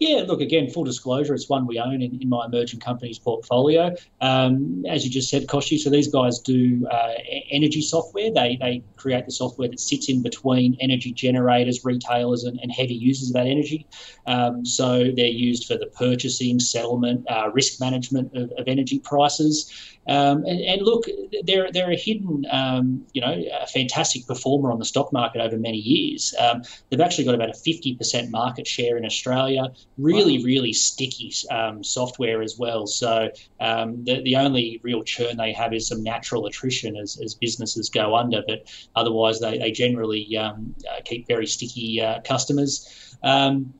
Yeah, 0.00 0.22
look, 0.26 0.40
again, 0.40 0.70
full 0.70 0.84
disclosure, 0.84 1.34
it's 1.34 1.50
one 1.50 1.66
we 1.66 1.78
own 1.78 2.00
in, 2.00 2.18
in 2.22 2.30
my 2.30 2.46
emerging 2.46 2.80
companies 2.80 3.18
portfolio. 3.18 3.94
Um, 4.22 4.82
as 4.88 5.04
you 5.04 5.10
just 5.10 5.28
said, 5.28 5.46
Kochie, 5.46 5.78
so 5.78 5.90
these 5.90 6.08
guys 6.08 6.38
do 6.38 6.88
uh, 6.90 7.12
energy 7.50 7.82
software. 7.82 8.32
They, 8.32 8.56
they 8.58 8.82
create 8.96 9.26
the 9.26 9.30
software 9.30 9.68
that 9.68 9.78
sits 9.78 10.08
in 10.08 10.22
between 10.22 10.74
energy 10.80 11.12
generators, 11.12 11.84
retailers, 11.84 12.44
and, 12.44 12.58
and 12.60 12.72
heavy 12.72 12.94
users 12.94 13.28
of 13.28 13.34
that 13.34 13.46
energy. 13.46 13.86
Um, 14.26 14.64
so 14.64 15.10
they're 15.14 15.26
used 15.26 15.66
for 15.66 15.76
the 15.76 15.88
purchasing, 15.88 16.60
settlement, 16.60 17.30
uh, 17.30 17.50
risk 17.52 17.78
management 17.78 18.34
of, 18.34 18.50
of 18.52 18.68
energy 18.68 19.00
prices. 19.00 19.70
Um, 20.08 20.44
and, 20.44 20.60
and, 20.62 20.82
look, 20.82 21.04
they're 21.44 21.70
they're 21.70 21.92
a 21.92 21.96
hidden, 21.96 22.46
um, 22.50 23.06
you 23.12 23.20
know, 23.20 23.44
a 23.60 23.66
fantastic 23.66 24.26
performer 24.26 24.72
on 24.72 24.78
the 24.78 24.84
stock 24.84 25.12
market 25.12 25.40
over 25.40 25.58
many 25.58 25.76
years. 25.76 26.34
Um, 26.38 26.62
they've 26.88 27.00
actually 27.00 27.24
got 27.24 27.34
about 27.34 27.50
a 27.50 27.52
50% 27.52 28.30
market 28.30 28.66
share 28.66 28.96
in 28.96 29.04
Australia. 29.04 29.72
Really, 29.98 30.38
wow. 30.38 30.44
really 30.44 30.72
sticky 30.72 31.32
um, 31.50 31.84
software 31.84 32.42
as 32.42 32.56
well. 32.58 32.86
So 32.86 33.30
um, 33.60 34.02
the 34.04 34.22
the 34.22 34.36
only 34.36 34.80
real 34.82 35.02
churn 35.02 35.36
they 35.36 35.52
have 35.52 35.74
is 35.74 35.88
some 35.88 36.02
natural 36.02 36.46
attrition 36.46 36.96
as, 36.96 37.20
as 37.22 37.34
businesses 37.34 37.90
go 37.90 38.14
under, 38.14 38.42
but 38.46 38.64
otherwise 38.96 39.40
they 39.40 39.58
they 39.58 39.72
generally 39.72 40.36
um, 40.36 40.74
uh, 40.90 41.00
keep 41.04 41.26
very 41.26 41.46
sticky 41.46 42.00
uh, 42.00 42.20
customers. 42.22 43.16
Um, 43.22 43.74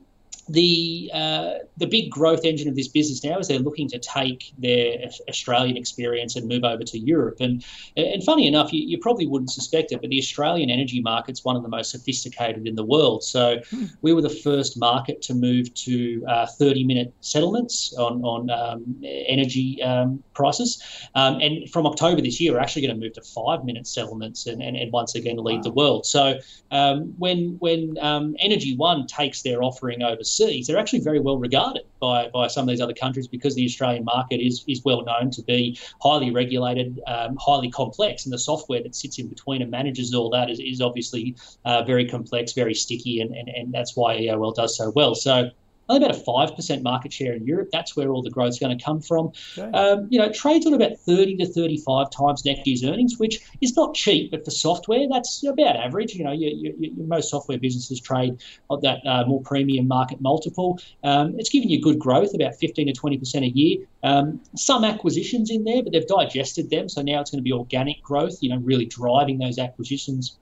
the 0.51 1.09
uh, 1.13 1.53
the 1.77 1.87
big 1.87 2.09
growth 2.11 2.43
engine 2.43 2.67
of 2.67 2.75
this 2.75 2.87
business 2.87 3.23
now 3.23 3.39
is 3.39 3.47
they're 3.47 3.59
looking 3.59 3.87
to 3.89 3.99
take 3.99 4.51
their 4.57 5.09
Australian 5.29 5.77
experience 5.77 6.35
and 6.35 6.47
move 6.47 6.63
over 6.63 6.83
to 6.83 6.99
Europe. 6.99 7.37
And 7.39 7.63
and 7.95 8.23
funny 8.23 8.47
enough, 8.47 8.73
you, 8.73 8.81
you 8.85 8.99
probably 8.99 9.27
wouldn't 9.27 9.51
suspect 9.51 9.91
it, 9.91 10.01
but 10.01 10.09
the 10.09 10.19
Australian 10.19 10.69
energy 10.69 11.01
market's 11.01 11.45
one 11.45 11.55
of 11.55 11.63
the 11.63 11.69
most 11.69 11.91
sophisticated 11.91 12.67
in 12.67 12.75
the 12.75 12.83
world. 12.83 13.23
So 13.23 13.61
hmm. 13.69 13.85
we 14.01 14.13
were 14.13 14.21
the 14.21 14.29
first 14.29 14.77
market 14.77 15.21
to 15.23 15.33
move 15.33 15.73
to 15.75 16.25
uh, 16.27 16.45
30 16.45 16.83
minute 16.83 17.13
settlements 17.21 17.93
on 17.97 18.21
on 18.23 18.49
um, 18.49 19.01
energy 19.03 19.81
um, 19.83 20.23
prices. 20.33 20.83
Um, 21.15 21.39
and 21.39 21.69
from 21.69 21.85
October 21.85 22.21
this 22.21 22.41
year, 22.41 22.53
we're 22.53 22.59
actually 22.59 22.83
going 22.83 22.99
to 22.99 23.01
move 23.01 23.13
to 23.13 23.21
five 23.21 23.63
minute 23.63 23.87
settlements 23.87 24.47
and, 24.47 24.61
and, 24.61 24.75
and 24.75 24.91
once 24.91 25.15
again 25.15 25.37
lead 25.37 25.57
wow. 25.57 25.61
the 25.61 25.71
world. 25.71 26.05
So 26.05 26.39
um, 26.71 27.13
when 27.17 27.55
when 27.59 27.97
um, 28.01 28.35
Energy 28.39 28.75
One 28.75 29.07
takes 29.07 29.41
their 29.43 29.63
offering 29.63 30.03
overseas 30.03 30.40
overseas, 30.41 30.67
they're 30.67 30.77
actually 30.77 30.99
very 30.99 31.19
well 31.19 31.37
regarded 31.37 31.83
by, 31.99 32.29
by 32.33 32.47
some 32.47 32.63
of 32.63 32.69
these 32.69 32.81
other 32.81 32.93
countries 32.93 33.27
because 33.27 33.55
the 33.55 33.65
Australian 33.65 34.03
market 34.03 34.37
is, 34.37 34.63
is 34.67 34.83
well 34.83 35.03
known 35.03 35.29
to 35.31 35.41
be 35.43 35.77
highly 36.01 36.31
regulated, 36.31 36.99
um, 37.07 37.37
highly 37.39 37.69
complex, 37.69 38.25
and 38.25 38.33
the 38.33 38.39
software 38.39 38.81
that 38.83 38.95
sits 38.95 39.19
in 39.19 39.27
between 39.27 39.61
and 39.61 39.71
manages 39.71 40.13
all 40.13 40.29
that 40.29 40.49
is, 40.49 40.59
is 40.59 40.81
obviously 40.81 41.35
uh, 41.65 41.83
very 41.83 42.07
complex, 42.07 42.53
very 42.53 42.73
sticky, 42.73 43.21
and, 43.21 43.35
and, 43.35 43.49
and 43.49 43.73
that's 43.73 43.95
why 43.95 44.17
EOL 44.17 44.55
does 44.55 44.77
so 44.77 44.91
well. 44.95 45.15
So 45.15 45.49
only 45.91 46.05
about 46.05 46.17
a 46.17 46.21
5% 46.21 46.83
market 46.83 47.11
share 47.11 47.33
in 47.33 47.45
Europe. 47.45 47.69
That's 47.71 47.95
where 47.95 48.09
all 48.09 48.21
the 48.21 48.29
growth 48.29 48.49
is 48.49 48.59
going 48.59 48.77
to 48.77 48.83
come 48.83 49.01
from. 49.01 49.31
Okay. 49.57 49.69
Um, 49.77 50.07
you 50.09 50.19
know, 50.19 50.31
trades 50.31 50.65
on 50.65 50.73
about 50.73 50.97
30 50.97 51.37
to 51.37 51.45
35 51.45 52.09
times 52.09 52.45
next 52.45 52.65
year's 52.65 52.83
earnings, 52.83 53.17
which 53.17 53.41
is 53.61 53.75
not 53.75 53.93
cheap, 53.93 54.31
but 54.31 54.45
for 54.45 54.51
software, 54.51 55.07
that's 55.09 55.43
about 55.45 55.75
average. 55.75 56.15
You 56.15 56.23
know, 56.23 56.31
you, 56.31 56.49
you, 56.49 56.75
you, 56.79 57.03
most 57.03 57.29
software 57.29 57.57
businesses 57.57 57.99
trade 57.99 58.41
at 58.71 58.81
that 58.81 59.05
uh, 59.05 59.25
more 59.25 59.41
premium 59.41 59.87
market 59.87 60.21
multiple. 60.21 60.79
Um, 61.03 61.35
it's 61.37 61.49
giving 61.49 61.69
you 61.69 61.81
good 61.81 61.99
growth, 61.99 62.33
about 62.33 62.55
15 62.55 62.87
to 62.87 62.93
20% 62.93 63.43
a 63.43 63.49
year. 63.49 63.85
Um, 64.03 64.41
some 64.55 64.83
acquisitions 64.83 65.51
in 65.51 65.63
there, 65.63 65.83
but 65.83 65.91
they've 65.91 66.07
digested 66.07 66.69
them. 66.69 66.89
So 66.89 67.01
now 67.01 67.21
it's 67.21 67.31
going 67.31 67.39
to 67.39 67.43
be 67.43 67.53
organic 67.53 68.01
growth, 68.01 68.37
you 68.41 68.49
know, 68.49 68.57
really 68.57 68.85
driving 68.85 69.37
those 69.37 69.59
acquisitions 69.59 70.37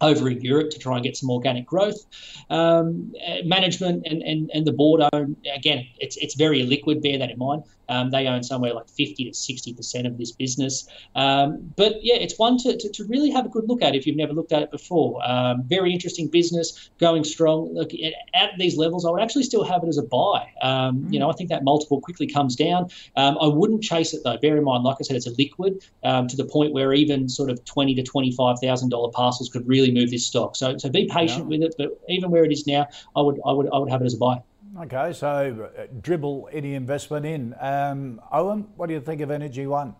over 0.00 0.28
in 0.28 0.40
Europe 0.40 0.70
to 0.70 0.78
try 0.78 0.94
and 0.96 1.04
get 1.04 1.16
some 1.16 1.30
organic 1.30 1.66
growth. 1.66 2.06
Um, 2.50 3.12
management 3.44 4.06
and, 4.06 4.22
and, 4.22 4.50
and 4.52 4.66
the 4.66 4.72
board 4.72 5.02
own, 5.12 5.36
again, 5.54 5.86
it's, 5.98 6.16
it's 6.16 6.34
very 6.34 6.62
liquid, 6.62 7.02
bear 7.02 7.18
that 7.18 7.30
in 7.30 7.38
mind. 7.38 7.64
Um, 7.88 8.10
they 8.10 8.26
own 8.26 8.42
somewhere 8.42 8.74
like 8.74 8.88
50 8.88 9.24
to 9.24 9.30
60% 9.30 10.06
of 10.06 10.18
this 10.18 10.32
business. 10.32 10.88
Um, 11.14 11.72
but 11.76 12.02
yeah, 12.02 12.16
it's 12.16 12.38
one 12.38 12.58
to, 12.58 12.76
to, 12.76 12.88
to, 12.90 13.04
really 13.06 13.30
have 13.30 13.46
a 13.46 13.48
good 13.48 13.68
look 13.68 13.82
at 13.82 13.94
if 13.94 14.04
you've 14.04 14.16
never 14.16 14.32
looked 14.32 14.52
at 14.52 14.62
it 14.62 14.70
before. 14.72 15.20
Um, 15.24 15.62
very 15.64 15.92
interesting 15.92 16.26
business, 16.26 16.90
going 16.98 17.22
strong. 17.22 17.72
Look, 17.72 17.92
at 18.34 18.50
these 18.58 18.76
levels, 18.76 19.06
I 19.06 19.10
would 19.10 19.22
actually 19.22 19.44
still 19.44 19.62
have 19.62 19.84
it 19.84 19.88
as 19.88 19.98
a 19.98 20.02
buy. 20.02 20.50
Mm. 20.62 21.12
You 21.12 21.20
know, 21.20 21.30
I 21.30 21.34
think 21.34 21.50
that 21.50 21.62
multiple 21.62 22.00
quickly 22.00 22.26
comes 22.26 22.56
down. 22.56 22.90
Um, 23.14 23.38
I 23.40 23.46
wouldn't 23.46 23.82
chase 23.82 24.12
it 24.12 24.22
though. 24.24 24.36
Bear 24.38 24.56
in 24.56 24.64
mind, 24.64 24.82
like 24.82 24.96
I 24.98 25.04
said, 25.04 25.16
it's 25.16 25.28
a 25.28 25.34
liquid 25.38 25.84
um, 26.02 26.26
to 26.26 26.36
the 26.36 26.44
point 26.44 26.72
where 26.72 26.92
even 26.92 27.28
sort 27.28 27.50
of 27.50 27.64
twenty 27.64 27.94
to 27.94 28.02
$25,000 28.02 29.12
parcels 29.12 29.48
could 29.48 29.66
really 29.66 29.90
move 29.90 30.10
this 30.10 30.26
stock. 30.26 30.56
So, 30.56 30.76
so 30.78 30.88
be 30.88 31.08
patient 31.08 31.46
with 31.46 31.62
it. 31.62 31.74
But 31.78 32.00
even 32.08 32.30
where 32.30 32.44
it 32.44 32.52
is 32.52 32.66
now, 32.66 32.88
I 33.14 33.20
would, 33.20 33.40
I 33.44 33.52
would, 33.52 33.68
I 33.72 33.78
would 33.78 33.90
have 33.90 34.02
it 34.02 34.06
as 34.06 34.14
a 34.14 34.18
buy. 34.18 34.42
Okay, 34.78 35.12
so 35.14 35.70
uh, 35.78 35.86
dribble 36.02 36.50
any 36.52 36.74
investment 36.74 37.24
in. 37.24 37.54
Um, 37.60 38.20
Owen, 38.30 38.66
what 38.76 38.88
do 38.88 38.92
you 38.92 39.00
think 39.00 39.22
of 39.22 39.30
Energy 39.30 39.66
One? 39.66 39.94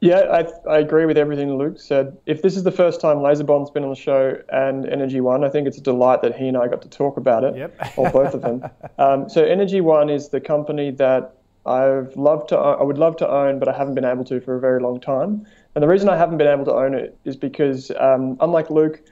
Yeah, 0.00 0.20
I, 0.66 0.70
I 0.70 0.78
agree 0.78 1.04
with 1.04 1.18
everything 1.18 1.56
Luke 1.58 1.78
said. 1.78 2.16
If 2.24 2.40
this 2.40 2.56
is 2.56 2.62
the 2.62 2.70
first 2.70 3.00
time 3.00 3.18
LaserBond's 3.18 3.70
been 3.70 3.82
on 3.82 3.90
the 3.90 3.96
show 3.96 4.40
and 4.48 4.88
Energy 4.88 5.20
One, 5.20 5.44
I 5.44 5.50
think 5.50 5.68
it's 5.68 5.76
a 5.76 5.82
delight 5.82 6.22
that 6.22 6.36
he 6.36 6.48
and 6.48 6.56
I 6.56 6.68
got 6.68 6.80
to 6.82 6.88
talk 6.88 7.18
about 7.18 7.44
it, 7.44 7.54
yep. 7.56 7.76
or 7.96 8.10
both 8.10 8.34
of 8.34 8.42
them. 8.42 8.64
Um, 8.98 9.28
so 9.28 9.42
Energy 9.42 9.80
One 9.80 10.08
is 10.08 10.28
the 10.28 10.40
company 10.40 10.90
that 10.92 11.34
I've 11.66 12.16
loved 12.16 12.50
to, 12.50 12.56
I 12.56 12.82
would 12.82 12.98
love 12.98 13.16
to 13.18 13.28
own, 13.28 13.58
but 13.58 13.68
I 13.68 13.76
haven't 13.76 13.94
been 13.94 14.04
able 14.04 14.24
to 14.24 14.40
for 14.40 14.56
a 14.56 14.60
very 14.60 14.80
long 14.80 15.00
time. 15.00 15.46
And 15.74 15.82
the 15.82 15.88
reason 15.88 16.08
I 16.08 16.16
haven't 16.16 16.38
been 16.38 16.46
able 16.46 16.64
to 16.66 16.72
own 16.72 16.94
it 16.94 17.16
is 17.24 17.36
because, 17.36 17.90
um, 17.98 18.36
unlike 18.40 18.70
Luke, 18.70 19.02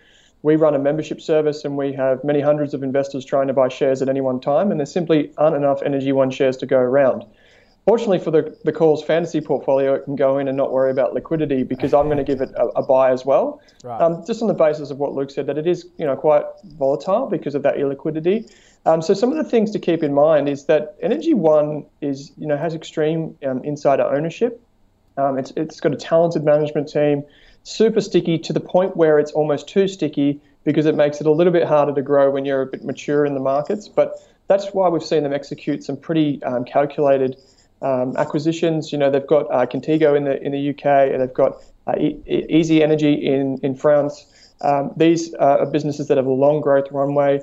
we 0.42 0.56
run 0.56 0.74
a 0.74 0.78
membership 0.78 1.20
service 1.20 1.64
and 1.64 1.76
we 1.76 1.92
have 1.92 2.24
many 2.24 2.40
hundreds 2.40 2.72
of 2.74 2.82
investors 2.82 3.24
trying 3.24 3.48
to 3.48 3.52
buy 3.52 3.68
shares 3.68 4.00
at 4.00 4.08
any 4.08 4.20
one 4.20 4.40
time, 4.40 4.70
and 4.70 4.80
there 4.80 4.86
simply 4.86 5.32
aren't 5.36 5.56
enough 5.56 5.82
Energy 5.82 6.12
One 6.12 6.30
shares 6.30 6.56
to 6.58 6.66
go 6.66 6.78
around. 6.78 7.24
Fortunately 7.86 8.18
for 8.18 8.30
the, 8.30 8.56
the 8.64 8.72
calls 8.72 9.02
fantasy 9.02 9.40
portfolio, 9.40 9.94
it 9.94 10.04
can 10.04 10.14
go 10.14 10.38
in 10.38 10.48
and 10.48 10.56
not 10.56 10.70
worry 10.70 10.90
about 10.90 11.14
liquidity 11.14 11.62
because 11.62 11.94
I'm 11.94 12.06
going 12.06 12.18
to 12.18 12.24
give 12.24 12.40
it 12.40 12.50
a, 12.56 12.66
a 12.76 12.82
buy 12.82 13.10
as 13.10 13.24
well. 13.24 13.60
Right. 13.82 14.00
Um, 14.00 14.22
just 14.26 14.42
on 14.42 14.48
the 14.48 14.54
basis 14.54 14.90
of 14.90 14.98
what 14.98 15.12
Luke 15.12 15.30
said, 15.30 15.46
that 15.46 15.58
it 15.58 15.66
is 15.66 15.86
you 15.98 16.06
know 16.06 16.16
quite 16.16 16.44
volatile 16.64 17.26
because 17.26 17.54
of 17.54 17.62
that 17.62 17.76
illiquidity. 17.76 18.50
Um, 18.86 19.02
so 19.02 19.12
some 19.12 19.30
of 19.30 19.36
the 19.36 19.44
things 19.44 19.70
to 19.72 19.78
keep 19.78 20.02
in 20.02 20.14
mind 20.14 20.48
is 20.48 20.66
that 20.66 20.96
Energy 21.02 21.34
One 21.34 21.84
is 22.00 22.32
you 22.36 22.46
know 22.46 22.56
has 22.56 22.74
extreme 22.74 23.36
um, 23.46 23.62
insider 23.64 24.04
ownership. 24.04 24.62
Um, 25.16 25.38
it's 25.38 25.52
it's 25.56 25.80
got 25.80 25.92
a 25.92 25.96
talented 25.96 26.44
management 26.44 26.88
team, 26.88 27.24
super 27.62 28.00
sticky 28.00 28.38
to 28.38 28.52
the 28.52 28.60
point 28.60 28.96
where 28.96 29.18
it's 29.18 29.32
almost 29.32 29.68
too 29.68 29.88
sticky 29.88 30.40
because 30.64 30.86
it 30.86 30.94
makes 30.94 31.20
it 31.20 31.26
a 31.26 31.30
little 31.30 31.52
bit 31.52 31.66
harder 31.66 31.94
to 31.94 32.02
grow 32.02 32.30
when 32.30 32.44
you're 32.44 32.62
a 32.62 32.66
bit 32.66 32.84
mature 32.84 33.24
in 33.24 33.34
the 33.34 33.40
markets. 33.40 33.88
But 33.88 34.14
that's 34.48 34.68
why 34.72 34.88
we've 34.88 35.02
seen 35.02 35.22
them 35.22 35.32
execute 35.32 35.84
some 35.84 35.96
pretty 35.96 36.42
um, 36.42 36.64
calculated 36.64 37.36
um, 37.82 38.16
acquisitions. 38.16 38.92
You 38.92 38.98
know, 38.98 39.10
they've 39.10 39.26
got 39.26 39.46
uh, 39.50 39.66
Contigo 39.66 40.16
in 40.16 40.24
the 40.24 40.42
in 40.42 40.52
the 40.52 40.70
UK, 40.70 41.12
and 41.12 41.20
they've 41.20 41.32
got 41.32 41.62
uh, 41.86 41.94
e- 41.98 42.46
Easy 42.48 42.82
Energy 42.82 43.14
in 43.14 43.58
in 43.62 43.74
France. 43.74 44.26
Um, 44.62 44.92
these 44.96 45.32
are 45.34 45.64
businesses 45.66 46.08
that 46.08 46.18
have 46.18 46.26
a 46.26 46.32
long 46.32 46.60
growth 46.60 46.90
runway. 46.90 47.42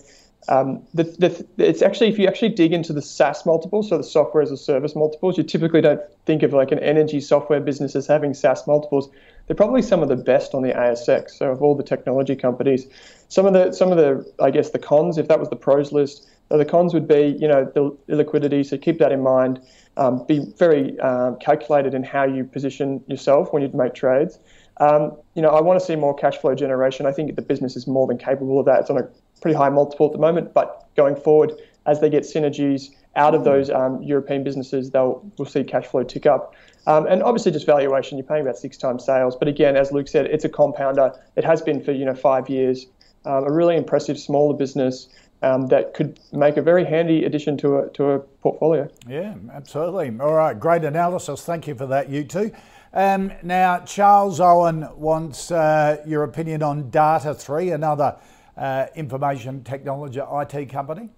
Um, 0.49 0.84
the, 0.93 1.03
the, 1.03 1.45
it's 1.57 1.82
actually 1.82 2.09
if 2.09 2.20
you 2.20 2.28
actually 2.28 2.49
dig 2.49 2.72
into 2.72 2.93
the 2.93 3.01
SaaS 3.01 3.45
multiples, 3.45 3.89
so 3.89 3.97
the 3.97 4.03
software 4.03 4.43
as 4.43 4.51
a 4.51 4.57
service 4.57 4.95
multiples, 4.95 5.38
you 5.38 5.43
typically 5.43 5.82
don't 5.82 5.99
think 6.26 6.43
of 6.43 6.53
like 6.53 6.72
an 6.72 6.80
energy 6.80 7.20
software 7.20 7.59
business 7.59 7.95
as 7.95 8.07
having 8.07 8.34
SaaS 8.34 8.65
multiples. 8.68 9.09
They're 9.47 9.55
probably 9.55 9.81
some 9.81 10.03
of 10.03 10.09
the 10.09 10.15
best 10.15 10.53
on 10.53 10.61
the 10.61 10.73
ASX. 10.73 11.31
So 11.31 11.51
of 11.51 11.61
all 11.61 11.75
the 11.75 11.83
technology 11.83 12.35
companies, 12.35 12.87
some 13.29 13.45
of 13.45 13.53
the 13.53 13.71
some 13.71 13.91
of 13.91 13.97
the 13.97 14.29
I 14.41 14.51
guess 14.51 14.71
the 14.71 14.79
cons, 14.79 15.17
if 15.17 15.27
that 15.29 15.39
was 15.39 15.49
the 15.49 15.55
pros 15.55 15.91
list, 15.91 16.27
the 16.49 16.65
cons 16.65 16.93
would 16.93 17.07
be 17.07 17.37
you 17.39 17.47
know 17.47 17.65
the 17.73 17.91
illiquidity. 18.13 18.65
So 18.65 18.77
keep 18.77 18.99
that 18.99 19.11
in 19.11 19.21
mind. 19.21 19.61
Um, 19.95 20.25
be 20.27 20.53
very 20.57 20.99
um, 20.99 21.37
calculated 21.39 21.93
in 21.93 22.03
how 22.03 22.23
you 22.23 22.43
position 22.43 23.03
yourself 23.07 23.51
when 23.51 23.63
you 23.63 23.69
make 23.73 23.93
trades. 23.93 24.37
Um, 24.79 25.17
you 25.33 25.41
know, 25.41 25.49
I 25.49 25.61
want 25.61 25.79
to 25.79 25.85
see 25.85 25.95
more 25.95 26.13
cash 26.13 26.37
flow 26.37 26.53
generation. 26.53 27.05
I 27.07 27.11
think 27.11 27.35
the 27.35 27.41
business 27.41 27.75
is 27.75 27.87
more 27.87 28.05
than 28.05 28.17
capable 28.17 28.59
of 28.59 28.65
that. 28.67 28.81
It's 28.81 28.89
on 28.91 28.97
a 28.97 29.07
pretty 29.41 29.57
high 29.57 29.69
multiple 29.69 30.05
at 30.05 30.11
the 30.11 30.19
moment, 30.19 30.53
but 30.53 30.87
going 30.95 31.15
forward, 31.15 31.53
as 31.87 31.99
they 31.99 32.09
get 32.09 32.23
synergies 32.23 32.89
out 33.15 33.33
of 33.33 33.43
those 33.43 33.69
um, 33.71 34.01
European 34.03 34.43
businesses, 34.43 34.91
they'll 34.91 35.25
we'll 35.37 35.47
see 35.47 35.63
cash 35.63 35.87
flow 35.87 36.03
tick 36.03 36.25
up. 36.25 36.53
Um, 36.88 37.05
and 37.05 37.21
obviously, 37.21 37.51
just 37.51 37.65
valuation, 37.65 38.17
you're 38.17 38.25
paying 38.25 38.41
about 38.41 38.57
six 38.57 38.77
times 38.77 39.05
sales. 39.05 39.35
But 39.35 39.49
again, 39.49 39.75
as 39.75 39.91
Luke 39.91 40.07
said, 40.07 40.25
it's 40.25 40.45
a 40.45 40.49
compounder. 40.49 41.13
It 41.35 41.43
has 41.43 41.61
been 41.61 41.83
for 41.83 41.91
you 41.91 42.05
know 42.05 42.15
five 42.15 42.49
years. 42.49 42.88
Um, 43.25 43.43
a 43.43 43.51
really 43.51 43.75
impressive 43.75 44.17
smaller 44.17 44.55
business 44.55 45.09
um, 45.41 45.67
that 45.67 45.93
could 45.93 46.17
make 46.31 46.55
a 46.55 46.61
very 46.61 46.85
handy 46.85 47.25
addition 47.25 47.57
to 47.57 47.79
a, 47.79 47.89
to 47.89 48.11
a 48.11 48.19
portfolio. 48.19 48.89
Yeah, 49.05 49.35
absolutely. 49.51 50.17
All 50.19 50.33
right, 50.33 50.57
great 50.57 50.85
analysis. 50.85 51.43
Thank 51.43 51.67
you 51.67 51.75
for 51.75 51.85
that, 51.88 52.09
you 52.09 52.23
two. 52.23 52.51
Um, 52.93 53.33
now, 53.43 53.79
Charles 53.79 54.39
Owen 54.39 54.88
wants 54.95 55.51
uh, 55.51 56.01
your 56.07 56.23
opinion 56.23 56.63
on 56.63 56.89
Data3, 56.89 57.75
another 57.75 58.15
uh, 58.55 58.85
information 58.95 59.63
technology 59.63 60.19
IT 60.19 60.69
company. 60.69 61.09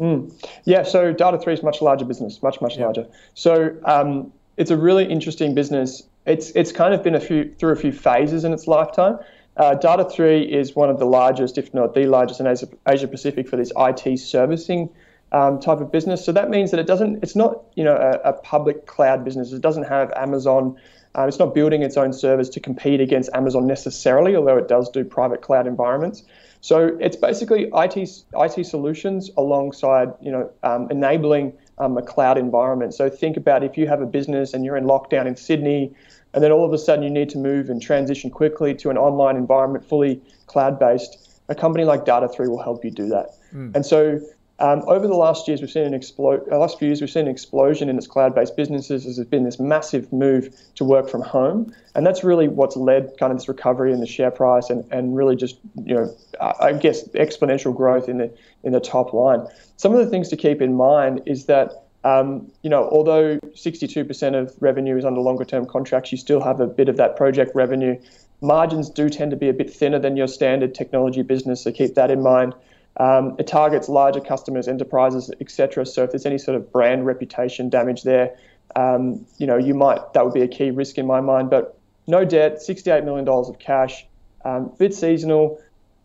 Mm. 0.00 0.32
Yeah, 0.64 0.82
so 0.82 1.14
Data3 1.14 1.52
is 1.52 1.62
much 1.62 1.80
larger 1.80 2.04
business, 2.04 2.42
much, 2.42 2.60
much 2.60 2.76
yeah. 2.76 2.86
larger. 2.86 3.06
So 3.34 3.76
um, 3.84 4.32
it's 4.56 4.70
a 4.70 4.76
really 4.76 5.04
interesting 5.04 5.54
business. 5.54 6.02
It's, 6.26 6.50
it's 6.50 6.72
kind 6.72 6.94
of 6.94 7.02
been 7.02 7.14
a 7.14 7.20
few 7.20 7.54
through 7.58 7.72
a 7.72 7.76
few 7.76 7.92
phases 7.92 8.44
in 8.44 8.52
its 8.52 8.66
lifetime. 8.66 9.18
Uh, 9.56 9.76
Data3 9.80 10.48
is 10.48 10.74
one 10.74 10.90
of 10.90 10.98
the 10.98 11.04
largest, 11.04 11.58
if 11.58 11.72
not 11.72 11.94
the 11.94 12.06
largest, 12.06 12.40
in 12.40 12.46
Asia, 12.46 12.66
Asia 12.88 13.06
Pacific 13.06 13.48
for 13.48 13.56
this 13.56 13.72
IT 13.76 14.18
servicing 14.18 14.90
um, 15.32 15.60
type 15.60 15.80
of 15.80 15.92
business. 15.92 16.24
So 16.24 16.32
that 16.32 16.50
means 16.50 16.70
that 16.70 16.80
it 16.80 16.86
doesn't, 16.86 17.22
it's 17.22 17.36
not, 17.36 17.62
you 17.74 17.84
know, 17.84 17.94
a, 17.94 18.30
a 18.30 18.32
public 18.32 18.86
cloud 18.86 19.24
business. 19.24 19.52
It 19.52 19.62
doesn't 19.62 19.84
have 19.84 20.12
Amazon. 20.12 20.76
Uh, 21.16 21.26
it's 21.26 21.38
not 21.38 21.54
building 21.54 21.82
its 21.82 21.96
own 21.96 22.12
servers 22.12 22.48
to 22.50 22.60
compete 22.60 23.00
against 23.00 23.30
Amazon 23.34 23.66
necessarily, 23.66 24.34
although 24.34 24.56
it 24.56 24.66
does 24.66 24.88
do 24.90 25.04
private 25.04 25.42
cloud 25.42 25.66
environments. 25.66 26.24
So 26.60 26.96
it's 26.98 27.16
basically 27.16 27.70
IT, 27.74 27.96
IT 28.34 28.66
solutions 28.66 29.30
alongside, 29.36 30.08
you 30.20 30.32
know, 30.32 30.50
um, 30.62 30.88
enabling 30.90 31.52
um, 31.78 31.96
a 31.96 32.02
cloud 32.02 32.38
environment. 32.38 32.94
So 32.94 33.10
think 33.10 33.36
about 33.36 33.62
if 33.62 33.76
you 33.76 33.86
have 33.86 34.00
a 34.00 34.06
business 34.06 34.54
and 34.54 34.64
you're 34.64 34.76
in 34.76 34.84
lockdown 34.84 35.26
in 35.26 35.36
Sydney 35.36 35.94
and 36.32 36.42
then 36.42 36.50
all 36.50 36.64
of 36.64 36.72
a 36.72 36.78
sudden 36.78 37.04
you 37.04 37.10
need 37.10 37.30
to 37.30 37.38
move 37.38 37.70
and 37.70 37.80
transition 37.80 38.30
quickly 38.30 38.74
to 38.74 38.90
an 38.90 38.98
online 38.98 39.36
environment 39.36 39.88
fully 39.88 40.20
cloud 40.46 40.78
based, 40.78 41.40
a 41.48 41.54
company 41.54 41.84
like 41.84 42.04
Data3 42.04 42.48
will 42.48 42.62
help 42.62 42.84
you 42.84 42.90
do 42.90 43.08
that. 43.08 43.36
Mm. 43.54 43.74
And 43.74 43.86
so 43.86 44.20
um, 44.60 44.82
over 44.86 45.08
the 45.08 45.14
last 45.16 45.48
years, 45.48 45.60
we've 45.60 45.70
seen 45.70 45.92
an 45.92 45.98
explo- 45.98 46.40
uh, 46.50 46.58
last 46.58 46.78
few 46.78 46.86
years, 46.86 47.00
we've 47.00 47.10
seen 47.10 47.26
an 47.26 47.32
explosion 47.32 47.88
in 47.88 47.98
its 47.98 48.06
cloud-based 48.06 48.56
businesses. 48.56 49.04
as 49.04 49.16
There's 49.16 49.26
been 49.26 49.42
this 49.42 49.58
massive 49.58 50.12
move 50.12 50.54
to 50.76 50.84
work 50.84 51.08
from 51.08 51.22
home, 51.22 51.74
and 51.96 52.06
that's 52.06 52.22
really 52.22 52.46
what's 52.46 52.76
led 52.76 53.12
kind 53.18 53.32
of 53.32 53.38
this 53.38 53.48
recovery 53.48 53.92
in 53.92 54.00
the 54.00 54.06
share 54.06 54.30
price, 54.30 54.70
and, 54.70 54.84
and 54.92 55.16
really 55.16 55.34
just 55.34 55.58
you 55.84 55.94
know, 55.94 56.14
I 56.40 56.72
guess 56.72 57.06
exponential 57.08 57.76
growth 57.76 58.08
in 58.08 58.18
the 58.18 58.32
in 58.62 58.72
the 58.72 58.80
top 58.80 59.12
line. 59.12 59.44
Some 59.76 59.92
of 59.92 59.98
the 59.98 60.06
things 60.06 60.28
to 60.28 60.36
keep 60.36 60.62
in 60.62 60.74
mind 60.74 61.22
is 61.26 61.46
that 61.46 61.84
um, 62.04 62.52
you 62.62 62.70
know, 62.70 62.88
although 62.90 63.38
62% 63.38 64.40
of 64.40 64.54
revenue 64.60 64.96
is 64.96 65.04
under 65.04 65.20
longer 65.20 65.44
term 65.44 65.66
contracts, 65.66 66.12
you 66.12 66.18
still 66.18 66.40
have 66.42 66.60
a 66.60 66.66
bit 66.66 66.88
of 66.88 66.96
that 66.98 67.16
project 67.16 67.52
revenue. 67.54 67.98
Margins 68.40 68.90
do 68.90 69.08
tend 69.08 69.30
to 69.30 69.36
be 69.36 69.48
a 69.48 69.54
bit 69.54 69.72
thinner 69.72 69.98
than 69.98 70.16
your 70.16 70.28
standard 70.28 70.74
technology 70.74 71.22
business, 71.22 71.62
so 71.62 71.72
keep 71.72 71.94
that 71.94 72.10
in 72.10 72.22
mind. 72.22 72.54
Um, 72.98 73.34
it 73.38 73.46
targets 73.46 73.88
larger 73.88 74.20
customers, 74.20 74.68
enterprises, 74.68 75.30
etc. 75.40 75.84
So 75.84 76.04
if 76.04 76.10
there's 76.10 76.26
any 76.26 76.38
sort 76.38 76.56
of 76.56 76.70
brand 76.70 77.06
reputation 77.06 77.68
damage 77.68 78.04
there, 78.04 78.36
um, 78.76 79.26
you 79.38 79.46
know, 79.46 79.56
you 79.56 79.74
might 79.74 80.12
that 80.12 80.24
would 80.24 80.34
be 80.34 80.42
a 80.42 80.48
key 80.48 80.70
risk 80.70 80.98
in 80.98 81.06
my 81.06 81.20
mind. 81.20 81.50
But 81.50 81.78
no 82.06 82.24
debt, 82.24 82.62
68 82.62 83.04
million 83.04 83.24
dollars 83.24 83.48
of 83.48 83.58
cash, 83.58 84.06
um, 84.44 84.72
bit 84.78 84.94
seasonal 84.94 85.60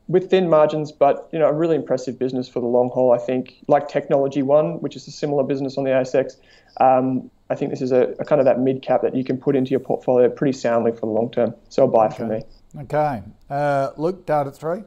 with 0.08 0.32
thin 0.32 0.50
margins, 0.50 0.92
but 0.92 1.30
you 1.32 1.40
know, 1.40 1.46
a 1.46 1.54
really 1.54 1.76
impressive 1.76 2.18
business 2.18 2.50
for 2.50 2.60
the 2.60 2.66
long 2.66 2.90
haul. 2.90 3.14
I 3.14 3.20
think, 3.20 3.64
like 3.68 3.88
Technology 3.88 4.42
One, 4.42 4.82
which 4.82 4.96
is 4.96 5.08
a 5.08 5.12
similar 5.12 5.44
business 5.44 5.78
on 5.78 5.84
the 5.84 5.92
ASX. 5.92 6.36
Um, 6.82 7.30
I 7.52 7.56
think 7.56 7.72
this 7.72 7.82
is 7.82 7.92
a, 7.92 8.16
a, 8.20 8.26
kind 8.26 8.40
of 8.40 8.46
that 8.46 8.60
mid 8.60 8.82
cap 8.82 9.02
that 9.02 9.16
you 9.16 9.24
can 9.24 9.38
put 9.38 9.56
into 9.56 9.72
your 9.72 9.80
portfolio 9.80 10.30
pretty 10.30 10.58
soundly 10.58 10.92
for 10.92 11.02
the 11.02 11.08
long 11.08 11.32
term. 11.32 11.56
So 11.70 11.86
a 11.86 11.88
buy 11.88 12.08
okay. 12.08 12.16
for 12.16 12.26
me. 12.26 12.42
Okay, 12.82 13.24
uh, 13.50 13.92
Luke, 13.98 14.26
Data3. 14.26 14.86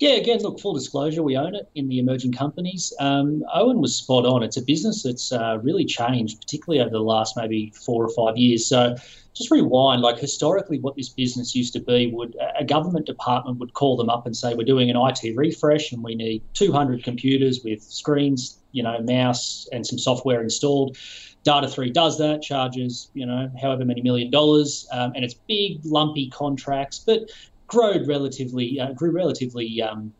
Yeah, 0.00 0.12
again, 0.12 0.40
look, 0.40 0.58
full 0.58 0.72
disclosure, 0.72 1.22
we 1.22 1.36
own 1.36 1.54
it 1.54 1.68
in 1.74 1.86
the 1.88 1.98
emerging 1.98 2.32
companies. 2.32 2.90
Um, 3.00 3.44
Owen 3.52 3.82
was 3.82 3.94
spot 3.94 4.24
on. 4.24 4.42
It's 4.42 4.56
a 4.56 4.62
business 4.62 5.02
that's 5.02 5.30
uh, 5.30 5.58
really 5.62 5.84
changed, 5.84 6.40
particularly 6.40 6.80
over 6.80 6.88
the 6.88 7.00
last 7.00 7.36
maybe 7.36 7.70
four 7.84 8.02
or 8.02 8.08
five 8.08 8.38
years. 8.38 8.66
So 8.66 8.96
just 9.34 9.50
rewind, 9.50 10.00
like 10.00 10.18
historically, 10.18 10.78
what 10.78 10.96
this 10.96 11.10
business 11.10 11.54
used 11.54 11.74
to 11.74 11.80
be 11.80 12.06
would 12.06 12.34
a 12.58 12.64
government 12.64 13.04
department 13.04 13.58
would 13.58 13.74
call 13.74 13.98
them 13.98 14.08
up 14.08 14.24
and 14.24 14.34
say, 14.34 14.54
"We're 14.54 14.64
doing 14.64 14.88
an 14.88 14.96
IT 14.96 15.36
refresh, 15.36 15.92
and 15.92 16.02
we 16.02 16.14
need 16.14 16.42
200 16.54 17.04
computers 17.04 17.60
with 17.62 17.82
screens, 17.82 18.58
you 18.72 18.82
know, 18.82 19.02
mouse, 19.02 19.68
and 19.70 19.86
some 19.86 19.98
software 19.98 20.42
installed." 20.42 20.96
Data3 21.44 21.92
does 21.92 22.18
that, 22.18 22.42
charges, 22.42 23.08
you 23.14 23.24
know, 23.24 23.50
however 23.60 23.84
many 23.84 24.02
million 24.02 24.30
dollars, 24.30 24.86
um, 24.92 25.12
and 25.14 25.24
it's 25.24 25.34
big, 25.34 25.80
lumpy 25.84 26.28
contracts, 26.28 26.98
but 26.98 27.30
grew 27.70 28.04
relatively, 28.04 28.78
uh, 28.78 28.92
grew 28.92 29.12
relatively 29.12 29.80
um, 29.80 30.12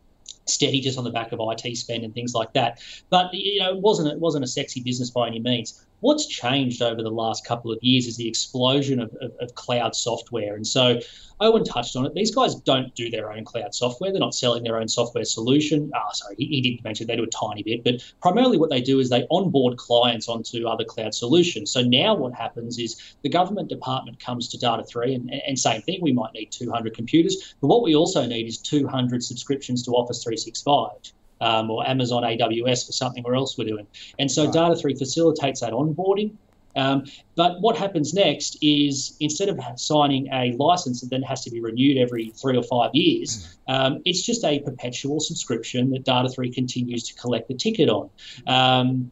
steady 0.45 0.81
just 0.81 0.97
on 0.97 1.03
the 1.03 1.11
back 1.11 1.31
of 1.31 1.39
IT 1.41 1.77
spend 1.77 2.03
and 2.03 2.13
things 2.13 2.33
like 2.33 2.53
that. 2.53 2.79
But 3.09 3.33
you 3.33 3.59
know, 3.59 3.71
it 3.71 3.81
wasn't 3.81 4.11
it 4.11 4.19
wasn't 4.19 4.43
a 4.43 4.47
sexy 4.47 4.81
business 4.81 5.11
by 5.11 5.27
any 5.27 5.39
means. 5.39 5.85
What's 6.01 6.25
changed 6.25 6.81
over 6.81 7.01
the 7.01 7.11
last 7.11 7.45
couple 7.45 7.71
of 7.71 7.77
years 7.81 8.07
is 8.07 8.17
the 8.17 8.27
explosion 8.27 8.99
of, 8.99 9.15
of, 9.21 9.31
of 9.39 9.55
cloud 9.55 9.95
software. 9.95 10.55
And 10.55 10.65
so 10.65 10.99
Owen 11.39 11.63
touched 11.63 11.95
on 11.95 12.05
it. 12.07 12.13
These 12.15 12.33
guys 12.33 12.55
don't 12.55 12.93
do 12.95 13.09
their 13.09 13.31
own 13.31 13.45
cloud 13.45 13.73
software. 13.73 14.11
They're 14.11 14.19
not 14.19 14.35
selling 14.35 14.63
their 14.63 14.77
own 14.77 14.87
software 14.87 15.25
solution. 15.25 15.91
Ah, 15.95 16.11
sorry, 16.11 16.35
he, 16.37 16.45
he 16.45 16.61
did 16.61 16.83
mention 16.83 17.07
they 17.07 17.15
do 17.15 17.23
a 17.23 17.27
tiny 17.27 17.63
bit, 17.63 17.83
but 17.83 17.95
primarily 18.21 18.57
what 18.57 18.69
they 18.69 18.81
do 18.81 18.99
is 18.99 19.09
they 19.09 19.27
onboard 19.29 19.77
clients 19.77 20.27
onto 20.27 20.67
other 20.67 20.83
cloud 20.83 21.13
solutions. 21.13 21.71
So 21.71 21.81
now 21.81 22.15
what 22.15 22.33
happens 22.33 22.79
is 22.79 23.15
the 23.21 23.29
government 23.29 23.69
department 23.69 24.19
comes 24.19 24.47
to 24.49 24.57
Data3 24.57 25.15
and, 25.15 25.31
and 25.47 25.57
same 25.57 25.81
thing, 25.81 25.99
we 26.01 26.13
might 26.13 26.33
need 26.33 26.51
200 26.51 26.95
computers, 26.95 27.55
but 27.61 27.67
what 27.67 27.83
we 27.83 27.95
also 27.95 28.25
need 28.25 28.47
is 28.47 28.57
200 28.57 29.23
subscriptions 29.23 29.83
to 29.83 29.91
Office 29.91 30.23
365 30.23 31.13
um, 31.41 31.69
or 31.69 31.85
Amazon 31.87 32.23
AWS 32.23 32.85
for 32.85 32.93
something 32.93 33.23
or 33.25 33.35
else 33.35 33.57
we're 33.57 33.67
doing. 33.67 33.87
And 34.19 34.31
so 34.31 34.45
right. 34.45 34.53
Data3 34.53 34.97
facilitates 34.97 35.59
that 35.61 35.73
onboarding. 35.73 36.35
Um, 36.75 37.03
but 37.35 37.59
what 37.59 37.77
happens 37.77 38.13
next 38.13 38.57
is 38.61 39.17
instead 39.19 39.49
of 39.49 39.59
signing 39.75 40.29
a 40.31 40.55
license 40.57 41.01
that 41.01 41.09
then 41.09 41.21
has 41.23 41.43
to 41.43 41.51
be 41.51 41.59
renewed 41.59 41.97
every 41.97 42.29
three 42.29 42.55
or 42.55 42.63
five 42.63 42.91
years, 42.93 43.57
um, 43.67 44.01
it's 44.05 44.21
just 44.21 44.45
a 44.45 44.59
perpetual 44.59 45.19
subscription 45.19 45.89
that 45.91 46.05
Data3 46.05 46.53
continues 46.53 47.03
to 47.03 47.13
collect 47.15 47.49
the 47.49 47.55
ticket 47.55 47.89
on. 47.89 48.09
Um, 48.47 49.11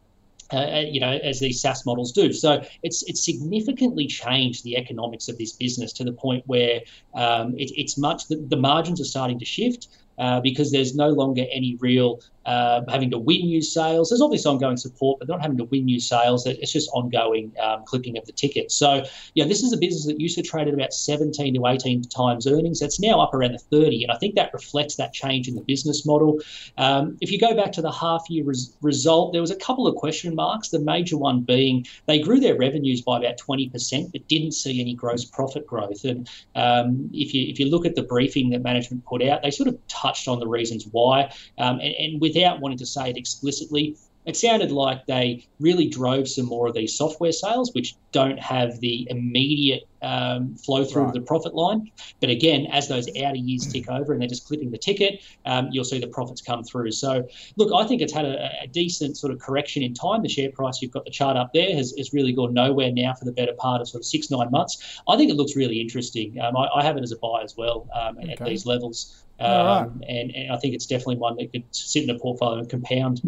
uh, 0.52 0.56
uh, 0.56 0.80
you 0.80 0.98
know, 0.98 1.12
as 1.22 1.38
these 1.38 1.60
SaaS 1.60 1.86
models 1.86 2.10
do. 2.10 2.32
So 2.32 2.60
it's 2.82 3.04
it's 3.04 3.24
significantly 3.24 4.08
changed 4.08 4.64
the 4.64 4.76
economics 4.76 5.28
of 5.28 5.38
this 5.38 5.52
business 5.52 5.92
to 5.92 6.04
the 6.04 6.12
point 6.12 6.42
where 6.48 6.80
um, 7.14 7.56
it, 7.56 7.70
it's 7.76 7.96
much 7.96 8.26
the, 8.26 8.34
the 8.48 8.56
margins 8.56 9.00
are 9.00 9.04
starting 9.04 9.38
to 9.38 9.44
shift. 9.44 9.86
Uh, 10.18 10.40
because 10.40 10.70
there's 10.70 10.94
no 10.94 11.08
longer 11.08 11.44
any 11.50 11.76
real 11.80 12.20
uh, 12.50 12.82
having 12.88 13.10
to 13.12 13.18
win 13.18 13.42
new 13.42 13.62
sales. 13.62 14.10
There's 14.10 14.20
obviously 14.20 14.50
ongoing 14.50 14.76
support, 14.76 15.20
but 15.20 15.28
not 15.28 15.40
having 15.40 15.56
to 15.58 15.64
win 15.64 15.84
new 15.84 16.00
sales. 16.00 16.44
It's 16.46 16.72
just 16.72 16.90
ongoing 16.92 17.52
um, 17.62 17.84
clipping 17.84 18.18
of 18.18 18.26
the 18.26 18.32
ticket. 18.32 18.72
So, 18.72 19.04
yeah, 19.36 19.44
this 19.44 19.62
is 19.62 19.72
a 19.72 19.76
business 19.76 20.04
that 20.06 20.20
used 20.20 20.36
to 20.36 20.42
trade 20.42 20.66
at 20.66 20.74
about 20.74 20.92
17 20.92 21.54
to 21.54 21.66
18 21.66 22.02
times 22.02 22.48
earnings. 22.48 22.80
That's 22.80 22.98
now 22.98 23.20
up 23.20 23.34
around 23.34 23.52
the 23.52 23.58
30, 23.58 24.02
and 24.02 24.10
I 24.10 24.16
think 24.16 24.34
that 24.34 24.52
reflects 24.52 24.96
that 24.96 25.12
change 25.12 25.46
in 25.46 25.54
the 25.54 25.60
business 25.60 26.04
model. 26.04 26.40
Um, 26.76 27.16
if 27.20 27.30
you 27.30 27.38
go 27.38 27.54
back 27.54 27.70
to 27.72 27.82
the 27.82 27.92
half 27.92 28.28
year 28.28 28.42
res- 28.44 28.76
result, 28.82 29.32
there 29.32 29.40
was 29.40 29.52
a 29.52 29.56
couple 29.56 29.86
of 29.86 29.94
question 29.94 30.34
marks. 30.34 30.70
The 30.70 30.80
major 30.80 31.16
one 31.16 31.42
being 31.42 31.86
they 32.06 32.18
grew 32.18 32.40
their 32.40 32.56
revenues 32.58 33.00
by 33.00 33.18
about 33.18 33.38
20%, 33.38 34.10
but 34.10 34.26
didn't 34.26 34.52
see 34.52 34.80
any 34.80 34.94
gross 34.94 35.24
profit 35.24 35.68
growth. 35.68 36.04
And 36.04 36.28
um, 36.56 37.10
if 37.12 37.32
you 37.32 37.46
if 37.48 37.60
you 37.60 37.70
look 37.70 37.86
at 37.86 37.94
the 37.94 38.02
briefing 38.02 38.50
that 38.50 38.62
management 38.62 39.04
put 39.04 39.22
out, 39.22 39.42
they 39.42 39.52
sort 39.52 39.68
of 39.68 39.78
touched 39.86 40.26
on 40.26 40.40
the 40.40 40.48
reasons 40.48 40.88
why, 40.90 41.32
um, 41.58 41.78
and, 41.78 41.94
and 41.94 42.20
with 42.20 42.36
without 42.40 42.60
wanting 42.60 42.78
to 42.78 42.86
say 42.86 43.10
it 43.10 43.16
explicitly, 43.16 43.96
it 44.26 44.36
sounded 44.36 44.70
like 44.70 45.06
they 45.06 45.46
really 45.60 45.88
drove 45.88 46.28
some 46.28 46.44
more 46.46 46.68
of 46.68 46.74
these 46.74 46.94
software 46.94 47.32
sales, 47.32 47.72
which 47.74 47.96
don't 48.12 48.38
have 48.38 48.78
the 48.80 49.06
immediate 49.10 49.88
um, 50.02 50.56
flow 50.56 50.84
through 50.84 51.04
right. 51.04 51.14
to 51.14 51.20
the 51.20 51.24
profit 51.24 51.54
line. 51.54 51.90
But 52.20 52.28
again, 52.28 52.66
as 52.66 52.88
those 52.88 53.08
outer 53.22 53.36
years 53.36 53.66
tick 53.66 53.88
over 53.88 54.12
and 54.12 54.20
they're 54.20 54.28
just 54.28 54.46
clipping 54.46 54.70
the 54.70 54.78
ticket, 54.78 55.22
um, 55.46 55.68
you'll 55.72 55.84
see 55.84 56.00
the 56.00 56.06
profits 56.06 56.42
come 56.42 56.64
through. 56.64 56.92
So, 56.92 57.26
look, 57.56 57.72
I 57.74 57.86
think 57.86 58.02
it's 58.02 58.12
had 58.12 58.26
a, 58.26 58.62
a, 58.62 58.66
decent 58.66 59.16
sort 59.16 59.32
of 59.32 59.38
correction 59.38 59.82
in 59.82 59.94
time. 59.94 60.22
The 60.22 60.28
share 60.28 60.50
price, 60.50 60.82
you've 60.82 60.92
got 60.92 61.04
the 61.04 61.10
chart 61.10 61.36
up 61.36 61.52
there, 61.54 61.74
has, 61.74 61.94
has 61.96 62.12
really 62.12 62.32
gone 62.32 62.52
nowhere 62.52 62.92
now 62.92 63.14
for 63.14 63.24
the 63.24 63.32
better 63.32 63.54
part 63.54 63.80
of 63.80 63.88
sort 63.88 64.02
of 64.02 64.06
six, 64.06 64.30
nine 64.30 64.50
months. 64.50 65.00
I 65.08 65.16
think 65.16 65.30
it 65.30 65.36
looks 65.36 65.56
really 65.56 65.80
interesting. 65.80 66.38
Um, 66.40 66.56
I, 66.56 66.68
I, 66.76 66.82
have 66.82 66.96
it 66.96 67.02
as 67.02 67.12
a 67.12 67.16
buy 67.16 67.42
as 67.42 67.56
well 67.56 67.88
um, 67.94 68.18
okay. 68.18 68.32
at 68.32 68.44
these 68.44 68.66
levels. 68.66 69.24
Right. 69.40 69.80
Um, 69.80 70.02
and, 70.06 70.34
and 70.34 70.52
I 70.52 70.58
think 70.58 70.74
it's 70.74 70.86
definitely 70.86 71.16
one 71.16 71.36
that 71.36 71.50
could 71.52 71.64
sit 71.70 72.04
in 72.04 72.10
a 72.10 72.18
portfolio 72.18 72.58
and 72.58 72.68
compound. 72.68 73.22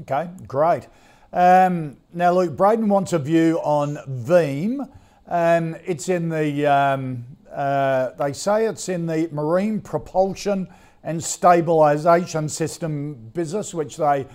Okay, 0.00 0.28
great. 0.48 0.88
Um, 1.32 1.96
now, 2.12 2.32
Luke, 2.32 2.56
Braden 2.56 2.88
wants 2.88 3.12
a 3.12 3.18
view 3.18 3.60
on 3.62 3.96
Veem. 4.08 4.88
Um, 5.28 5.76
it's 5.86 6.08
in 6.08 6.28
the, 6.28 6.66
um, 6.66 7.24
uh, 7.52 8.10
they 8.18 8.32
say 8.32 8.66
it's 8.66 8.88
in 8.88 9.06
the 9.06 9.28
marine 9.30 9.80
propulsion 9.80 10.68
and 11.04 11.20
stabilisation 11.20 12.50
system 12.50 13.14
business, 13.34 13.72
which 13.72 13.96
they 13.96 14.26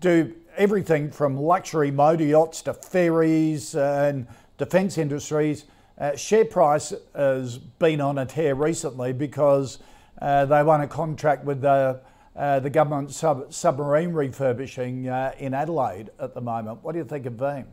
do 0.00 0.34
everything 0.56 1.10
from 1.10 1.36
luxury 1.36 1.90
motor 1.90 2.24
yachts 2.24 2.60
to 2.62 2.74
ferries 2.74 3.74
and 3.74 4.26
defence 4.58 4.98
industries. 4.98 5.64
Uh, 5.98 6.14
share 6.14 6.44
price 6.44 6.92
has 7.14 7.56
been 7.56 8.02
on 8.02 8.18
a 8.18 8.26
tear 8.26 8.54
recently 8.54 9.14
because 9.14 9.78
uh, 10.20 10.44
they 10.44 10.62
won 10.62 10.82
a 10.82 10.88
contract 10.88 11.44
with 11.44 11.62
the 11.62 12.00
uh, 12.36 12.60
the 12.60 12.70
government 12.70 13.12
sub- 13.12 13.52
submarine 13.52 14.12
refurbishing 14.12 15.08
uh, 15.08 15.32
in 15.38 15.54
Adelaide 15.54 16.10
at 16.18 16.34
the 16.34 16.40
moment. 16.40 16.82
What 16.82 16.92
do 16.92 16.98
you 16.98 17.04
think 17.04 17.26
of 17.26 17.34
Veem? 17.34 17.66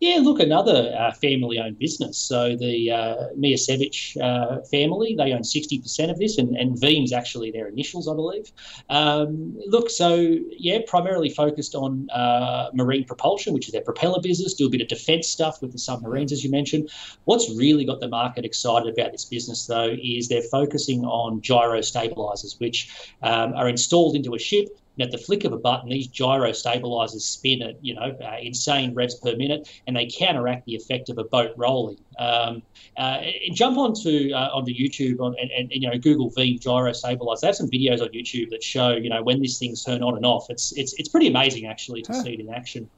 Yeah, 0.00 0.20
look, 0.22 0.40
another 0.40 0.96
uh, 0.98 1.12
family-owned 1.12 1.78
business. 1.78 2.16
So 2.16 2.56
the 2.56 2.90
uh, 2.90 3.16
Miocevich 3.38 4.16
uh, 4.18 4.62
family, 4.62 5.14
they 5.14 5.34
own 5.34 5.42
60% 5.42 6.10
of 6.10 6.18
this, 6.18 6.38
and, 6.38 6.56
and 6.56 6.80
Veem's 6.80 7.12
actually 7.12 7.50
their 7.50 7.68
initials, 7.68 8.08
I 8.08 8.14
believe. 8.14 8.50
Um, 8.88 9.60
look, 9.66 9.90
so 9.90 10.38
yeah, 10.56 10.78
primarily 10.86 11.28
focused 11.28 11.74
on 11.74 12.08
uh, 12.12 12.70
marine 12.72 13.04
propulsion, 13.04 13.52
which 13.52 13.66
is 13.66 13.72
their 13.72 13.82
propeller 13.82 14.22
business, 14.22 14.54
do 14.54 14.66
a 14.66 14.70
bit 14.70 14.80
of 14.80 14.88
defence 14.88 15.28
stuff 15.28 15.60
with 15.60 15.72
the 15.72 15.78
submarines, 15.78 16.32
as 16.32 16.42
you 16.42 16.50
mentioned. 16.50 16.88
What's 17.24 17.54
really 17.54 17.84
got 17.84 18.00
the 18.00 18.08
market 18.08 18.46
excited 18.46 18.98
about 18.98 19.12
this 19.12 19.26
business, 19.26 19.66
though, 19.66 19.94
is 20.02 20.28
they're 20.28 20.40
focusing 20.40 21.04
on 21.04 21.42
gyro 21.42 21.82
stabilizers, 21.82 22.58
which 22.58 22.90
um, 23.22 23.52
are 23.52 23.68
installed 23.68 24.16
into 24.16 24.34
a 24.34 24.38
ship 24.38 24.79
and 25.00 25.06
at 25.06 25.18
the 25.18 25.18
flick 25.18 25.44
of 25.44 25.52
a 25.52 25.56
button, 25.56 25.88
these 25.88 26.06
gyro 26.08 26.52
stabilizers 26.52 27.24
spin 27.24 27.62
at 27.62 27.82
you 27.82 27.94
know 27.94 28.16
uh, 28.22 28.36
insane 28.42 28.94
revs 28.94 29.14
per 29.14 29.34
minute, 29.34 29.80
and 29.86 29.96
they 29.96 30.06
counteract 30.06 30.66
the 30.66 30.74
effect 30.74 31.08
of 31.08 31.16
a 31.16 31.24
boat 31.24 31.52
rolling. 31.56 31.98
Um, 32.18 32.62
uh, 32.98 33.22
jump 33.52 33.78
onto 33.78 34.30
uh, 34.34 34.50
onto 34.52 34.72
YouTube 34.72 35.20
on, 35.20 35.34
and, 35.40 35.50
and, 35.50 35.72
you 35.72 35.88
know 35.88 35.96
Google 35.96 36.30
Veem 36.30 36.60
gyro 36.60 36.92
stabilizer. 36.92 37.40
They 37.40 37.46
have 37.46 37.56
some 37.56 37.70
videos 37.70 38.02
on 38.02 38.08
YouTube 38.08 38.50
that 38.50 38.62
show 38.62 38.90
you 38.90 39.08
know 39.08 39.22
when 39.22 39.40
these 39.40 39.58
things 39.58 39.82
turn 39.82 40.02
on 40.02 40.16
and 40.16 40.26
off. 40.26 40.50
It's 40.50 40.72
it's 40.72 40.92
it's 40.94 41.08
pretty 41.08 41.28
amazing 41.28 41.66
actually 41.66 42.02
to 42.02 42.12
huh. 42.12 42.22
see 42.22 42.34
it 42.34 42.40
in 42.40 42.52
action. 42.52 42.90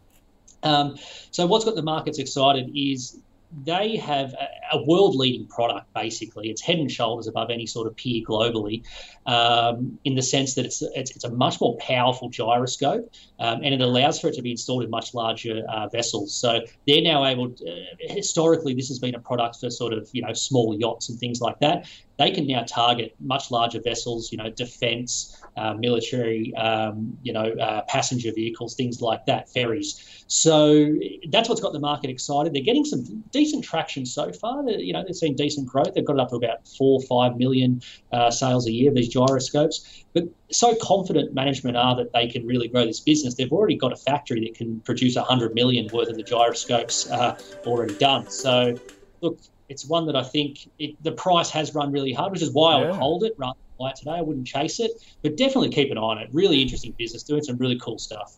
Um, 0.65 0.97
so 1.31 1.47
what's 1.47 1.65
got 1.65 1.77
the 1.77 1.83
markets 1.83 2.19
excited 2.19 2.71
is 2.75 3.19
they 3.65 3.97
have 3.97 4.35
a, 4.73 4.83
world 4.85 5.15
leading 5.15 5.47
product, 5.47 5.93
basically. 5.95 6.51
It's 6.51 6.61
head 6.61 6.79
and 6.79 6.91
shoulders 6.91 7.27
above 7.27 7.51
any 7.51 7.67
sort 7.67 7.87
of 7.87 7.97
peer 7.97 8.23
globally 8.27 8.83
um, 9.27 9.99
in 10.05 10.15
the 10.15 10.23
sense 10.23 10.55
that 10.55 10.65
it's, 10.65 10.83
it's, 10.83 11.11
it's, 11.13 11.25
a 11.25 11.31
much 11.31 11.61
more 11.61 11.77
powerful 11.79 12.29
gyroscope 12.29 13.09
um, 13.39 13.61
and 13.63 13.75
it 13.75 13.81
allows 13.81 14.21
for 14.21 14.29
it 14.29 14.35
to 14.35 14.43
be 14.43 14.51
installed 14.51 14.83
in 14.83 14.91
much 14.91 15.15
larger 15.15 15.63
uh, 15.69 15.89
vessels. 15.89 16.35
So 16.35 16.61
they're 16.87 17.03
now 17.03 17.25
able, 17.25 17.51
to, 17.51 17.71
uh, 17.71 17.85
historically, 18.01 18.75
this 18.75 18.89
has 18.89 18.99
been 18.99 19.15
a 19.15 19.21
product 19.21 19.61
for 19.61 19.71
sort 19.71 19.93
of, 19.93 20.09
you 20.13 20.23
know, 20.23 20.33
small 20.33 20.77
yachts 20.79 21.09
and 21.09 21.19
things 21.19 21.41
like 21.41 21.59
that. 21.61 21.87
They 22.19 22.31
can 22.31 22.47
now 22.47 22.65
target 22.67 23.15
much 23.21 23.51
larger 23.51 23.81
vessels, 23.81 24.31
you 24.31 24.39
know, 24.39 24.51
defense, 24.51 25.43
uh, 25.57 25.75
military, 25.75 26.55
um, 26.55 27.17
you 27.23 27.33
know, 27.33 27.53
uh, 27.61 27.83
passenger 27.89 28.33
vehicles, 28.33 28.75
things 28.75 29.01
like 29.01 29.27
that, 29.27 29.49
ferries. 29.51 30.25
So 30.29 30.95
that's 31.31 31.49
what's 31.49 31.61
got 31.61 31.73
the 31.73 31.81
market 31.81 32.11
excited. 32.11 32.55
They're 32.55 32.63
getting 32.63 32.85
some 32.85 33.25
decent 33.33 33.65
traction 33.65 34.07
so 34.07 34.33
far. 34.33 34.62
They're, 34.67 34.81
you 34.81 34.93
know, 34.93 35.05
they've 35.05 35.17
seen 35.17 35.37
decent 35.37 35.67
growth. 35.67 35.95
They've 35.95 36.05
got 36.05 36.15
it 36.15 36.21
up 36.21 36.31
to 36.31 36.37
about 36.37 36.67
four, 36.69 37.01
five 37.03 37.37
million 37.37 37.83
uh, 38.13 38.31
sales 38.31 38.67
a 38.67 38.73
year. 38.73 38.93
These 38.93 39.09
gyroscopes. 39.09 40.05
But 40.15 40.25
so 40.51 40.77
confident 40.83 41.35
management 41.35 41.77
are 41.77 41.97
that 41.97 42.13
they 42.13 42.29
can 42.29 42.47
really 42.47 42.69
grow 42.69 42.85
this 42.87 43.01
business. 43.01 43.35
They've 43.35 43.53
already 43.53 43.77
got 43.77 43.93
a 43.93 43.97
factory 43.97 44.41
that 44.41 44.55
can 44.55 44.81
produce 44.81 45.17
100 45.17 45.55
million 45.55 45.89
worth 45.93 46.09
of 46.09 46.17
the 46.17 46.23
gyroscopes 46.23 47.11
uh, 47.11 47.39
already 47.67 47.95
done. 47.95 48.29
So, 48.31 48.79
look, 49.21 49.39
it's 49.69 49.87
one 49.87 50.07
that 50.07 50.17
I 50.17 50.23
think 50.23 50.69
it, 50.79 51.03
the 51.03 51.13
price 51.13 51.51
has 51.51 51.75
run 51.75 51.93
really 51.93 52.13
hard, 52.13 52.33
which 52.33 52.43
is 52.43 52.53
why. 52.53 52.75
I 52.75 52.81
would 52.85 52.95
hold 52.95 53.25
it 53.25 53.35
rather 53.39 53.55
than 53.55 53.87
buy 53.87 53.91
it 53.91 53.97
today. 53.97 54.13
I 54.13 54.21
wouldn't 54.21 54.47
chase 54.47 54.81
it, 54.81 54.91
but 55.23 55.37
definitely 55.37 55.71
keep 55.71 55.91
an 55.91 55.99
eye 55.99 56.03
on 56.03 56.19
it. 56.19 56.29
Really 56.33 56.61
interesting 56.61 56.95
business, 56.99 57.23
doing 57.23 57.43
some 57.43 57.57
really 57.57 57.79
cool 57.79 57.99
stuff. 57.99 58.37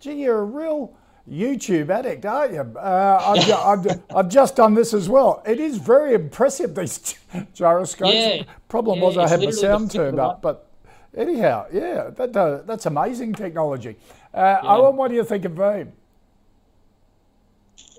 Gee, 0.00 0.22
you're 0.22 0.38
a 0.38 0.44
real 0.44 0.96
YouTube 1.28 1.90
addict, 1.90 2.24
aren't 2.24 2.52
you? 2.52 2.60
Uh, 2.60 3.34
I've, 3.36 3.86
I've, 3.86 4.02
I've, 4.14 4.28
just 4.28 4.56
done 4.56 4.74
this 4.74 4.94
as 4.94 5.08
well. 5.08 5.42
It 5.46 5.60
is 5.60 5.76
very 5.76 6.14
impressive, 6.14 6.74
these 6.74 7.18
gyroscopes. 7.54 8.12
Yeah, 8.12 8.42
Problem 8.68 8.98
yeah, 8.98 9.04
was 9.04 9.18
I 9.18 9.28
had 9.28 9.40
the 9.40 9.52
sound 9.52 9.90
turned 9.90 10.18
up, 10.18 10.42
but 10.42 10.68
anyhow, 11.16 11.66
yeah, 11.72 12.10
that, 12.10 12.36
uh, 12.36 12.58
that's 12.64 12.86
amazing 12.86 13.34
technology. 13.34 13.96
Uh, 14.32 14.60
yeah. 14.62 14.76
Owen, 14.76 14.96
what 14.96 15.08
do 15.08 15.14
you 15.14 15.24
think 15.24 15.44
of 15.44 15.52
Veem? 15.52 15.92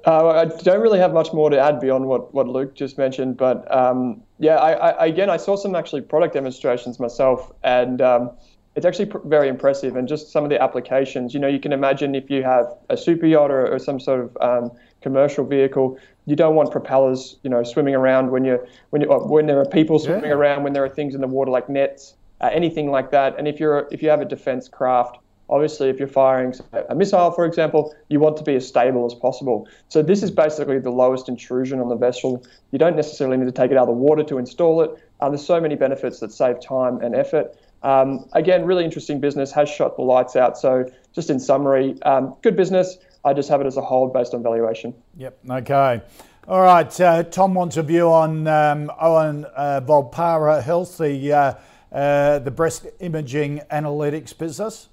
Uh, 0.06 0.30
I 0.30 0.46
don't 0.46 0.82
really 0.82 0.98
have 0.98 1.14
much 1.14 1.32
more 1.32 1.50
to 1.50 1.60
add 1.60 1.80
beyond 1.80 2.06
what, 2.06 2.34
what 2.34 2.48
Luke 2.48 2.74
just 2.74 2.98
mentioned, 2.98 3.38
but 3.38 3.72
um, 3.74 4.24
yeah, 4.40 4.56
I, 4.56 4.72
I, 4.72 5.06
again, 5.06 5.30
I 5.30 5.38
saw 5.38 5.56
some 5.56 5.76
actually 5.76 6.02
product 6.02 6.34
demonstrations 6.34 7.00
myself, 7.00 7.52
and 7.64 8.02
um, 8.02 8.32
it's 8.76 8.86
actually 8.86 9.08
pr- 9.08 9.20
very 9.26 9.48
impressive. 9.48 9.96
And 9.96 10.08
just 10.08 10.32
some 10.32 10.44
of 10.44 10.50
the 10.50 10.62
applications, 10.62 11.34
you 11.34 11.40
know, 11.40 11.48
you 11.48 11.60
can 11.60 11.74
imagine 11.74 12.16
if 12.16 12.30
you 12.30 12.44
have 12.44 12.74
a 12.90 12.98
super 12.98 13.26
yacht 13.26 13.52
or, 13.52 13.68
or 13.68 13.80
some 13.80 14.00
sort 14.00 14.22
of 14.22 14.38
um, 14.42 14.72
commercial 15.02 15.46
vehicle, 15.46 15.98
you 16.26 16.36
don't 16.36 16.56
want 16.56 16.72
propellers, 16.72 17.38
you 17.44 17.50
know, 17.50 17.64
swimming 17.64 17.96
around 17.96 18.32
when 18.32 18.46
you're 18.46 18.66
when 18.92 19.02
you 19.02 19.08
when 19.08 19.48
there 19.48 19.60
are 19.60 19.66
people 19.66 20.00
swimming 20.00 20.30
yeah. 20.30 20.36
around, 20.36 20.64
when 20.64 20.74
there 20.74 20.86
are 20.86 20.90
things 20.90 21.16
in 21.16 21.22
the 21.22 21.28
water 21.28 21.52
like 21.52 21.68
nets, 21.70 22.16
uh, 22.42 22.50
anything 22.54 22.92
like 22.92 23.12
that. 23.12 23.38
And 23.38 23.48
if 23.48 23.60
you're 23.60 23.88
if 23.92 24.02
you 24.02 24.10
have 24.10 24.22
a 24.22 24.26
defense 24.26 24.70
craft 24.70 25.18
Obviously, 25.52 25.90
if 25.90 26.00
you're 26.00 26.08
firing 26.08 26.54
a 26.90 26.96
missile, 26.96 27.30
for 27.32 27.44
example, 27.44 27.94
you 28.08 28.22
want 28.22 28.38
to 28.38 28.44
be 28.44 28.56
as 28.56 28.66
stable 28.66 29.06
as 29.06 29.14
possible. 29.14 29.68
So 29.90 30.02
this 30.02 30.24
is 30.24 30.32
basically 30.32 30.80
the 30.80 30.92
lowest 30.92 31.28
intrusion 31.28 31.82
on 31.82 31.90
the 31.90 31.96
vessel. 31.96 32.42
You 32.72 32.80
don't 32.80 32.96
necessarily 32.96 33.36
need 33.36 33.48
to 33.48 33.52
take 33.52 33.70
it 33.70 33.76
out 33.76 33.82
of 33.82 33.88
the 33.88 34.02
water 34.02 34.24
to 34.24 34.38
install 34.38 34.82
it. 34.82 34.92
Uh, 35.20 35.28
there's 35.28 35.46
so 35.46 35.60
many 35.60 35.76
benefits 35.76 36.22
that 36.22 36.32
save 36.32 36.62
time 36.62 37.02
and 37.02 37.14
effort. 37.14 37.54
Um, 37.84 38.26
again, 38.34 38.66
really 38.66 38.86
interesting 38.86 39.20
business, 39.20 39.52
has 39.52 39.70
shot 39.70 39.96
the 39.96 40.04
lights 40.04 40.36
out. 40.36 40.58
So 40.58 40.86
just 41.14 41.30
in 41.30 41.40
summary, 41.40 42.02
um, 42.04 42.36
good 42.42 42.56
business. 42.56 42.98
I 43.24 43.34
just 43.34 43.50
have 43.50 43.62
it 43.62 43.68
as 43.68 43.78
a 43.78 43.82
hold 43.82 44.14
based 44.14 44.34
on 44.34 44.44
valuation. 44.44 44.94
Yep. 45.18 45.38
Okay. 45.50 46.02
All 46.48 46.62
right. 46.62 47.00
Uh, 47.00 47.24
Tom 47.24 47.54
wants 47.54 47.78
a 47.78 47.84
view 47.84 48.08
on 48.10 48.48
um, 48.48 48.92
Owen 49.00 49.46
uh, 49.56 49.82
Volpara 49.84 50.62
Health, 50.62 50.98
the 50.98 51.32
uh, 51.32 51.54
uh, 51.92 52.40
the 52.40 52.52
breast 52.52 52.88
imaging 53.00 53.62
analytics 53.72 54.36
business. 54.36 54.90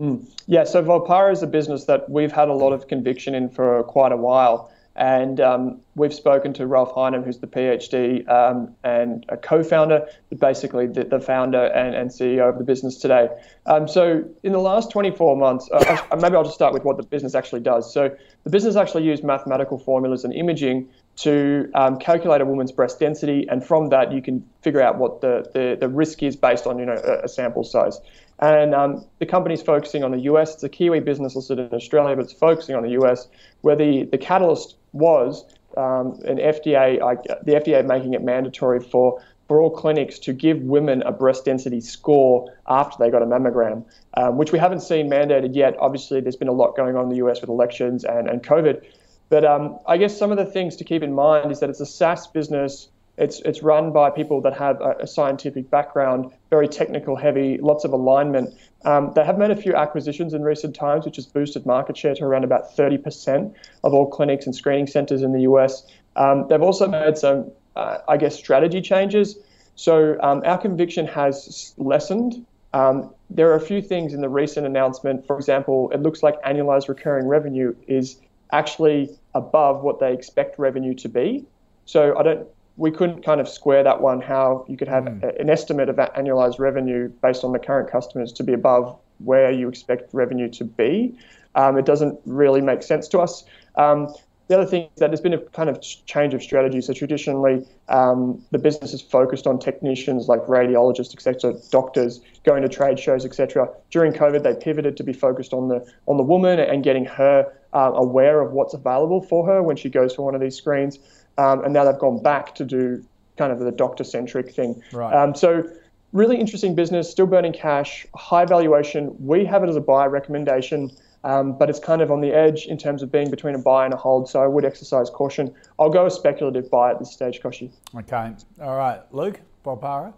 Mm. 0.00 0.26
Yeah, 0.46 0.64
so 0.64 0.82
Volpara 0.82 1.32
is 1.32 1.42
a 1.42 1.46
business 1.46 1.84
that 1.84 2.08
we've 2.08 2.32
had 2.32 2.48
a 2.48 2.52
lot 2.52 2.72
of 2.72 2.88
conviction 2.88 3.34
in 3.34 3.50
for 3.50 3.82
quite 3.84 4.12
a 4.12 4.16
while. 4.16 4.71
And 4.94 5.40
um, 5.40 5.80
we've 5.94 6.12
spoken 6.12 6.52
to 6.54 6.66
Ralph 6.66 6.92
Highnam, 6.94 7.24
who's 7.24 7.38
the 7.38 7.46
PhD 7.46 8.28
um, 8.28 8.74
and 8.84 9.24
a 9.30 9.38
co-founder, 9.38 10.06
but 10.28 10.38
basically 10.38 10.86
the, 10.86 11.04
the 11.04 11.18
founder 11.18 11.64
and, 11.64 11.94
and, 11.94 12.10
CEO 12.10 12.48
of 12.48 12.58
the 12.58 12.64
business 12.64 12.98
today. 12.98 13.28
Um, 13.64 13.88
so 13.88 14.22
in 14.42 14.52
the 14.52 14.58
last 14.58 14.90
24 14.90 15.36
months, 15.36 15.68
uh, 15.72 16.04
uh, 16.10 16.16
maybe 16.16 16.36
I'll 16.36 16.44
just 16.44 16.54
start 16.54 16.74
with 16.74 16.84
what 16.84 16.98
the 16.98 17.04
business 17.04 17.34
actually 17.34 17.60
does. 17.60 17.92
So 17.92 18.14
the 18.44 18.50
business 18.50 18.76
actually 18.76 19.04
used 19.04 19.24
mathematical 19.24 19.78
formulas 19.78 20.24
and 20.24 20.34
imaging 20.34 20.88
to 21.16 21.70
um, 21.74 21.98
calculate 21.98 22.42
a 22.42 22.44
woman's 22.46 22.72
breast 22.72 22.98
density, 22.98 23.46
and 23.50 23.64
from 23.64 23.90
that 23.90 24.12
you 24.12 24.20
can 24.22 24.46
figure 24.62 24.82
out 24.82 24.98
what 24.98 25.20
the, 25.20 25.48
the, 25.52 25.76
the 25.78 25.88
risk 25.88 26.22
is 26.22 26.36
based 26.36 26.66
on 26.66 26.78
you 26.78 26.86
know 26.86 27.00
a, 27.04 27.24
a 27.24 27.28
sample 27.28 27.64
size. 27.64 27.98
And 28.38 28.74
um, 28.74 29.04
the 29.20 29.26
company's 29.26 29.62
focusing 29.62 30.02
on 30.02 30.10
the 30.10 30.20
US. 30.32 30.54
It's 30.54 30.64
a 30.64 30.68
Kiwi 30.68 31.00
business 31.00 31.36
listed 31.36 31.60
in 31.60 31.72
Australia, 31.72 32.16
but 32.16 32.24
it's 32.24 32.32
focusing 32.32 32.74
on 32.74 32.82
the 32.82 33.00
US, 33.02 33.28
where 33.60 33.76
the, 33.76 34.04
the 34.10 34.18
catalyst 34.18 34.76
was 34.92 35.44
um, 35.76 36.18
an 36.24 36.36
FDA, 36.38 37.00
uh, 37.00 37.34
the 37.44 37.52
FDA 37.52 37.84
making 37.86 38.14
it 38.14 38.22
mandatory 38.22 38.80
for, 38.80 39.22
for 39.48 39.60
all 39.60 39.70
clinics 39.70 40.18
to 40.20 40.32
give 40.32 40.60
women 40.62 41.02
a 41.02 41.12
breast 41.12 41.44
density 41.44 41.80
score 41.80 42.52
after 42.68 42.96
they 42.98 43.10
got 43.10 43.22
a 43.22 43.26
mammogram, 43.26 43.84
um, 44.14 44.36
which 44.36 44.52
we 44.52 44.58
haven't 44.58 44.80
seen 44.80 45.08
mandated 45.08 45.54
yet. 45.54 45.74
Obviously, 45.80 46.20
there's 46.20 46.36
been 46.36 46.48
a 46.48 46.52
lot 46.52 46.76
going 46.76 46.96
on 46.96 47.04
in 47.04 47.08
the 47.08 47.16
US 47.26 47.40
with 47.40 47.50
elections 47.50 48.04
and, 48.04 48.28
and 48.28 48.42
COVID. 48.42 48.84
But 49.28 49.44
um, 49.44 49.78
I 49.86 49.96
guess 49.96 50.16
some 50.16 50.30
of 50.30 50.36
the 50.36 50.44
things 50.44 50.76
to 50.76 50.84
keep 50.84 51.02
in 51.02 51.14
mind 51.14 51.50
is 51.50 51.60
that 51.60 51.70
it's 51.70 51.80
a 51.80 51.86
SaaS 51.86 52.26
business 52.26 52.88
it's, 53.18 53.40
it's 53.40 53.62
run 53.62 53.92
by 53.92 54.10
people 54.10 54.40
that 54.42 54.54
have 54.54 54.80
a 54.80 55.06
scientific 55.06 55.70
background, 55.70 56.32
very 56.48 56.66
technical 56.66 57.14
heavy, 57.14 57.58
lots 57.58 57.84
of 57.84 57.92
alignment. 57.92 58.54
Um, 58.84 59.12
they 59.14 59.24
have 59.24 59.38
made 59.38 59.50
a 59.50 59.56
few 59.56 59.74
acquisitions 59.74 60.34
in 60.34 60.42
recent 60.42 60.74
times, 60.74 61.04
which 61.04 61.16
has 61.16 61.26
boosted 61.26 61.66
market 61.66 61.96
share 61.96 62.14
to 62.14 62.24
around 62.24 62.44
about 62.44 62.76
30% 62.76 63.54
of 63.84 63.94
all 63.94 64.06
clinics 64.06 64.46
and 64.46 64.54
screening 64.54 64.86
centers 64.86 65.22
in 65.22 65.32
the 65.32 65.42
US. 65.42 65.86
Um, 66.16 66.46
they've 66.48 66.62
also 66.62 66.88
made 66.88 67.16
some, 67.16 67.50
uh, 67.76 67.98
I 68.08 68.16
guess, 68.16 68.34
strategy 68.34 68.80
changes. 68.80 69.38
So 69.76 70.20
um, 70.20 70.42
our 70.44 70.58
conviction 70.58 71.06
has 71.06 71.74
lessened. 71.78 72.44
Um, 72.74 73.14
there 73.30 73.50
are 73.50 73.54
a 73.54 73.60
few 73.60 73.82
things 73.82 74.14
in 74.14 74.20
the 74.20 74.28
recent 74.28 74.66
announcement. 74.66 75.26
For 75.26 75.36
example, 75.36 75.90
it 75.92 76.02
looks 76.02 76.22
like 76.22 76.40
annualized 76.42 76.88
recurring 76.88 77.26
revenue 77.26 77.74
is 77.86 78.18
actually 78.50 79.10
above 79.34 79.82
what 79.82 80.00
they 80.00 80.12
expect 80.12 80.58
revenue 80.58 80.94
to 80.94 81.08
be. 81.08 81.44
So 81.84 82.16
I 82.18 82.22
don't 82.22 82.48
we 82.82 82.90
couldn't 82.90 83.24
kind 83.24 83.40
of 83.40 83.48
square 83.48 83.84
that 83.84 84.00
one 84.00 84.20
how 84.20 84.64
you 84.68 84.76
could 84.76 84.88
have 84.88 85.04
mm. 85.04 85.40
an 85.40 85.48
estimate 85.48 85.88
of 85.88 85.94
that 85.94 86.12
annualized 86.16 86.58
revenue 86.58 87.08
based 87.22 87.44
on 87.44 87.52
the 87.52 87.58
current 87.60 87.88
customers 87.88 88.32
to 88.32 88.42
be 88.42 88.52
above 88.52 88.98
where 89.18 89.52
you 89.52 89.68
expect 89.68 90.12
revenue 90.12 90.48
to 90.50 90.64
be. 90.64 91.16
Um, 91.54 91.78
it 91.78 91.86
doesn't 91.86 92.18
really 92.26 92.60
make 92.60 92.82
sense 92.82 93.06
to 93.08 93.20
us. 93.20 93.44
Um, 93.76 94.12
the 94.48 94.56
other 94.58 94.66
thing 94.66 94.82
is 94.82 94.98
that 94.98 95.10
there's 95.10 95.20
been 95.20 95.32
a 95.32 95.38
kind 95.38 95.70
of 95.70 95.80
change 95.80 96.34
of 96.34 96.42
strategy. 96.42 96.80
So 96.80 96.92
traditionally, 96.92 97.64
um, 97.88 98.44
the 98.50 98.58
business 98.58 98.92
is 98.92 99.00
focused 99.00 99.46
on 99.46 99.60
technicians 99.60 100.26
like 100.26 100.40
radiologists, 100.46 101.14
etc., 101.14 101.54
doctors 101.70 102.20
going 102.42 102.62
to 102.62 102.68
trade 102.68 102.98
shows, 102.98 103.24
etc. 103.24 103.68
During 103.92 104.12
COVID, 104.12 104.42
they 104.42 104.54
pivoted 104.54 104.96
to 104.96 105.04
be 105.04 105.12
focused 105.12 105.52
on 105.52 105.68
the 105.68 105.88
on 106.06 106.16
the 106.16 106.24
woman 106.24 106.58
and 106.58 106.82
getting 106.82 107.04
her 107.04 107.46
uh, 107.72 107.92
aware 107.94 108.40
of 108.40 108.50
what's 108.50 108.74
available 108.74 109.22
for 109.22 109.46
her 109.46 109.62
when 109.62 109.76
she 109.76 109.88
goes 109.88 110.16
for 110.16 110.22
one 110.22 110.34
of 110.34 110.40
these 110.40 110.56
screens 110.56 110.98
um, 111.38 111.64
and 111.64 111.72
now 111.72 111.84
they've 111.84 111.98
gone 111.98 112.22
back 112.22 112.54
to 112.56 112.64
do 112.64 113.04
kind 113.36 113.52
of 113.52 113.60
the 113.60 113.72
doctor 113.72 114.04
centric 114.04 114.54
thing. 114.54 114.82
Right. 114.92 115.14
Um, 115.14 115.34
so 115.34 115.68
really 116.12 116.38
interesting 116.38 116.74
business, 116.74 117.10
still 117.10 117.26
burning 117.26 117.52
cash, 117.52 118.06
high 118.14 118.44
valuation. 118.44 119.14
We 119.18 119.44
have 119.46 119.64
it 119.64 119.68
as 119.68 119.76
a 119.76 119.80
buy 119.80 120.06
recommendation. 120.06 120.90
Um, 121.24 121.56
but 121.56 121.70
it's 121.70 121.78
kind 121.78 122.02
of 122.02 122.10
on 122.10 122.20
the 122.20 122.32
edge 122.32 122.66
in 122.66 122.76
terms 122.76 123.00
of 123.00 123.12
being 123.12 123.30
between 123.30 123.54
a 123.54 123.58
buy 123.58 123.84
and 123.84 123.94
a 123.94 123.96
hold. 123.96 124.28
So 124.28 124.42
I 124.42 124.48
would 124.48 124.64
exercise 124.64 125.08
caution. 125.08 125.54
I'll 125.78 125.88
go 125.88 126.06
a 126.06 126.10
speculative 126.10 126.68
buy 126.68 126.90
at 126.90 126.98
this 126.98 127.12
stage, 127.12 127.40
Kochie. 127.40 127.70
Okay. 127.94 128.34
All 128.60 128.76
right. 128.76 129.00
Luke, 129.12 129.40
Bob 129.62 129.82
Volpara? 129.82 130.12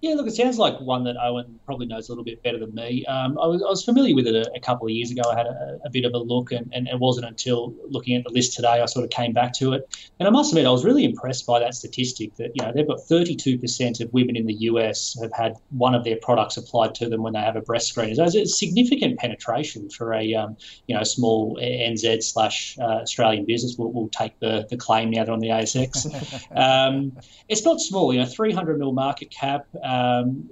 Yeah, 0.00 0.14
look, 0.14 0.28
it 0.28 0.34
sounds 0.34 0.58
like 0.58 0.80
one 0.80 1.02
that 1.04 1.16
Owen 1.20 1.58
probably 1.66 1.86
knows 1.86 2.08
a 2.08 2.12
little 2.12 2.24
bit 2.24 2.40
better 2.44 2.58
than 2.58 2.72
me. 2.72 3.04
Um, 3.06 3.36
I, 3.36 3.46
was, 3.46 3.62
I, 3.62 3.68
was, 3.68 3.84
familiar 3.84 4.14
with 4.14 4.28
it 4.28 4.34
a, 4.34 4.48
a, 4.54 4.60
couple 4.60 4.86
of 4.86 4.92
years 4.92 5.10
ago. 5.10 5.22
I 5.28 5.36
had 5.36 5.46
a, 5.46 5.78
a 5.84 5.90
bit 5.90 6.04
of 6.04 6.14
a 6.14 6.18
look, 6.18 6.52
and, 6.52 6.70
and, 6.72 6.86
it 6.86 7.00
wasn't 7.00 7.26
until 7.26 7.74
looking 7.88 8.16
at 8.16 8.22
the 8.22 8.30
list 8.30 8.54
today 8.54 8.80
I 8.80 8.86
sort 8.86 9.04
of 9.04 9.10
came 9.10 9.32
back 9.32 9.52
to 9.54 9.72
it. 9.72 10.10
And 10.20 10.28
I 10.28 10.30
must 10.30 10.52
admit, 10.52 10.66
I 10.66 10.70
was 10.70 10.84
really 10.84 11.04
impressed 11.04 11.46
by 11.46 11.58
that 11.58 11.74
statistic 11.74 12.36
that 12.36 12.52
you 12.54 12.64
know 12.64 12.72
they've 12.72 12.86
got 12.86 12.98
32% 12.98 14.00
of 14.00 14.12
women 14.12 14.36
in 14.36 14.46
the 14.46 14.54
US 14.54 15.18
have 15.20 15.32
had 15.32 15.54
one 15.70 15.94
of 15.94 16.04
their 16.04 16.16
products 16.22 16.56
applied 16.56 16.94
to 16.96 17.08
them 17.08 17.22
when 17.22 17.32
they 17.32 17.40
have 17.40 17.56
a 17.56 17.60
breast 17.60 17.88
screen. 17.88 18.14
So 18.14 18.24
it's 18.24 18.36
a 18.36 18.46
significant 18.46 19.18
penetration 19.18 19.90
for 19.90 20.14
a 20.14 20.34
um, 20.34 20.56
you 20.86 20.94
know 20.94 21.02
small 21.02 21.58
NZ 21.60 22.22
slash 22.22 22.78
uh, 22.78 23.02
Australian 23.02 23.46
business. 23.46 23.76
We'll, 23.76 23.90
we'll, 23.90 24.08
take 24.08 24.38
the, 24.40 24.66
the 24.70 24.76
claim 24.76 25.10
now 25.10 25.30
on 25.30 25.38
the 25.38 25.48
ASX. 25.48 26.06
um, 26.56 27.12
it's 27.48 27.64
not 27.64 27.80
small, 27.80 28.12
you 28.12 28.20
know, 28.20 28.26
300 28.26 28.78
mil 28.78 28.92
market 28.92 29.30
cap. 29.30 29.66
Um, 29.88 30.48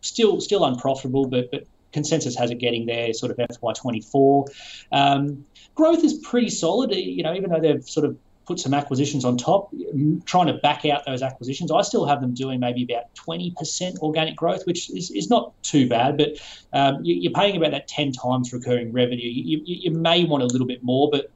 still, 0.00 0.40
still 0.40 0.64
unprofitable, 0.64 1.26
but 1.26 1.50
but 1.50 1.66
consensus 1.94 2.36
has 2.36 2.50
it 2.50 2.58
getting 2.58 2.84
there, 2.84 3.14
sort 3.14 3.30
of 3.30 3.38
FY24. 3.38 4.48
Um, 4.92 5.46
growth 5.74 6.04
is 6.04 6.14
pretty 6.14 6.50
solid, 6.50 6.94
you 6.94 7.22
know, 7.22 7.34
even 7.34 7.50
though 7.50 7.60
they've 7.60 7.88
sort 7.88 8.04
of 8.04 8.18
put 8.46 8.60
some 8.60 8.74
acquisitions 8.74 9.24
on 9.24 9.38
top, 9.38 9.72
trying 10.26 10.46
to 10.48 10.54
back 10.54 10.84
out 10.84 11.06
those 11.06 11.22
acquisitions. 11.22 11.70
I 11.70 11.80
still 11.82 12.04
have 12.04 12.20
them 12.20 12.34
doing 12.34 12.60
maybe 12.60 12.84
about 12.84 13.14
20% 13.14 13.98
organic 14.00 14.36
growth, 14.36 14.66
which 14.66 14.90
is, 14.90 15.10
is 15.10 15.30
not 15.30 15.54
too 15.62 15.88
bad, 15.88 16.18
but 16.18 16.32
um, 16.72 16.98
you, 17.02 17.30
are 17.30 17.32
paying 17.32 17.56
about 17.56 17.70
that 17.70 17.88
10 17.88 18.12
times 18.12 18.52
recurring 18.52 18.92
revenue. 18.92 19.28
You, 19.28 19.62
you, 19.64 19.78
you, 19.84 19.90
may 19.92 20.24
want 20.24 20.42
a 20.42 20.46
little 20.46 20.66
bit 20.66 20.82
more, 20.82 21.08
but 21.10 21.30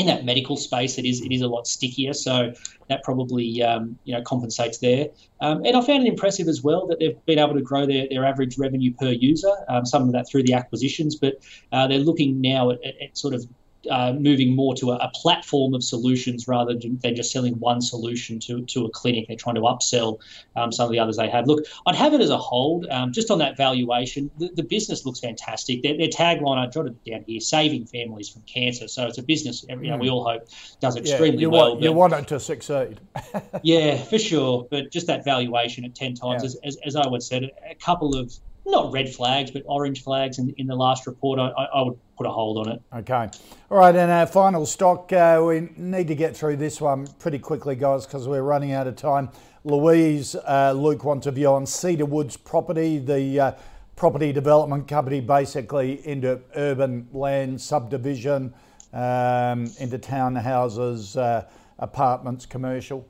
in 0.00 0.06
that 0.06 0.24
medical 0.24 0.56
space, 0.56 0.98
it 0.98 1.04
is 1.04 1.20
it 1.20 1.32
is 1.32 1.42
a 1.42 1.48
lot 1.48 1.66
stickier. 1.66 2.14
So 2.14 2.52
that 2.88 3.02
probably 3.04 3.62
um, 3.62 3.98
you 4.04 4.14
know 4.14 4.22
compensates 4.22 4.78
there. 4.78 5.08
Um, 5.40 5.64
and 5.64 5.76
I 5.76 5.80
found 5.82 6.06
it 6.06 6.08
impressive 6.08 6.48
as 6.48 6.62
well 6.62 6.86
that 6.88 6.98
they've 6.98 7.24
been 7.26 7.38
able 7.38 7.54
to 7.54 7.62
grow 7.62 7.86
their, 7.86 8.06
their 8.10 8.24
average 8.24 8.58
revenue 8.58 8.92
per 8.94 9.10
user. 9.10 9.52
Um, 9.68 9.84
some 9.84 10.02
of 10.04 10.12
that 10.12 10.26
through 10.28 10.44
the 10.44 10.54
acquisitions, 10.54 11.16
but 11.16 11.34
uh, 11.72 11.86
they're 11.86 11.98
looking 11.98 12.40
now 12.40 12.70
at, 12.70 12.82
at, 12.84 12.94
at 13.00 13.18
sort 13.18 13.34
of 13.34 13.46
uh, 13.88 14.12
moving 14.12 14.54
more 14.54 14.74
to 14.74 14.90
a, 14.90 14.96
a, 14.96 15.10
platform 15.14 15.74
of 15.74 15.82
solutions 15.82 16.46
rather 16.46 16.74
than 16.74 16.98
just 17.14 17.32
selling 17.32 17.58
one 17.58 17.80
solution 17.80 18.38
to, 18.38 18.62
to 18.66 18.84
a 18.84 18.90
clinic. 18.90 19.26
They're 19.26 19.36
trying 19.36 19.54
to 19.54 19.62
upsell 19.62 20.20
um, 20.56 20.70
some 20.70 20.86
of 20.86 20.92
the 20.92 20.98
others 20.98 21.16
they 21.16 21.30
have. 21.30 21.46
Look, 21.46 21.64
I'd 21.86 21.94
have 21.94 22.12
it 22.12 22.20
as 22.20 22.30
a 22.30 22.36
hold, 22.36 22.86
um, 22.90 23.12
just 23.12 23.30
on 23.30 23.38
that 23.38 23.56
valuation. 23.56 24.30
The, 24.38 24.50
the 24.54 24.62
business 24.62 25.06
looks 25.06 25.20
fantastic. 25.20 25.82
Their, 25.82 25.96
their, 25.96 26.08
tagline, 26.08 26.58
I 26.58 26.66
jotted 26.66 26.98
it 27.04 27.10
down 27.10 27.24
here, 27.26 27.40
saving 27.40 27.86
families 27.86 28.28
from 28.28 28.42
cancer. 28.42 28.86
So 28.88 29.06
it's 29.06 29.18
a 29.18 29.22
business, 29.22 29.64
you 29.68 29.76
know, 29.76 29.96
we 29.96 30.08
hmm. 30.08 30.14
all 30.14 30.24
hope 30.24 30.48
does 30.80 30.96
extremely 30.96 31.36
yeah, 31.36 31.40
you 31.40 31.50
well. 31.50 31.70
Want, 31.70 31.82
you 31.82 31.92
want 31.92 32.12
it 32.12 32.28
to 32.28 32.40
succeed. 32.40 33.00
yeah, 33.62 33.96
for 33.96 34.18
sure. 34.18 34.66
But 34.70 34.92
just 34.92 35.06
that 35.06 35.24
valuation 35.24 35.84
at 35.84 35.94
10 35.94 36.14
times, 36.14 36.42
yeah. 36.42 36.46
as, 36.46 36.56
as, 36.64 36.76
as 36.84 36.96
I 36.96 37.06
would 37.06 37.22
said, 37.22 37.50
a 37.68 37.74
couple 37.76 38.16
of 38.16 38.32
not 38.66 38.92
red 38.92 39.12
flags, 39.12 39.50
but 39.50 39.62
orange 39.66 40.02
flags 40.02 40.38
in, 40.38 40.54
in 40.58 40.66
the 40.66 40.76
last 40.76 41.06
report, 41.06 41.38
I, 41.38 41.48
I 41.48 41.82
would 41.82 41.98
put 42.16 42.26
a 42.26 42.30
hold 42.30 42.66
on 42.66 42.72
it. 42.72 42.82
Okay. 42.94 43.28
All 43.70 43.78
right, 43.78 43.94
and 43.94 44.10
our 44.10 44.26
final 44.26 44.66
stock, 44.66 45.12
uh, 45.12 45.42
we 45.46 45.68
need 45.76 46.08
to 46.08 46.14
get 46.14 46.36
through 46.36 46.56
this 46.56 46.80
one 46.80 47.06
pretty 47.18 47.38
quickly, 47.38 47.74
guys, 47.74 48.06
because 48.06 48.28
we're 48.28 48.42
running 48.42 48.72
out 48.72 48.86
of 48.86 48.96
time. 48.96 49.30
Louise, 49.64 50.34
uh, 50.34 50.72
Luke 50.72 51.04
wants 51.04 51.26
a 51.26 51.30
view 51.30 51.48
on 51.48 51.66
Cedar 51.66 52.06
Woods 52.06 52.36
Property, 52.36 52.98
the 52.98 53.40
uh, 53.40 53.52
property 53.96 54.32
development 54.32 54.88
company 54.88 55.20
basically 55.20 56.06
into 56.06 56.40
urban 56.56 57.06
land 57.12 57.60
subdivision, 57.60 58.54
um, 58.92 59.70
into 59.78 59.98
townhouses, 59.98 61.18
uh, 61.18 61.44
apartments, 61.78 62.46
commercial. 62.46 63.06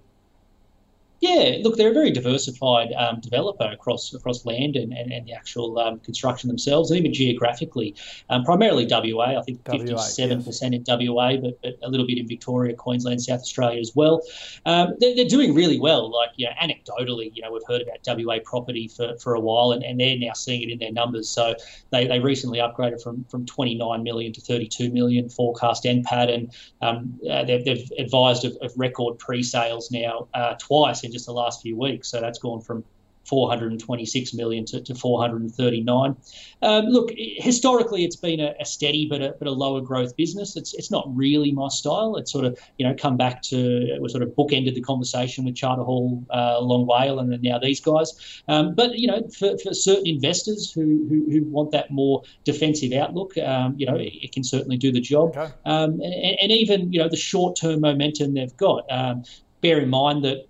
Yeah, 1.21 1.59
look, 1.63 1.77
they're 1.77 1.91
a 1.91 1.95
very 1.95 2.11
diversified 2.11 2.93
um, 2.97 3.21
developer 3.21 3.71
across 3.71 4.15
across 4.15 4.47
land 4.47 4.77
and, 4.77 4.95
and, 4.95 5.13
and 5.13 5.27
the 5.27 5.35
actual 5.35 5.79
um, 5.79 6.01
construction 6.01 6.49
themselves, 6.49 6.91
and 6.91 6.99
even 6.99 7.13
geographically. 7.13 7.95
Um, 8.31 8.43
primarily 8.43 8.87
WA, 8.91 9.39
I 9.39 9.43
think 9.43 9.61
fifty-seven 9.71 10.43
percent 10.43 10.75
in 10.75 10.83
WA, 10.89 11.37
but, 11.37 11.61
but 11.63 11.79
a 11.83 11.91
little 11.91 12.07
bit 12.07 12.17
in 12.17 12.27
Victoria, 12.27 12.75
Queensland, 12.75 13.21
South 13.21 13.41
Australia 13.41 13.81
as 13.81 13.93
well. 13.95 14.23
Um, 14.65 14.95
they're, 14.99 15.15
they're, 15.15 15.29
doing 15.31 15.55
really 15.55 15.79
well. 15.79 16.11
Like, 16.11 16.31
you 16.37 16.47
know, 16.47 16.53
anecdotally, 16.61 17.31
you 17.35 17.43
know, 17.43 17.53
we've 17.53 17.63
heard 17.69 17.83
about 17.83 17.99
WA 18.07 18.39
property 18.43 18.89
for, 18.89 19.17
for 19.19 19.35
a 19.35 19.41
while, 19.41 19.73
and, 19.73 19.85
and 19.85 20.01
they're 20.01 20.19
now 20.19 20.33
seeing 20.33 20.63
it 20.63 20.71
in 20.71 20.79
their 20.79 20.91
numbers. 20.93 21.29
So 21.29 21.55
they, 21.91 22.07
they 22.07 22.19
recently 22.19 22.61
upgraded 22.61 23.03
from 23.03 23.25
from 23.25 23.45
twenty-nine 23.45 24.03
million 24.03 24.33
to 24.33 24.41
thirty-two 24.41 24.91
million 24.91 25.29
forecast 25.29 25.85
NPAT, 25.85 26.33
and 26.33 26.55
um, 26.81 27.21
uh, 27.31 27.45
they've, 27.45 27.63
they've 27.63 27.93
advised 27.99 28.47
of, 28.47 28.57
of 28.63 28.73
record 28.77 29.19
pre-sales 29.19 29.91
now 29.91 30.27
uh, 30.33 30.55
twice 30.59 31.05
in 31.05 31.10
just 31.11 31.27
the 31.27 31.33
last 31.33 31.63
few 31.63 31.77
weeks. 31.77 32.09
So 32.09 32.21
that's 32.21 32.39
gone 32.39 32.61
from 32.61 32.85
426 33.25 34.35
million 34.35 34.65
to, 34.67 34.81
to 34.81 34.95
439. 34.95 36.17
Um, 36.63 36.87
look, 36.87 37.11
historically, 37.17 38.05
it's 38.05 38.17
been 38.17 38.41
a, 38.41 38.55
a, 38.61 38.65
steady 38.65 39.07
but 39.09 39.23
a, 39.23 39.35
but 39.39 39.47
a 39.47 39.53
lower 39.53 39.81
growth 39.81 40.17
business. 40.17 40.57
It's 40.57 40.75
it's 40.75 40.91
not 40.91 41.05
really 41.15 41.53
my 41.53 41.69
style. 41.69 42.17
It's 42.17 42.33
sort 42.33 42.45
of 42.45 42.59
you 42.79 42.87
know 42.87 42.95
come 42.99 43.17
back 43.17 43.43
to 43.43 43.99
we 44.01 44.09
sort 44.09 44.23
of 44.23 44.31
bookended 44.31 44.75
the 44.75 44.81
conversation 44.81 45.45
with 45.45 45.55
Charter 45.55 45.83
Hall, 45.83 46.25
uh, 46.31 46.61
Long 46.61 46.87
WALE, 46.87 47.21
and 47.21 47.31
then 47.31 47.41
now 47.43 47.59
these 47.59 47.81
guys. 47.81 48.43
Um, 48.49 48.75
but 48.75 48.99
you 48.99 49.07
know, 49.07 49.23
for, 49.39 49.57
for 49.59 49.75
certain 49.75 50.07
investors 50.07 50.73
who, 50.73 51.07
who, 51.09 51.31
who 51.31 51.45
want 51.45 51.71
that 51.71 51.91
more 51.91 52.23
defensive 52.45 52.93
outlook, 52.93 53.37
um, 53.39 53.75
you 53.79 53.87
know, 53.87 53.95
it, 53.95 54.13
it, 54.23 54.33
can 54.33 54.43
certainly 54.43 54.77
do 54.77 54.91
the 54.91 55.01
job. 55.01 55.37
Okay. 55.37 55.53
Um, 55.65 56.01
and, 56.01 56.37
and, 56.43 56.51
even 56.51 56.93
you 56.93 56.99
know 56.99 57.09
the 57.09 57.17
short 57.17 57.57
term 57.57 57.81
momentum 57.81 58.35
they've 58.35 58.57
got. 58.57 58.91
Um, 58.91 59.23
bear 59.61 59.79
in 59.79 59.91
mind 59.91 60.25
that 60.25 60.47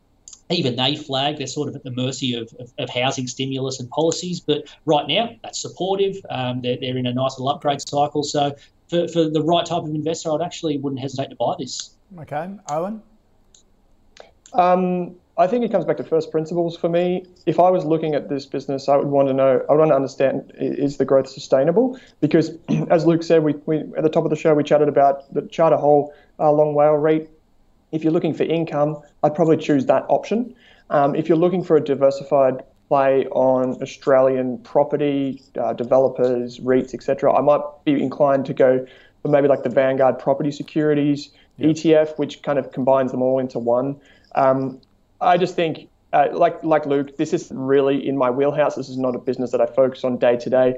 even 0.50 0.76
they 0.76 0.96
flag 0.96 1.38
they're 1.38 1.46
sort 1.46 1.68
of 1.68 1.76
at 1.76 1.84
the 1.84 1.90
mercy 1.92 2.34
of, 2.34 2.52
of, 2.58 2.72
of, 2.78 2.90
housing 2.90 3.26
stimulus 3.26 3.80
and 3.80 3.88
policies. 3.90 4.40
But 4.40 4.64
right 4.84 5.06
now, 5.06 5.30
that's 5.42 5.60
supportive. 5.60 6.16
Um, 6.28 6.60
they're, 6.60 6.76
they're 6.80 6.96
in 6.96 7.06
a 7.06 7.14
nice 7.14 7.38
little 7.38 7.48
upgrade 7.48 7.80
cycle. 7.88 8.22
So 8.22 8.54
for, 8.88 9.06
for 9.08 9.28
the 9.28 9.42
right 9.42 9.64
type 9.64 9.82
of 9.82 9.94
investor, 9.94 10.32
I'd 10.32 10.42
actually 10.42 10.78
wouldn't 10.78 11.00
hesitate 11.00 11.30
to 11.30 11.36
buy 11.36 11.54
this. 11.58 11.94
Okay, 12.18 12.50
Owen. 12.70 13.02
Um, 14.52 15.14
I 15.38 15.46
think 15.46 15.64
it 15.64 15.70
comes 15.70 15.84
back 15.84 15.96
to 15.98 16.04
first 16.04 16.30
principles 16.30 16.76
for 16.76 16.88
me. 16.88 17.24
If 17.46 17.60
I 17.60 17.70
was 17.70 17.84
looking 17.84 18.14
at 18.14 18.28
this 18.28 18.44
business, 18.44 18.88
I 18.88 18.96
would 18.96 19.06
want 19.06 19.28
to 19.28 19.34
know, 19.34 19.64
I 19.68 19.72
would 19.72 19.78
want 19.78 19.90
to 19.90 19.94
understand 19.94 20.52
is 20.56 20.96
the 20.96 21.04
growth 21.04 21.28
sustainable? 21.28 21.98
Because 22.20 22.58
as 22.90 23.06
Luke 23.06 23.22
said, 23.22 23.42
we, 23.44 23.54
we 23.66 23.78
at 23.96 24.02
the 24.02 24.10
top 24.10 24.24
of 24.24 24.30
the 24.30 24.36
show 24.36 24.52
we 24.54 24.64
chatted 24.64 24.88
about 24.88 25.32
the 25.32 25.42
Charter 25.42 25.76
Hall 25.76 26.12
uh, 26.38 26.52
Long 26.52 26.74
WALE 26.74 26.96
REIT 26.96 27.30
if 27.92 28.04
you're 28.04 28.12
looking 28.12 28.34
for 28.34 28.44
income, 28.44 29.00
I'd 29.22 29.34
probably 29.34 29.56
choose 29.56 29.86
that 29.86 30.04
option. 30.08 30.54
Um, 30.90 31.14
if 31.14 31.28
you're 31.28 31.38
looking 31.38 31.62
for 31.62 31.76
a 31.76 31.84
diversified 31.84 32.62
play 32.88 33.26
on 33.26 33.80
Australian 33.82 34.58
property, 34.58 35.42
uh, 35.56 35.72
developers, 35.72 36.58
REITs, 36.58 36.94
etc., 36.94 37.32
I 37.32 37.40
might 37.40 37.62
be 37.84 37.92
inclined 38.02 38.46
to 38.46 38.54
go 38.54 38.84
for 39.22 39.28
maybe 39.28 39.48
like 39.48 39.62
the 39.62 39.68
Vanguard 39.68 40.18
Property 40.18 40.50
Securities 40.50 41.30
yep. 41.56 41.70
ETF, 41.70 42.18
which 42.18 42.42
kind 42.42 42.58
of 42.58 42.72
combines 42.72 43.12
them 43.12 43.22
all 43.22 43.38
into 43.38 43.58
one. 43.58 44.00
Um, 44.34 44.80
I 45.20 45.36
just 45.36 45.54
think, 45.54 45.88
uh, 46.12 46.28
like 46.32 46.62
like 46.64 46.86
Luke, 46.86 47.16
this 47.16 47.32
is 47.32 47.52
really 47.54 48.06
in 48.06 48.16
my 48.16 48.30
wheelhouse. 48.30 48.74
This 48.74 48.88
is 48.88 48.98
not 48.98 49.14
a 49.14 49.18
business 49.18 49.52
that 49.52 49.60
I 49.60 49.66
focus 49.66 50.02
on 50.02 50.18
day 50.18 50.36
to 50.36 50.50
day. 50.50 50.74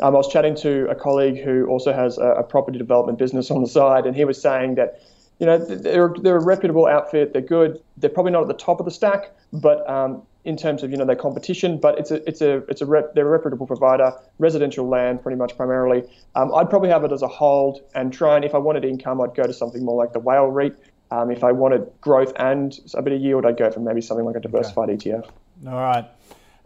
Um, 0.00 0.14
I 0.14 0.18
was 0.18 0.32
chatting 0.32 0.56
to 0.56 0.88
a 0.90 0.94
colleague 0.94 1.38
who 1.38 1.66
also 1.66 1.92
has 1.92 2.18
a, 2.18 2.28
a 2.28 2.42
property 2.42 2.78
development 2.78 3.18
business 3.18 3.50
on 3.50 3.62
the 3.62 3.68
side, 3.68 4.06
and 4.06 4.16
he 4.16 4.24
was 4.24 4.40
saying 4.40 4.76
that 4.76 5.00
you 5.42 5.46
know, 5.46 5.58
they're, 5.58 6.14
they're 6.20 6.36
a 6.36 6.44
reputable 6.44 6.86
outfit. 6.86 7.32
They're 7.32 7.42
good. 7.42 7.82
They're 7.96 8.08
probably 8.08 8.30
not 8.30 8.42
at 8.42 8.48
the 8.48 8.54
top 8.54 8.78
of 8.78 8.84
the 8.84 8.92
stack, 8.92 9.32
but 9.52 9.88
um, 9.90 10.22
in 10.44 10.56
terms 10.56 10.84
of 10.84 10.92
you 10.92 10.96
know 10.96 11.04
their 11.04 11.16
competition, 11.16 11.78
but 11.78 11.98
it's 11.98 12.12
a 12.12 12.26
it's 12.28 12.40
a 12.40 12.58
it's 12.68 12.80
a 12.80 12.86
rep, 12.86 13.12
they're 13.16 13.26
a 13.26 13.30
reputable 13.30 13.66
provider, 13.66 14.12
residential 14.38 14.88
land 14.88 15.20
pretty 15.20 15.36
much 15.36 15.56
primarily. 15.56 16.04
Um, 16.36 16.54
I'd 16.54 16.70
probably 16.70 16.90
have 16.90 17.02
it 17.02 17.10
as 17.10 17.22
a 17.22 17.28
hold 17.28 17.80
and 17.96 18.12
try 18.12 18.36
and 18.36 18.44
if 18.44 18.54
I 18.54 18.58
wanted 18.58 18.84
income, 18.84 19.20
I'd 19.20 19.34
go 19.34 19.42
to 19.42 19.52
something 19.52 19.84
more 19.84 19.96
like 19.96 20.12
the 20.12 20.20
WALE 20.20 20.46
REIT. 20.46 20.76
Um, 21.10 21.32
if 21.32 21.42
I 21.42 21.50
wanted 21.50 21.90
growth 22.00 22.32
and 22.36 22.78
a 22.94 23.02
bit 23.02 23.12
of 23.12 23.20
yield, 23.20 23.44
I'd 23.44 23.56
go 23.56 23.68
for 23.68 23.80
maybe 23.80 24.00
something 24.00 24.24
like 24.24 24.36
a 24.36 24.40
diversified 24.40 24.90
okay. 24.90 25.10
ETF. 25.10 25.28
All 25.66 25.72
right. 25.72 26.04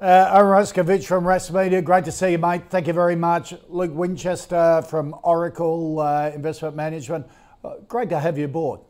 Uh, 0.02 0.28
Owen 0.34 0.44
Raszkiewicz 0.48 1.06
from 1.06 1.24
Rask 1.24 1.50
Media, 1.50 1.80
great 1.80 2.04
to 2.04 2.12
see 2.12 2.32
you, 2.32 2.38
mate. 2.38 2.64
Thank 2.68 2.86
you 2.88 2.92
very 2.92 3.16
much. 3.16 3.54
Luke 3.70 3.92
Winchester 3.94 4.82
from 4.82 5.16
Oracle 5.22 6.00
uh, 6.00 6.30
Investment 6.34 6.76
Management. 6.76 7.26
Uh, 7.66 7.74
great 7.88 8.08
to 8.08 8.18
have 8.18 8.38
you 8.38 8.44
aboard. 8.44 8.80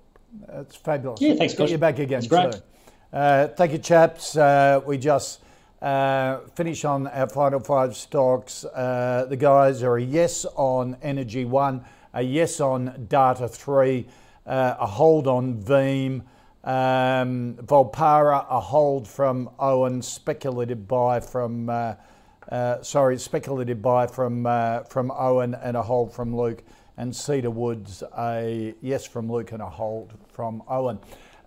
It's 0.49 0.77
fabulous. 0.77 1.21
Yeah, 1.21 1.35
thanks, 1.35 1.55
Get 1.55 1.71
you 1.71 1.79
back 1.79 1.99
again 1.99 2.21
soon. 2.21 2.53
Uh, 3.11 3.49
thank 3.49 3.73
you, 3.73 3.79
chaps. 3.79 4.37
Uh, 4.37 4.83
we 4.85 4.99
just 4.99 5.41
uh, 5.81 6.41
finish 6.55 6.85
on 6.85 7.07
our 7.07 7.29
final 7.29 7.61
five 7.61 7.97
stocks. 7.97 8.67
Uh, 8.67 9.27
the 9.31 9.37
guys 9.37 9.83
are 9.83 9.97
a 9.97 10.03
yes 10.03 10.45
on 10.57 10.99
Energy 11.01 11.47
One, 11.47 11.87
a 12.13 12.21
yes 12.21 12.61
on 12.61 13.07
Data 13.09 13.49
Three, 13.49 14.09
uh, 14.47 14.77
a 14.79 14.87
hold 14.87 15.27
on 15.27 15.55
Veem. 15.55 16.23
Um, 16.63 17.55
Volpara, 17.63 18.45
a 18.51 18.61
hold 18.61 19.07
from 19.07 19.49
Owen, 19.59 20.03
speculative 20.03 20.89
buy 20.89 21.21
from, 21.21 21.71
uh, 21.71 21.95
uh, 22.51 22.83
sorry, 22.83 23.19
speculative 23.19 23.81
buy 23.81 24.09
from 24.09 24.45
uh, 24.47 24.81
from 24.83 25.13
Owen, 25.13 25.55
and 25.55 25.77
a 25.77 25.83
hold 25.83 26.13
from 26.13 26.37
Luke 26.37 26.65
and 26.97 27.15
Cedar 27.15 27.51
Woods 27.51 28.03
a 28.19 28.75
yes 28.81 29.07
from 29.07 29.31
Luke 29.31 29.53
and 29.53 29.63
a 29.63 29.69
hold 29.69 30.15
from 30.29 30.63
Owen. 30.69 30.99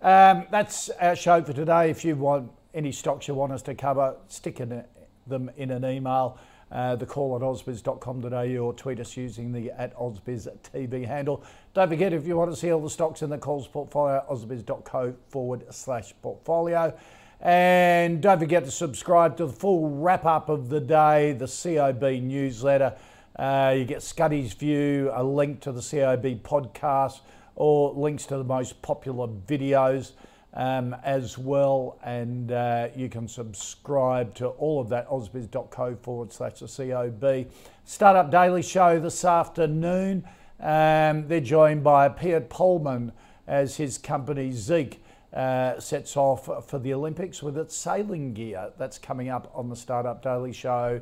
Um, 0.02 0.46
that's 0.50 0.88
our 1.00 1.16
show 1.16 1.42
for 1.42 1.52
today. 1.52 1.90
If 1.90 2.04
you 2.04 2.16
want 2.16 2.50
any 2.72 2.92
stocks 2.92 3.28
you 3.28 3.34
want 3.34 3.52
us 3.52 3.62
to 3.62 3.74
cover, 3.74 4.16
stick 4.28 4.60
in 4.60 4.84
them 5.26 5.50
in 5.56 5.70
an 5.70 5.84
email. 5.84 6.38
Uh, 6.70 6.94
the 6.94 7.06
call 7.06 7.34
at 7.34 7.42
ausbiz.com.au 7.42 8.64
or 8.64 8.72
tweet 8.74 9.00
us 9.00 9.16
using 9.16 9.52
the 9.52 9.72
at 9.72 9.92
ausbiz 9.96 10.46
TV 10.72 11.04
handle. 11.04 11.42
Don't 11.74 11.88
forget, 11.88 12.12
if 12.12 12.28
you 12.28 12.36
want 12.36 12.48
to 12.50 12.56
see 12.56 12.70
all 12.70 12.80
the 12.80 12.88
stocks 12.88 13.22
in 13.22 13.30
the 13.30 13.38
calls 13.38 13.66
portfolio, 13.66 14.24
ausbiz.co 14.30 15.14
forward 15.28 15.64
slash 15.70 16.14
portfolio. 16.22 16.96
And 17.40 18.20
don't 18.20 18.38
forget 18.38 18.64
to 18.66 18.70
subscribe 18.70 19.36
to 19.38 19.46
the 19.46 19.52
full 19.52 19.88
wrap 19.88 20.24
up 20.26 20.48
of 20.48 20.68
the 20.68 20.80
day, 20.80 21.32
the 21.32 21.46
COB 21.46 22.22
newsletter. 22.22 22.94
Uh, 23.36 23.74
you 23.76 23.84
get 23.84 24.02
Scuddy's 24.02 24.52
View, 24.54 25.10
a 25.14 25.22
link 25.22 25.60
to 25.60 25.72
the 25.72 25.80
COB 25.80 26.42
podcast, 26.42 27.20
or 27.54 27.92
links 27.92 28.26
to 28.26 28.36
the 28.36 28.44
most 28.44 28.82
popular 28.82 29.28
videos 29.28 30.12
um, 30.54 30.94
as 31.04 31.38
well. 31.38 31.98
And 32.02 32.52
uh, 32.52 32.88
you 32.94 33.08
can 33.08 33.28
subscribe 33.28 34.34
to 34.36 34.48
all 34.48 34.80
of 34.80 34.88
that, 34.90 35.08
ausbiz.co 35.08 35.96
forward 35.96 36.32
slash 36.32 36.60
the 36.60 36.66
COB. 36.66 37.50
Startup 37.84 38.30
Daily 38.30 38.62
Show 38.62 38.98
this 38.98 39.24
afternoon. 39.24 40.24
Um, 40.60 41.26
they're 41.28 41.40
joined 41.40 41.82
by 41.82 42.08
Piet 42.08 42.50
Polman 42.50 43.12
as 43.46 43.76
his 43.76 43.98
company 43.98 44.50
Zhik 44.50 44.98
uh, 45.32 45.78
sets 45.80 46.16
off 46.16 46.68
for 46.68 46.78
the 46.78 46.92
Olympics 46.92 47.42
with 47.42 47.56
its 47.56 47.76
sailing 47.76 48.34
gear. 48.34 48.72
That's 48.78 48.98
coming 48.98 49.28
up 49.28 49.50
on 49.54 49.68
the 49.68 49.76
Startup 49.76 50.22
Daily 50.22 50.52
Show. 50.52 51.00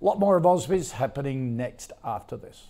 A 0.00 0.04
lot 0.04 0.20
more 0.20 0.36
of 0.36 0.44
Ausbiz 0.44 0.92
happening 0.92 1.56
next 1.56 1.92
after 2.04 2.36
this. 2.36 2.66